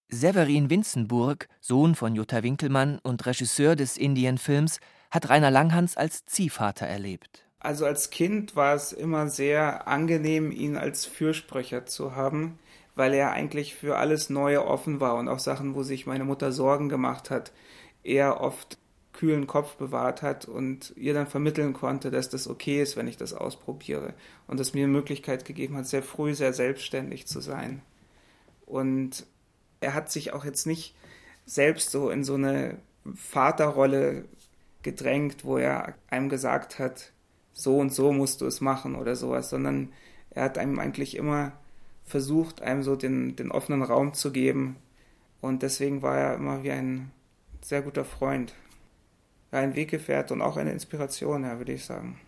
Severin 0.08 0.70
Winzenburg, 0.70 1.48
Sohn 1.60 1.94
von 1.94 2.14
Jutta 2.14 2.42
Winkelmann 2.42 2.98
und 3.02 3.24
Regisseur 3.26 3.76
des 3.76 3.96
Indienfilms, 3.96 4.80
hat 5.10 5.28
Rainer 5.28 5.50
Langhans 5.50 5.96
als 5.96 6.26
Ziehvater 6.26 6.86
erlebt. 6.86 7.44
Also 7.60 7.84
als 7.84 8.10
Kind 8.10 8.56
war 8.56 8.74
es 8.74 8.92
immer 8.92 9.28
sehr 9.28 9.86
angenehm, 9.86 10.50
ihn 10.50 10.76
als 10.76 11.04
Fürsprecher 11.04 11.86
zu 11.86 12.16
haben, 12.16 12.58
weil 12.94 13.14
er 13.14 13.32
eigentlich 13.32 13.74
für 13.74 13.96
alles 13.96 14.30
Neue 14.30 14.64
offen 14.64 15.00
war 15.00 15.16
und 15.16 15.28
auch 15.28 15.38
Sachen, 15.38 15.74
wo 15.74 15.82
sich 15.82 16.06
meine 16.06 16.24
Mutter 16.24 16.52
Sorgen 16.52 16.88
gemacht 16.88 17.30
hat, 17.30 17.52
er 18.02 18.40
oft 18.40 18.78
kühlen 19.12 19.46
Kopf 19.46 19.74
bewahrt 19.76 20.22
hat 20.22 20.46
und 20.46 20.92
ihr 20.96 21.14
dann 21.14 21.26
vermitteln 21.26 21.72
konnte, 21.72 22.10
dass 22.10 22.28
das 22.28 22.48
okay 22.48 22.80
ist, 22.80 22.96
wenn 22.96 23.08
ich 23.08 23.16
das 23.16 23.34
ausprobiere. 23.34 24.14
Und 24.46 24.60
das 24.60 24.72
mir 24.72 24.84
eine 24.84 24.92
Möglichkeit 24.92 25.44
gegeben 25.44 25.76
hat, 25.76 25.86
sehr 25.86 26.02
früh 26.02 26.34
sehr 26.34 26.52
selbstständig 26.52 27.26
zu 27.26 27.40
sein. 27.40 27.82
Und 28.66 29.26
er 29.80 29.94
hat 29.94 30.10
sich 30.10 30.32
auch 30.32 30.44
jetzt 30.44 30.66
nicht 30.66 30.94
selbst 31.44 31.90
so 31.90 32.10
in 32.10 32.24
so 32.24 32.34
eine 32.34 32.78
Vaterrolle 33.14 34.24
gedrängt, 34.82 35.44
wo 35.44 35.58
er 35.58 35.94
einem 36.08 36.28
gesagt 36.28 36.78
hat, 36.78 37.12
so 37.52 37.78
und 37.78 37.92
so 37.92 38.12
musst 38.12 38.40
du 38.40 38.46
es 38.46 38.60
machen 38.60 38.94
oder 38.94 39.16
sowas, 39.16 39.50
sondern 39.50 39.92
er 40.30 40.44
hat 40.44 40.58
einem 40.58 40.78
eigentlich 40.78 41.16
immer 41.16 41.52
versucht, 42.10 42.60
einem 42.60 42.82
so 42.82 42.96
den, 42.96 43.36
den 43.36 43.50
offenen 43.50 43.82
Raum 43.82 44.12
zu 44.12 44.32
geben. 44.32 44.76
Und 45.40 45.62
deswegen 45.62 46.02
war 46.02 46.18
er 46.18 46.34
immer 46.34 46.62
wie 46.62 46.72
ein 46.72 47.10
sehr 47.62 47.82
guter 47.82 48.04
Freund 48.04 48.54
ein 49.52 49.74
Weggefährt 49.74 50.30
und 50.30 50.42
auch 50.42 50.56
eine 50.56 50.72
Inspiration, 50.72 51.42
ja, 51.44 51.58
würde 51.58 51.72
ich 51.72 51.84
sagen. 51.84 52.20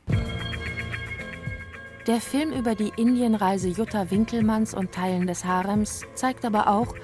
Der 2.07 2.21
Film 2.21 2.53
über 2.53 2.75
die 2.75 2.91
Indienreise 2.97 3.69
Jutta 3.69 4.11
Winkelmanns 4.11 4.75
und 4.75 4.91
Teilen 4.91 5.29
des 5.29 5.45
Harems 5.45 6.03
zeigt 6.15 6.45
aber 6.45 6.67
auch, 6.67 6.97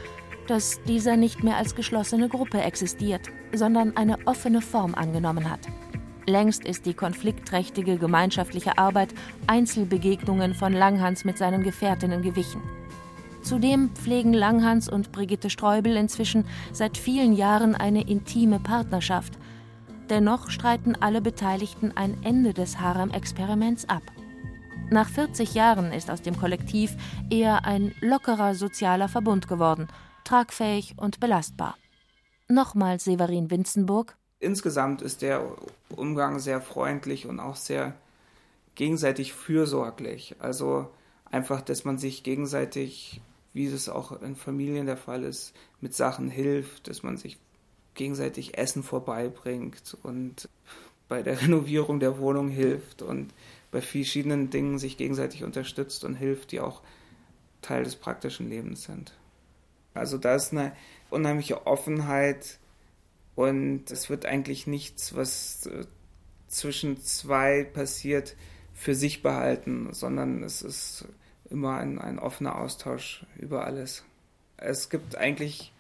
dass 0.49 0.83
dieser 0.85 1.17
nicht 1.17 1.45
mehr 1.45 1.57
als 1.57 1.77
geschlossene 1.77 2.29
Gruppe 2.29 2.61
existiert, 2.63 3.31
sondern 3.53 3.97
eine 3.97 4.17
offene 4.27 4.61
Form 4.61 4.95
angenommen 4.95 5.49
hat. 5.49 5.61
Längst 6.29 6.65
ist 6.65 6.87
die 6.87 6.95
konfliktträchtige 6.95 7.97
gemeinschaftliche 7.99 8.79
Arbeit 8.79 9.15
Einzelbegegnungen 9.47 10.55
von 10.55 10.73
Langhans 10.73 11.25
mit 11.25 11.39
seinen 11.39 11.65
Gefährtinnen 11.65 12.23
gewichen. 12.23 12.63
Zudem 13.43 13.91
pflegen 13.95 14.33
Langhans 14.33 14.89
und 14.89 15.11
Brigitte 15.11 15.51
Streubel 15.51 15.97
inzwischen 15.97 16.45
seit 16.73 16.97
vielen 16.97 17.33
Jahren 17.33 17.75
eine 17.75 18.03
intime 18.09 18.61
Partnerschaft, 18.61 19.39
Dennoch 20.09 20.49
streiten 20.51 20.95
alle 21.01 21.21
Beteiligten 21.21 21.93
ein 21.95 22.17
Ende 22.25 22.55
des 22.55 22.81
Harem-Experiments 22.81 23.89
ab. 23.89 24.03
Nach 24.91 25.09
40 25.09 25.53
Jahren 25.53 25.93
ist 25.93 26.11
aus 26.11 26.23
dem 26.23 26.39
Kollektiv 26.39 26.97
eher 27.29 27.67
ein 27.67 27.95
lockerer 28.01 28.55
sozialer 28.55 29.09
Verbund 29.09 29.49
geworden, 29.49 29.89
tragfähig 30.25 30.95
und 30.97 31.21
belastbar. 31.21 31.77
Nochmal 32.49 32.99
Severin 32.99 33.51
Winzenburg. 33.51 34.17
Insgesamt 34.41 35.03
ist 35.03 35.23
der 35.23 35.57
Umgang 35.89 36.39
sehr 36.39 36.61
freundlich 36.61 37.27
und 37.27 37.41
auch 37.41 37.57
sehr 37.57 37.95
gegenseitig 38.77 39.33
fürsorglich. 39.33 40.37
Also 40.39 40.89
einfach, 41.31 41.61
dass 41.61 41.85
man 41.85 41.99
sich 41.99 42.23
gegenseitig, 42.23 43.21
wie 43.53 43.67
es 43.67 43.89
auch 43.89 44.23
in 44.23 44.37
Familien 44.37 44.87
der 44.87 44.97
Fall 44.97 45.25
ist, 45.25 45.55
mit 45.81 45.95
Sachen 45.95 46.29
hilft, 46.31 46.89
dass 46.89 47.03
man 47.03 47.17
sich 47.17 47.39
gegenseitig 47.95 48.57
Essen 48.57 48.85
vorbeibringt 48.85 49.97
und 50.05 50.49
bei 51.09 51.23
der 51.23 51.43
Renovierung 51.43 51.99
der 51.99 52.19
Wohnung 52.19 52.49
hilft 52.49 53.03
und 53.03 53.35
bei 53.73 53.83
verschiedenen 53.83 54.51
Dingen 54.51 54.79
sich 54.79 54.97
gegenseitig 54.97 55.43
unterstützt 55.43 56.05
und 56.05 56.15
hilft, 56.15 56.53
die 56.53 56.61
auch 56.61 56.81
Teil 57.61 57.83
des 57.83 57.97
praktischen 57.97 58.49
Lebens 58.49 58.85
sind. 58.85 59.13
Also 59.95 60.17
da 60.17 60.37
ist 60.37 60.53
eine 60.53 60.73
unheimliche 61.11 61.67
Offenheit 61.67 62.59
und 63.39 63.93
es 63.93 64.11
wird 64.11 64.27
eigentlich 64.27 64.67
nichts, 64.67 65.15
was 65.15 65.67
äh, 65.67 65.85
zwischen 66.49 67.01
zwei 67.01 67.63
passiert, 67.63 68.35
für 68.75 68.97
sich 68.97 69.23
behalten, 69.23 69.93
sondern 69.93 70.43
es 70.43 70.61
ist 70.61 71.07
immer 71.49 71.79
ein, 71.79 72.01
ein 72.01 72.19
offener 72.19 72.59
Austausch 72.59 73.25
über 73.39 73.65
alles. 73.65 74.03
Es 74.57 74.91
gibt 74.91 75.15
eigentlich 75.15 75.73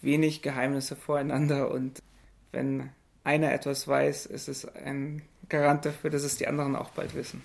wenig 0.00 0.40
Geheimnisse 0.40 0.96
voreinander 0.96 1.70
und 1.70 2.02
wenn 2.50 2.88
einer 3.24 3.52
etwas 3.52 3.86
weiß, 3.86 4.24
ist 4.24 4.48
es 4.48 4.64
ein 4.74 5.20
Garant 5.50 5.84
dafür, 5.84 6.08
dass 6.08 6.22
es 6.22 6.36
die 6.36 6.46
anderen 6.46 6.74
auch 6.74 6.92
bald 6.92 7.14
wissen. 7.14 7.42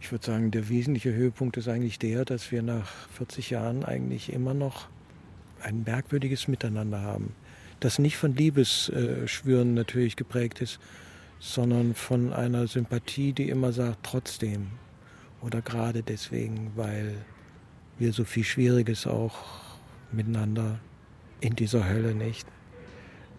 Ich 0.00 0.12
würde 0.12 0.24
sagen, 0.24 0.52
der 0.52 0.68
wesentliche 0.68 1.12
Höhepunkt 1.12 1.56
ist 1.56 1.66
eigentlich 1.66 1.98
der, 1.98 2.24
dass 2.24 2.52
wir 2.52 2.62
nach 2.62 2.92
40 3.16 3.50
Jahren 3.50 3.84
eigentlich 3.84 4.32
immer 4.32 4.54
noch 4.54 4.86
ein 5.60 5.82
merkwürdiges 5.82 6.46
Miteinander 6.46 7.00
haben, 7.00 7.34
das 7.80 7.98
nicht 7.98 8.16
von 8.16 8.34
Liebesschwüren 8.34 9.74
natürlich 9.74 10.16
geprägt 10.16 10.60
ist, 10.60 10.78
sondern 11.38 11.94
von 11.94 12.32
einer 12.32 12.66
Sympathie, 12.66 13.32
die 13.32 13.48
immer 13.48 13.72
sagt, 13.72 14.00
trotzdem 14.02 14.68
oder 15.40 15.62
gerade 15.62 16.02
deswegen, 16.02 16.72
weil 16.76 17.14
wir 17.98 18.12
so 18.12 18.24
viel 18.24 18.44
Schwieriges 18.44 19.06
auch 19.06 19.34
miteinander 20.12 20.78
in 21.40 21.56
dieser 21.56 21.88
Hölle 21.88 22.14
nicht 22.14 22.46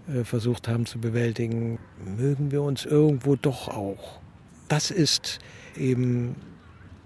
äh, 0.08 0.24
versucht 0.24 0.68
haben 0.68 0.86
zu 0.86 1.00
bewältigen, 1.00 1.78
mögen 2.18 2.52
wir 2.52 2.64
uns 2.64 2.86
irgendwo 2.86 3.36
doch 3.36 3.68
auch. 3.68 4.20
Das 4.68 4.90
ist 4.90 5.40
eben 5.78 6.36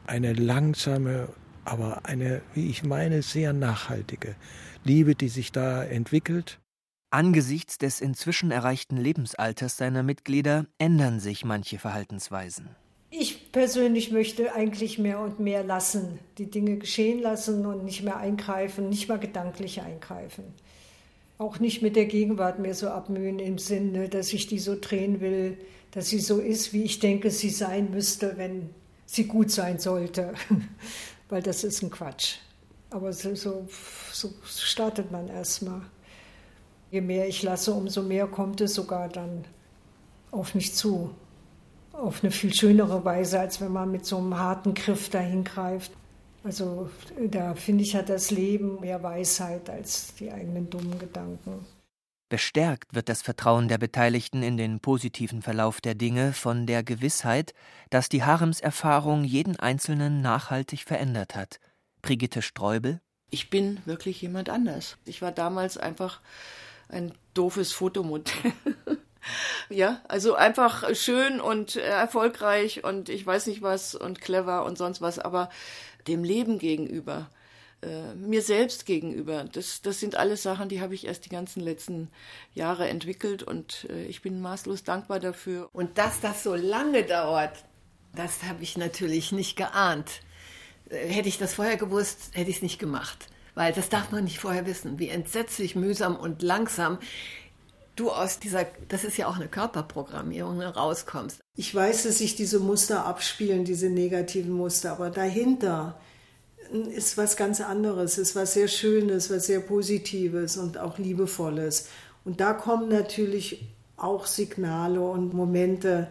eine 0.08 0.34
langsame 0.34 1.28
aber 1.66 2.06
eine, 2.06 2.42
wie 2.54 2.70
ich 2.70 2.84
meine, 2.84 3.24
sehr 3.24 3.52
nachhaltige 3.52 4.36
Liebe, 4.84 5.16
die 5.16 5.30
sich 5.30 5.52
da 5.52 5.84
entwickelt. 5.84 6.60
Angesichts 7.16 7.78
des 7.78 8.02
inzwischen 8.02 8.52
erreichten 8.52 8.98
Lebensalters 8.98 9.78
seiner 9.78 10.04
Mitglieder 10.04 10.66
ändern 10.80 11.22
sich 11.22 11.46
manche 11.46 11.80
Verhaltensweisen. 11.80 12.76
Ich 13.10 13.54
persönlich 13.54 14.12
möchte 14.12 14.54
eigentlich 14.54 15.00
mehr 15.00 15.22
und 15.22 15.40
mehr 15.40 15.64
lassen, 15.64 16.20
die 16.38 16.52
Dinge 16.52 16.76
geschehen 16.76 17.22
lassen 17.22 17.66
und 17.66 17.86
nicht 17.86 18.04
mehr 18.04 18.18
eingreifen, 18.18 18.90
nicht 18.90 19.08
mal 19.08 19.18
gedanklich 19.18 19.82
eingreifen. 19.82 20.44
Auch 21.38 21.58
nicht 21.60 21.82
mit 21.82 21.96
der 21.96 22.08
Gegenwart 22.08 22.60
mehr 22.60 22.76
so 22.76 22.90
abmühen 22.90 23.40
im 23.40 23.60
Sinne, 23.60 24.10
dass 24.10 24.34
ich 24.34 24.48
die 24.48 24.60
so 24.60 24.76
drehen 24.78 25.22
will, 25.22 25.58
dass 25.92 26.10
sie 26.10 26.20
so 26.20 26.40
ist, 26.42 26.74
wie 26.74 26.84
ich 26.84 27.00
denke, 27.00 27.32
sie 27.32 27.50
sein 27.50 27.92
müsste, 27.92 28.34
wenn 28.36 28.72
sie 29.06 29.24
gut 29.24 29.52
sein 29.52 29.80
sollte. 29.80 30.34
Weil 31.30 31.42
das 31.42 31.64
ist 31.64 31.82
ein 31.82 31.92
Quatsch. 31.92 32.40
Aber 32.90 33.14
so, 33.14 33.36
so, 33.36 33.66
startet 34.44 35.14
man 35.14 35.30
erstmal. 35.30 35.82
Je 36.96 37.02
mehr 37.02 37.28
ich 37.28 37.44
lasse, 37.44 37.74
umso 37.74 38.02
mehr 38.04 38.26
kommt 38.26 38.62
es 38.62 38.74
sogar 38.74 39.10
dann 39.10 39.44
auf 40.32 40.56
mich 40.56 40.74
zu 40.74 41.14
auf 41.92 42.24
eine 42.24 42.32
viel 42.32 42.54
schönere 42.54 43.04
Weise, 43.04 43.38
als 43.38 43.60
wenn 43.60 43.74
man 43.74 43.92
mit 43.92 44.06
so 44.06 44.18
einem 44.18 44.40
harten 44.40 44.74
Griff 44.74 45.10
dahin 45.10 45.44
greift. 45.44 45.92
Also 46.46 46.90
da 47.30 47.54
finde 47.54 47.84
ich, 47.84 47.98
hat 47.98 48.08
das 48.08 48.32
Leben 48.32 48.80
mehr 48.80 49.04
Weisheit 49.04 49.70
als 49.70 50.16
die 50.16 50.32
eigenen 50.32 50.70
dummen 50.70 50.98
Gedanken. 50.98 51.66
Bestärkt 52.30 52.96
wird 52.96 53.10
das 53.10 53.22
Vertrauen 53.22 53.68
der 53.68 53.78
Beteiligten 53.78 54.42
in 54.42 54.56
den 54.56 54.80
positiven 54.80 55.42
Verlauf 55.42 55.82
der 55.82 55.96
Dinge 55.96 56.32
von 56.32 56.66
der 56.66 56.82
Gewissheit, 56.82 57.54
dass 57.90 58.08
die 58.08 58.24
Haremserfahrung 58.24 59.26
jeden 59.26 59.60
Einzelnen 59.60 60.22
nachhaltig 60.22 60.86
verändert 60.86 61.36
hat. 61.36 61.60
Brigitte 62.02 62.42
Streubel. 62.42 63.02
Ich 63.32 63.50
bin 63.50 63.82
wirklich 63.84 64.22
jemand 64.22 64.50
anders. 64.50 64.96
Ich 65.04 65.22
war 65.22 65.34
damals 65.34 65.76
einfach 65.78 66.22
ein 66.90 67.14
doofes 67.34 67.72
Fotomodell. 67.72 68.54
Ja, 69.70 70.02
also 70.08 70.36
einfach 70.36 70.96
schön 70.96 71.42
und 71.42 71.78
erfolgreich 71.78 72.84
und 72.84 73.10
ich 73.10 73.26
weiß 73.26 73.48
nicht 73.48 73.64
was 73.64 73.96
und 73.96 74.22
clever 74.22 74.66
und 74.66 74.78
sonst 74.78 75.02
was, 75.02 75.18
aber 75.18 75.50
dem 76.08 76.24
Leben 76.24 76.60
gegenüber, 76.60 77.30
äh, 77.82 78.14
mir 78.16 78.42
selbst 78.42 78.86
gegenüber, 78.86 79.46
das, 79.52 79.82
das 79.82 80.00
sind 80.00 80.16
alles 80.16 80.44
Sachen, 80.44 80.70
die 80.70 80.82
habe 80.82 80.94
ich 80.94 81.08
erst 81.08 81.26
die 81.26 81.30
ganzen 81.30 81.62
letzten 81.62 82.10
Jahre 82.54 82.88
entwickelt 82.88 83.44
und 83.44 83.88
äh, 83.90 84.06
ich 84.06 84.22
bin 84.22 84.42
maßlos 84.42 84.84
dankbar 84.84 85.20
dafür. 85.20 85.70
Und 85.74 85.98
dass 85.98 86.22
das 86.22 86.44
so 86.44 86.56
lange 86.56 87.04
dauert, 87.04 87.66
das 88.14 88.44
habe 88.44 88.64
ich 88.64 88.78
natürlich 88.78 89.32
nicht 89.32 89.56
geahnt. 89.56 90.22
Äh, 90.90 91.08
hätte 91.08 91.30
ich 91.30 91.38
das 91.38 91.56
vorher 91.56 91.78
gewusst, 91.78 92.32
hätte 92.34 92.50
ich 92.50 92.58
es 92.58 92.62
nicht 92.62 92.80
gemacht. 92.80 93.28
Weil 93.56 93.74
das 93.74 93.90
darf 93.90 94.12
man 94.12 94.26
nicht 94.26 94.40
vorher 94.40 94.66
wissen, 94.66 95.00
wie 95.00 95.10
entsetzlich 95.10 95.76
mühsam 95.76 96.16
und 96.16 96.42
langsam 96.42 97.00
du 97.96 98.12
aus 98.12 98.40
dieser, 98.40 98.66
das 98.90 99.04
ist 99.04 99.18
ja 99.18 99.28
auch 99.28 99.38
eine 99.38 99.48
Körperprogrammierung, 99.48 100.58
ne, 100.58 100.68
rauskommst. 100.68 101.40
Ich 101.56 101.74
weiß, 101.74 102.04
dass 102.04 102.18
sich 102.18 102.36
diese 102.36 102.60
Muster 102.60 103.06
abspielen, 103.06 103.64
diese 103.64 103.90
negativen 103.90 104.52
Muster, 104.52 104.92
aber 104.92 105.10
dahinter 105.10 105.98
ist 106.94 107.18
was 107.18 107.38
ganz 107.38 107.62
anderes, 107.62 108.18
ist 108.18 108.36
was 108.36 108.54
sehr 108.54 108.68
Schönes, 108.68 109.30
was 109.30 109.48
sehr 109.48 109.60
Positives 109.60 110.58
und 110.58 110.78
auch 110.78 110.98
Liebevolles. 110.98 111.88
Und 112.26 112.42
da 112.42 112.54
kommen 112.54 112.90
natürlich 112.90 113.66
auch 113.98 114.26
Signale 114.26 115.00
und 115.00 115.34
Momente 115.34 116.08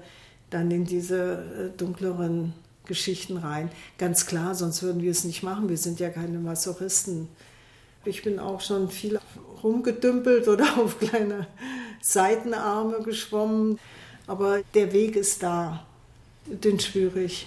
dann 0.51 0.70
in 0.70 0.84
diese 0.84 1.72
äh, 1.74 1.76
dunkleren 1.76 2.55
Geschichten 2.87 3.37
rein. 3.39 3.70
Ganz 3.99 4.26
klar, 4.26 4.55
sonst 4.55 4.82
würden 4.82 5.03
wir 5.03 5.11
es 5.11 5.24
nicht 5.24 5.43
machen. 5.43 5.68
Wir 5.68 5.78
sind 5.78 6.01
ja 6.01 6.11
keine 6.11 6.39
Masochisten. 6.39 7.28
Ich 8.05 8.22
bin 8.22 8.39
auch 8.39 8.61
schon 8.61 8.91
viel 8.91 9.18
rumgedümpelt 9.62 10.49
oder 10.49 10.78
auf 10.78 10.99
kleine 10.99 11.47
Seitenarme 12.01 13.03
geschwommen. 13.03 13.78
Aber 14.26 14.61
der 14.74 14.93
Weg 14.93 15.16
ist 15.16 15.43
da. 15.43 15.87
Den 16.47 16.78
spüre 16.78 17.20
ich. 17.20 17.47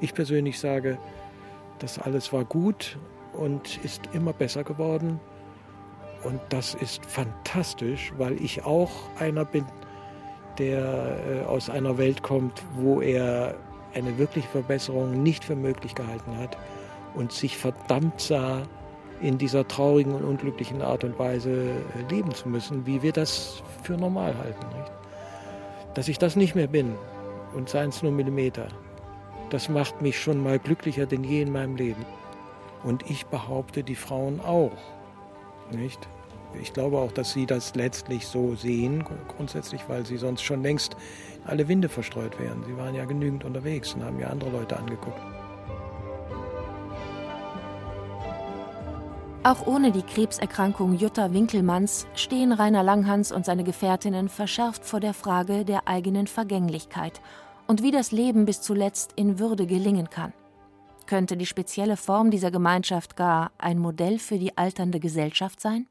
Ich 0.00 0.14
persönlich 0.14 0.58
sage, 0.58 0.98
das 1.78 1.98
alles 1.98 2.32
war 2.32 2.44
gut 2.44 2.96
und 3.34 3.78
ist 3.84 4.02
immer 4.14 4.32
besser 4.32 4.64
geworden. 4.64 5.20
Und 6.24 6.40
das 6.50 6.74
ist 6.74 7.04
fantastisch, 7.04 8.12
weil 8.16 8.42
ich 8.42 8.62
auch 8.64 8.90
einer 9.18 9.44
bin, 9.44 9.64
der 10.60 11.16
äh, 11.26 11.44
aus 11.46 11.68
einer 11.68 11.98
Welt 11.98 12.22
kommt, 12.22 12.62
wo 12.76 13.00
er 13.00 13.56
eine 13.94 14.16
wirkliche 14.18 14.48
Verbesserung 14.48 15.22
nicht 15.22 15.44
für 15.44 15.56
möglich 15.56 15.96
gehalten 15.96 16.36
hat 16.38 16.56
und 17.14 17.32
sich 17.32 17.56
verdammt 17.56 18.20
sah, 18.20 18.62
in 19.20 19.36
dieser 19.36 19.68
traurigen 19.68 20.14
und 20.14 20.24
unglücklichen 20.24 20.80
Art 20.82 21.04
und 21.04 21.18
Weise 21.18 21.50
äh, 21.50 22.12
leben 22.14 22.32
zu 22.32 22.48
müssen, 22.48 22.86
wie 22.86 23.02
wir 23.02 23.12
das 23.12 23.62
für 23.82 23.94
normal 23.94 24.36
halten. 24.38 24.66
Nicht? 24.78 24.92
Dass 25.94 26.08
ich 26.08 26.18
das 26.18 26.36
nicht 26.36 26.54
mehr 26.54 26.68
bin 26.68 26.94
und 27.54 27.68
seien 27.68 27.90
es 27.90 28.02
nur 28.02 28.12
Millimeter, 28.12 28.68
das 29.50 29.68
macht 29.68 30.00
mich 30.00 30.18
schon 30.18 30.42
mal 30.42 30.58
glücklicher 30.58 31.06
denn 31.06 31.24
je 31.24 31.42
in 31.42 31.52
meinem 31.52 31.76
Leben. 31.76 32.06
Und 32.84 33.10
ich 33.10 33.26
behaupte, 33.26 33.82
die 33.82 33.94
Frauen 33.96 34.40
auch. 34.40 34.70
Nicht? 35.70 36.08
Ich 36.60 36.72
glaube 36.72 36.98
auch, 36.98 37.12
dass 37.12 37.32
sie 37.32 37.46
das 37.46 37.74
letztlich 37.74 38.26
so 38.26 38.54
sehen, 38.54 39.04
grundsätzlich, 39.28 39.88
weil 39.88 40.06
sie 40.06 40.16
sonst 40.16 40.42
schon 40.42 40.62
längst 40.62 40.96
alle 41.44 41.68
Winde 41.68 41.88
verstreut 41.88 42.38
wären. 42.38 42.64
Sie 42.64 42.76
waren 42.76 42.94
ja 42.94 43.04
genügend 43.04 43.44
unterwegs 43.44 43.94
und 43.94 44.04
haben 44.04 44.18
ja 44.18 44.28
andere 44.28 44.50
Leute 44.50 44.76
angeguckt. 44.76 45.20
Auch 49.42 49.66
ohne 49.66 49.90
die 49.90 50.02
Krebserkrankung 50.02 50.94
Jutta 50.94 51.32
Winkelmanns 51.32 52.06
stehen 52.14 52.52
Rainer 52.52 52.82
Langhans 52.82 53.32
und 53.32 53.46
seine 53.46 53.64
Gefährtinnen 53.64 54.28
verschärft 54.28 54.84
vor 54.84 55.00
der 55.00 55.14
Frage 55.14 55.64
der 55.64 55.88
eigenen 55.88 56.26
Vergänglichkeit 56.26 57.22
und 57.66 57.82
wie 57.82 57.90
das 57.90 58.12
Leben 58.12 58.44
bis 58.44 58.60
zuletzt 58.60 59.12
in 59.16 59.38
Würde 59.38 59.66
gelingen 59.66 60.10
kann. 60.10 60.34
Könnte 61.06 61.38
die 61.38 61.46
spezielle 61.46 61.96
Form 61.96 62.30
dieser 62.30 62.50
Gemeinschaft 62.50 63.16
gar 63.16 63.50
ein 63.56 63.78
Modell 63.78 64.18
für 64.18 64.38
die 64.38 64.58
alternde 64.58 65.00
Gesellschaft 65.00 65.58
sein? 65.58 65.86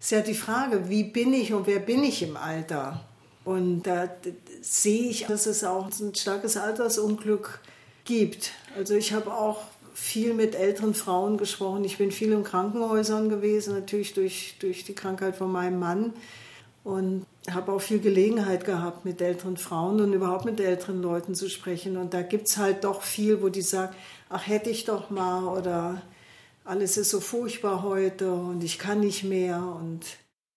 Ist 0.00 0.12
ja 0.12 0.20
die 0.20 0.34
Frage, 0.34 0.88
wie 0.88 1.02
bin 1.02 1.32
ich 1.32 1.52
und 1.52 1.66
wer 1.66 1.80
bin 1.80 2.04
ich 2.04 2.22
im 2.22 2.36
Alter? 2.36 3.04
Und 3.44 3.82
da 3.82 4.08
sehe 4.60 5.08
ich, 5.08 5.26
dass 5.26 5.46
es 5.46 5.64
auch 5.64 5.90
ein 6.00 6.14
starkes 6.14 6.56
Altersunglück 6.56 7.60
gibt. 8.04 8.52
Also 8.76 8.94
ich 8.94 9.12
habe 9.12 9.32
auch 9.34 9.62
viel 9.94 10.34
mit 10.34 10.54
älteren 10.54 10.94
Frauen 10.94 11.36
gesprochen. 11.36 11.82
Ich 11.84 11.98
bin 11.98 12.12
viel 12.12 12.30
in 12.30 12.44
Krankenhäusern 12.44 13.28
gewesen, 13.28 13.74
natürlich 13.74 14.14
durch, 14.14 14.54
durch 14.60 14.84
die 14.84 14.94
Krankheit 14.94 15.34
von 15.34 15.50
meinem 15.50 15.80
Mann. 15.80 16.12
Und 16.84 17.26
habe 17.50 17.72
auch 17.72 17.80
viel 17.80 17.98
Gelegenheit 17.98 18.64
gehabt, 18.64 19.04
mit 19.04 19.20
älteren 19.20 19.56
Frauen 19.56 20.00
und 20.00 20.12
überhaupt 20.12 20.44
mit 20.44 20.60
älteren 20.60 21.02
Leuten 21.02 21.34
zu 21.34 21.50
sprechen. 21.50 21.96
Und 21.96 22.14
da 22.14 22.22
gibt 22.22 22.46
es 22.46 22.56
halt 22.56 22.84
doch 22.84 23.02
viel, 23.02 23.42
wo 23.42 23.48
die 23.48 23.62
sagen, 23.62 23.94
ach 24.28 24.46
hätte 24.46 24.70
ich 24.70 24.84
doch 24.84 25.10
mal 25.10 25.44
oder 25.44 26.00
alles 26.68 26.96
ist 26.96 27.10
so 27.10 27.20
furchtbar 27.20 27.82
heute 27.82 28.32
und 28.32 28.62
ich 28.62 28.78
kann 28.78 29.00
nicht 29.00 29.24
mehr. 29.24 29.62
Und 29.62 30.04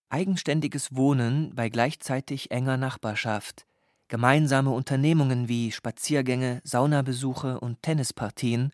Eigenständiges 0.09 0.95
Wohnen 0.95 1.53
bei 1.55 1.69
gleichzeitig 1.69 2.51
enger 2.51 2.77
Nachbarschaft, 2.77 3.65
gemeinsame 4.09 4.71
Unternehmungen 4.71 5.47
wie 5.47 5.71
Spaziergänge, 5.71 6.61
Saunabesuche 6.63 7.59
und 7.59 7.81
Tennispartien 7.81 8.71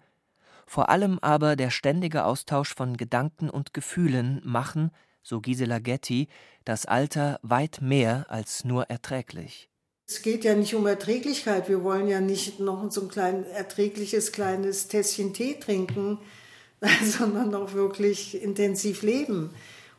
vor 0.68 0.90
allem 0.90 1.18
aber 1.20 1.56
der 1.56 1.72
ständige 1.72 2.26
Austausch 2.26 2.76
von 2.76 2.98
Gedanken 2.98 3.50
und 3.50 3.74
Gefühlen 3.74 4.42
machen, 4.44 4.92
so 5.24 5.40
Gisela 5.40 5.80
Getty, 5.80 6.28
das 6.66 6.86
Alter 6.86 7.40
weit 7.42 7.80
mehr 7.82 8.26
als 8.28 8.66
nur 8.66 8.90
erträglich. 8.90 9.70
Es 10.06 10.22
geht 10.22 10.44
ja 10.44 10.56
nicht 10.56 10.76
um 10.76 10.86
Erträglichkeit. 10.86 11.70
Wir 11.70 11.84
wollen 11.84 12.08
ja 12.08 12.22
nicht 12.22 12.60
noch 12.60 12.92
so 12.92 13.02
ein 13.02 13.08
klein, 13.08 13.46
erträgliches 13.46 14.32
kleines 14.34 14.88
Tässchen 14.90 15.34
Tee 15.34 15.56
trinken, 15.56 16.20
sondern 17.04 17.54
auch 17.56 17.74
wirklich 17.74 18.42
intensiv 18.42 19.02
leben. 19.02 19.52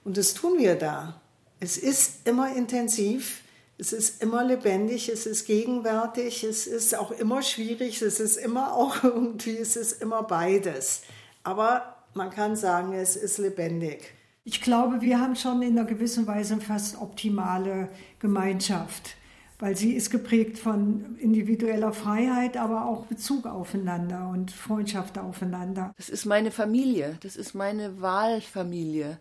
Und 0.04 0.16
das 0.16 0.34
tun 0.34 0.58
wir 0.58 0.76
da. 0.76 1.20
Es 1.60 1.76
ist 1.76 2.26
immer 2.26 2.54
intensiv. 2.54 3.42
Es 3.80 3.92
ist 3.92 4.20
immer 4.24 4.42
lebendig, 4.42 5.08
es 5.08 5.24
ist 5.24 5.46
gegenwärtig, 5.46 6.42
es 6.42 6.66
ist 6.66 6.98
auch 6.98 7.12
immer 7.12 7.42
schwierig, 7.42 8.02
es 8.02 8.18
ist 8.18 8.36
immer 8.36 8.74
auch 8.74 9.04
irgendwie, 9.04 9.56
es 9.56 9.76
ist 9.76 10.02
immer 10.02 10.24
beides. 10.24 11.02
Aber 11.44 11.94
man 12.14 12.30
kann 12.30 12.56
sagen, 12.56 12.92
es 12.92 13.14
ist 13.14 13.38
lebendig. 13.38 14.12
Ich 14.42 14.62
glaube, 14.62 15.00
wir 15.00 15.20
haben 15.20 15.36
schon 15.36 15.62
in 15.62 15.78
einer 15.78 15.86
gewissen 15.86 16.26
Weise 16.26 16.60
fast 16.60 17.00
optimale 17.00 17.88
Gemeinschaft, 18.18 19.14
weil 19.58 19.76
sie 19.76 19.92
ist 19.94 20.10
geprägt 20.10 20.58
von 20.58 21.16
individueller 21.18 21.92
Freiheit, 21.92 22.56
aber 22.56 22.86
auch 22.86 23.06
Bezug 23.06 23.46
aufeinander 23.46 24.28
und 24.28 24.52
Freundschaft 24.52 25.18
aufeinander. 25.18 25.92
Das 25.96 26.08
ist 26.08 26.26
meine 26.26 26.50
Familie, 26.50 27.18
das 27.20 27.36
ist 27.36 27.54
meine 27.54 28.00
Wahlfamilie, 28.00 29.18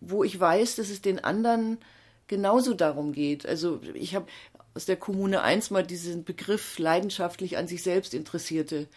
wo 0.00 0.24
ich 0.24 0.38
weiß, 0.38 0.76
dass 0.76 0.90
es 0.90 1.02
den 1.02 1.22
anderen 1.22 1.78
genauso 2.26 2.74
darum 2.74 3.12
geht. 3.12 3.46
Also 3.46 3.80
ich 3.94 4.14
habe 4.14 4.26
aus 4.74 4.86
der 4.86 4.96
Kommune 4.96 5.42
1 5.42 5.70
mal 5.70 5.84
diesen 5.84 6.24
Begriff 6.24 6.78
leidenschaftlich 6.78 7.56
an 7.56 7.68
sich 7.68 7.82
selbst 7.82 8.12
Interessierte 8.12 8.88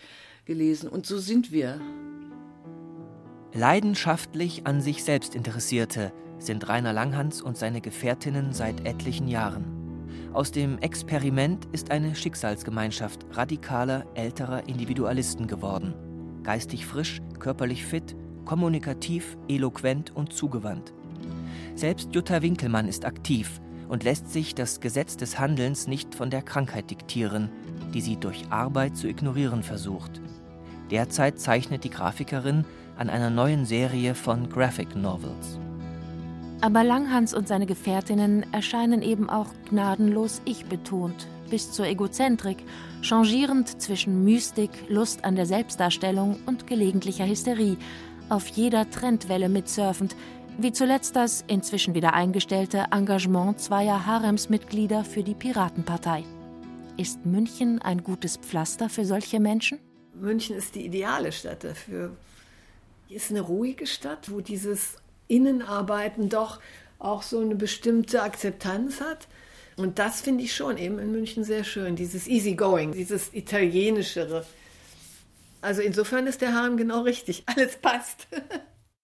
gelesen. 0.45 0.89
Und 0.89 1.05
so 1.05 1.19
sind 1.19 1.51
wir. 1.51 1.79
Leidenschaftlich 3.53 4.65
an 4.65 4.81
sich 4.81 5.03
selbst 5.03 5.35
Interessierte 5.35 6.11
sind 6.39 6.67
Rainer 6.67 6.93
Langhans 6.93 7.41
und 7.41 7.57
seine 7.57 7.81
Gefährtinnen 7.81 8.53
seit 8.53 8.85
etlichen 8.87 9.27
Jahren. 9.27 9.76
Aus 10.37 10.51
dem 10.51 10.77
Experiment 10.77 11.67
ist 11.71 11.89
eine 11.89 12.13
Schicksalsgemeinschaft 12.13 13.25
radikaler, 13.31 14.05
älterer 14.13 14.67
Individualisten 14.69 15.47
geworden. 15.47 15.95
Geistig 16.43 16.85
frisch, 16.85 17.23
körperlich 17.39 17.83
fit, 17.83 18.15
kommunikativ, 18.45 19.35
eloquent 19.49 20.15
und 20.15 20.33
zugewandt. 20.33 20.93
Selbst 21.73 22.13
Jutta 22.13 22.43
Winkelmann 22.43 22.87
ist 22.87 23.03
aktiv 23.03 23.59
und 23.89 24.03
lässt 24.03 24.31
sich 24.31 24.53
das 24.53 24.79
Gesetz 24.79 25.17
des 25.17 25.39
Handelns 25.39 25.87
nicht 25.87 26.13
von 26.13 26.29
der 26.29 26.43
Krankheit 26.43 26.91
diktieren, 26.91 27.49
die 27.95 28.01
sie 28.01 28.17
durch 28.17 28.45
Arbeit 28.51 28.95
zu 28.95 29.07
ignorieren 29.07 29.63
versucht. 29.63 30.21
Derzeit 30.91 31.39
zeichnet 31.39 31.83
die 31.83 31.89
Grafikerin 31.89 32.63
an 32.95 33.09
einer 33.09 33.31
neuen 33.31 33.65
Serie 33.65 34.13
von 34.13 34.47
Graphic 34.49 34.95
Novels. 34.95 35.57
Aber 36.59 36.83
Langhans 36.83 37.35
und 37.35 37.47
seine 37.47 37.67
Gefährtinnen 37.67 38.51
erscheinen 38.51 39.03
eben 39.03 39.29
auch 39.29 39.47
gnadenlos 39.69 40.41
ich-betont, 40.45 41.27
bis 41.51 41.71
zur 41.71 41.85
Egozentrik, 41.85 42.57
changierend 43.01 43.79
zwischen 43.79 44.23
Mystik, 44.23 44.71
Lust 44.89 45.23
an 45.23 45.35
der 45.35 45.45
Selbstdarstellung 45.45 46.39
und 46.47 46.65
gelegentlicher 46.65 47.27
Hysterie, 47.27 47.77
auf 48.29 48.47
jeder 48.47 48.89
Trendwelle 48.89 49.49
mitsurfend, 49.49 50.15
wie 50.57 50.71
zuletzt 50.71 51.15
das 51.15 51.43
inzwischen 51.47 51.93
wieder 51.93 52.13
eingestellte 52.13 52.85
Engagement 52.91 53.59
zweier 53.59 54.07
Haremsmitglieder 54.07 55.03
für 55.03 55.21
die 55.21 55.35
Piratenpartei. 55.35 56.23
Ist 56.97 57.23
München 57.27 57.79
ein 57.83 58.03
gutes 58.03 58.37
Pflaster 58.37 58.89
für 58.89 59.05
solche 59.05 59.39
Menschen? 59.39 59.77
München 60.15 60.55
ist 60.55 60.73
die 60.73 60.83
ideale 60.83 61.31
Stadt 61.31 61.63
dafür. 61.63 62.17
Ist 63.07 63.29
eine 63.29 63.41
ruhige 63.41 63.85
Stadt, 63.85 64.31
wo 64.31 64.41
dieses 64.41 64.95
Innenarbeiten 65.27 66.29
doch 66.29 66.59
auch 66.99 67.23
so 67.23 67.39
eine 67.39 67.55
bestimmte 67.55 68.21
Akzeptanz 68.21 69.01
hat. 69.01 69.27
Und 69.75 69.99
das 69.99 70.21
finde 70.21 70.43
ich 70.43 70.55
schon 70.55 70.77
eben 70.77 70.97
in 70.97 71.11
München 71.11 71.43
sehr 71.43 71.63
schön, 71.63 71.95
dieses 71.95 72.27
Easygoing, 72.27 72.93
dieses 72.93 73.33
Italienischere. 73.33 74.45
Also 75.61 75.81
insofern 75.81 76.27
ist 76.27 76.41
der 76.41 76.53
Harm 76.53 76.77
genau 76.77 77.01
richtig, 77.01 77.43
alles 77.45 77.77
passt. 77.77 78.27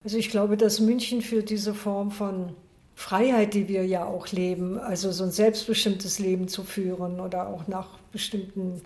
Also 0.04 0.18
ich 0.18 0.30
glaube, 0.30 0.58
dass 0.58 0.80
München 0.80 1.22
für 1.22 1.44
diese 1.44 1.74
Form 1.74 2.12
von 2.12 2.56
Freiheit, 2.96 3.54
die 3.54 3.68
wir 3.68 3.86
ja 3.86 4.06
auch 4.06 4.28
leben, 4.30 4.80
also 4.80 5.12
so 5.12 5.24
ein 5.24 5.32
selbstbestimmtes 5.32 6.20
Leben 6.20 6.48
zu 6.48 6.64
führen 6.64 7.20
oder 7.20 7.48
auch 7.48 7.68
nach 7.68 7.98
bestimmten 8.12 8.82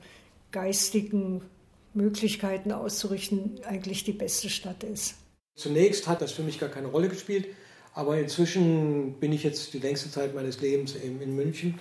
geistigen 0.51 1.41
Möglichkeiten 1.93 2.71
auszurichten, 2.71 3.59
eigentlich 3.65 4.03
die 4.03 4.13
beste 4.13 4.49
Stadt 4.49 4.83
ist. 4.83 5.15
Zunächst 5.57 6.07
hat 6.07 6.21
das 6.21 6.31
für 6.31 6.43
mich 6.43 6.59
gar 6.59 6.69
keine 6.69 6.87
Rolle 6.87 7.09
gespielt, 7.09 7.47
aber 7.95 8.19
inzwischen 8.19 9.13
bin 9.13 9.33
ich 9.33 9.43
jetzt 9.43 9.73
die 9.73 9.79
längste 9.79 10.11
Zeit 10.11 10.35
meines 10.35 10.61
Lebens 10.61 10.95
eben 10.95 11.19
in 11.19 11.35
München 11.35 11.79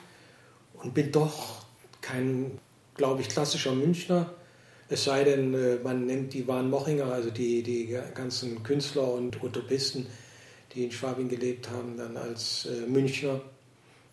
und 0.82 0.94
bin 0.94 1.12
doch 1.12 1.66
kein, 2.00 2.58
glaube 2.94 3.20
ich, 3.20 3.28
klassischer 3.28 3.74
Münchner. 3.74 4.32
Es 4.88 5.04
sei 5.04 5.24
denn, 5.24 5.52
äh, 5.52 5.76
man 5.84 6.06
nennt 6.06 6.32
die 6.32 6.48
Waren 6.48 6.70
Mochinger, 6.70 7.12
also 7.12 7.28
die, 7.30 7.62
die 7.62 7.98
ganzen 8.14 8.62
Künstler 8.62 9.12
und 9.12 9.42
Utopisten, 9.42 10.06
die 10.72 10.84
in 10.84 10.90
Schwabing 10.92 11.28
gelebt 11.28 11.68
haben, 11.68 11.98
dann 11.98 12.16
als 12.16 12.64
äh, 12.64 12.86
Münchner. 12.86 13.42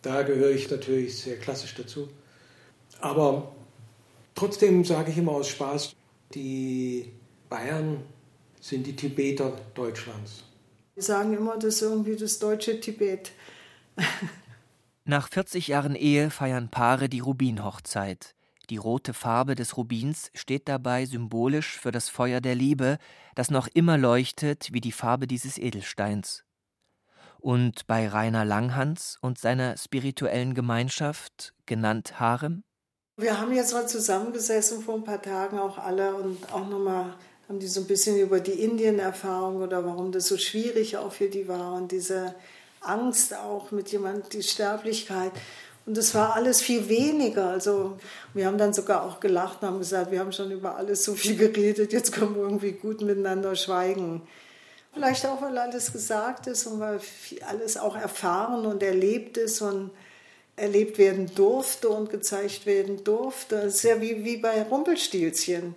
Da 0.02 0.24
gehöre 0.24 0.50
ich 0.50 0.70
natürlich 0.70 1.16
sehr 1.16 1.38
klassisch 1.38 1.74
dazu. 1.74 2.10
Aber 3.00 3.54
trotzdem 4.34 4.84
sage 4.84 5.10
ich 5.10 5.16
immer 5.16 5.32
aus 5.32 5.48
Spaß, 5.48 5.94
die 6.34 7.12
Bayern 7.48 8.02
sind 8.64 8.86
die 8.86 8.96
Tibeter 8.96 9.52
Deutschlands. 9.74 10.42
Wir 10.94 11.02
sagen 11.02 11.34
immer, 11.34 11.58
das 11.58 11.76
ist 11.76 11.82
irgendwie 11.82 12.16
das 12.16 12.38
deutsche 12.38 12.80
Tibet. 12.80 13.32
Nach 15.04 15.28
40 15.28 15.68
Jahren 15.68 15.94
Ehe 15.94 16.30
feiern 16.30 16.70
Paare 16.70 17.10
die 17.10 17.20
Rubinhochzeit. 17.20 18.34
Die 18.70 18.78
rote 18.78 19.12
Farbe 19.12 19.54
des 19.54 19.76
Rubins 19.76 20.30
steht 20.32 20.66
dabei 20.66 21.04
symbolisch 21.04 21.78
für 21.78 21.90
das 21.90 22.08
Feuer 22.08 22.40
der 22.40 22.54
Liebe, 22.54 22.96
das 23.34 23.50
noch 23.50 23.68
immer 23.74 23.98
leuchtet 23.98 24.72
wie 24.72 24.80
die 24.80 24.92
Farbe 24.92 25.26
dieses 25.26 25.58
Edelsteins. 25.58 26.44
Und 27.40 27.86
bei 27.86 28.08
Rainer 28.08 28.46
Langhans 28.46 29.18
und 29.20 29.38
seiner 29.38 29.76
spirituellen 29.76 30.54
Gemeinschaft, 30.54 31.52
genannt 31.66 32.18
Harem? 32.18 32.64
Wir 33.18 33.38
haben 33.38 33.52
jetzt 33.52 33.74
mal 33.74 33.86
zusammengesessen 33.86 34.80
vor 34.80 34.94
ein 34.94 35.04
paar 35.04 35.20
Tagen 35.20 35.58
auch 35.58 35.76
alle 35.76 36.14
und 36.14 36.50
auch 36.50 36.66
nochmal 36.66 37.14
haben 37.48 37.58
die 37.58 37.66
so 37.66 37.80
ein 37.80 37.86
bisschen 37.86 38.18
über 38.18 38.40
die 38.40 38.52
Indien-Erfahrung 38.52 39.56
oder 39.56 39.84
warum 39.84 40.12
das 40.12 40.26
so 40.28 40.38
schwierig 40.38 40.96
auch 40.96 41.12
für 41.12 41.28
die 41.28 41.46
war 41.46 41.74
und 41.74 41.92
diese 41.92 42.34
Angst 42.80 43.34
auch 43.34 43.70
mit 43.70 43.90
jemand, 43.90 44.32
die 44.32 44.42
Sterblichkeit. 44.42 45.32
Und 45.86 45.98
es 45.98 46.14
war 46.14 46.34
alles 46.34 46.62
viel 46.62 46.88
weniger. 46.88 47.48
Also 47.48 47.98
wir 48.32 48.46
haben 48.46 48.56
dann 48.56 48.72
sogar 48.72 49.04
auch 49.04 49.20
gelacht 49.20 49.62
und 49.62 49.68
haben 49.68 49.78
gesagt, 49.78 50.10
wir 50.10 50.20
haben 50.20 50.32
schon 50.32 50.50
über 50.50 50.76
alles 50.76 51.04
so 51.04 51.14
viel 51.14 51.36
geredet, 51.36 51.92
jetzt 51.92 52.12
können 52.12 52.34
wir 52.34 52.42
irgendwie 52.42 52.72
gut 52.72 53.02
miteinander 53.02 53.54
schweigen. 53.54 54.22
Vielleicht 54.94 55.26
auch, 55.26 55.42
weil 55.42 55.58
alles 55.58 55.92
gesagt 55.92 56.46
ist 56.46 56.66
und 56.66 56.80
weil 56.80 57.00
alles 57.48 57.76
auch 57.76 57.96
erfahren 57.96 58.64
und 58.64 58.82
erlebt 58.82 59.36
ist 59.36 59.60
und 59.60 59.90
erlebt 60.56 60.98
werden 60.98 61.34
durfte 61.34 61.88
und 61.88 62.10
gezeigt 62.10 62.64
werden 62.64 63.02
durfte. 63.02 63.56
Es 63.56 63.76
ist 63.76 63.82
ja 63.82 64.00
wie, 64.00 64.24
wie 64.24 64.36
bei 64.36 64.62
Rumpelstilzchen 64.62 65.74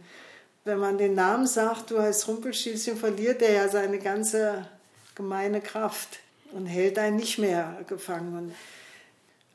wenn 0.67 0.79
man 0.79 0.97
den 0.97 1.15
Namen 1.15 1.47
sagt, 1.47 1.91
du 1.91 1.99
heißt 1.99 2.27
Rumpelstilzchen, 2.27 2.97
verliert 2.97 3.41
er 3.41 3.53
ja 3.53 3.69
seine 3.69 3.99
ganze 3.99 4.67
gemeine 5.15 5.61
Kraft 5.61 6.19
und 6.51 6.65
hält 6.65 6.99
einen 6.99 7.15
nicht 7.15 7.37
mehr 7.37 7.79
gefangen. 7.87 8.53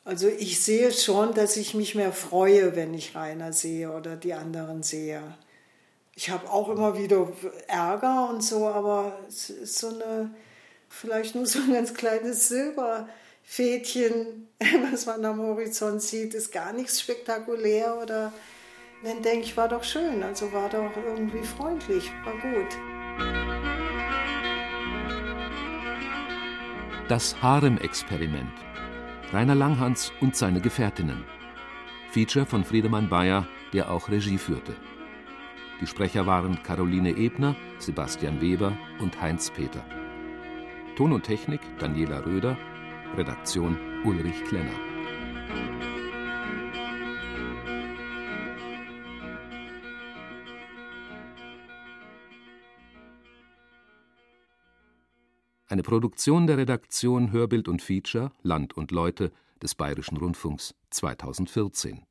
Also 0.07 0.29
ich 0.29 0.65
sehe 0.65 0.91
schon, 0.91 1.35
dass 1.35 1.59
ich 1.59 1.75
mich 1.75 1.95
mehr 1.95 2.13
freue, 2.13 2.77
wenn 2.77 2.95
ich 2.95 3.15
Rainer 3.15 3.53
sehe 3.53 3.93
oder 3.93 4.17
die 4.17 4.33
anderen 4.33 4.83
sehe. 4.83 5.23
Ich 6.15 6.31
habe 6.31 6.51
auch 6.51 6.71
immer 6.71 6.97
wieder 6.97 7.31
Ärger 7.69 8.31
und 8.31 8.43
so, 8.43 8.67
aber 8.67 9.19
es 9.29 9.51
ist 9.51 9.79
so 9.79 9.89
eine, 9.89 10.31
vielleicht 10.89 11.35
nur 11.35 11.45
so 11.45 11.59
ein 11.59 11.75
ganz 11.75 11.93
kleines 11.93 12.49
Silberfädchen, 12.49 14.49
was 14.91 15.05
man 15.05 15.23
am 15.27 15.43
Horizont 15.43 16.03
sieht, 16.03 16.33
ist 16.33 16.53
gar 16.53 16.73
nichts 16.73 17.03
spektakulär 17.03 17.99
oder 18.03 18.33
dann 19.03 19.22
denke 19.22 19.46
ich, 19.46 19.57
war 19.57 19.68
doch 19.68 19.84
schön, 19.84 20.22
also 20.22 20.53
war 20.53 20.68
doch 20.68 20.90
irgendwie 20.96 21.42
freundlich, 21.42 22.11
war 22.24 22.34
gut. 22.34 22.78
Das 27.09 27.40
Harem-Experiment. 27.42 28.53
Rainer 29.32 29.55
Langhans 29.55 30.12
und 30.20 30.36
seine 30.36 30.61
Gefährtinnen. 30.61 31.24
Feature 32.11 32.46
von 32.46 32.64
Friedemann 32.64 33.09
Bayer, 33.09 33.46
der 33.72 33.90
auch 33.90 34.09
Regie 34.09 34.38
führte. 34.38 34.74
Die 35.80 35.86
Sprecher 35.86 36.26
waren 36.26 36.62
Caroline 36.62 37.16
Ebner, 37.16 37.57
Sebastian 37.78 38.40
Weber 38.40 38.76
und 39.00 39.20
Heinz 39.20 39.50
Peter. 39.50 39.84
Ton 40.96 41.12
und 41.12 41.24
Technik 41.24 41.61
Daniela 41.78 42.24
Röder, 42.24 42.57
Redaktion 43.16 43.78
Ulrich 44.05 44.44
Klenner. 44.44 44.78
Eine 55.73 55.83
Produktion 55.83 56.47
der 56.47 56.59
Redaktion 56.59 57.33
Hörbild 57.33 57.66
und 57.66 57.81
Feature 57.81 58.31
Land 58.43 58.77
und 58.77 58.91
Leute 58.91 59.33
des 59.62 59.75
Bayerischen 59.75 60.18
Rundfunks 60.18 60.75
2014 60.91 62.03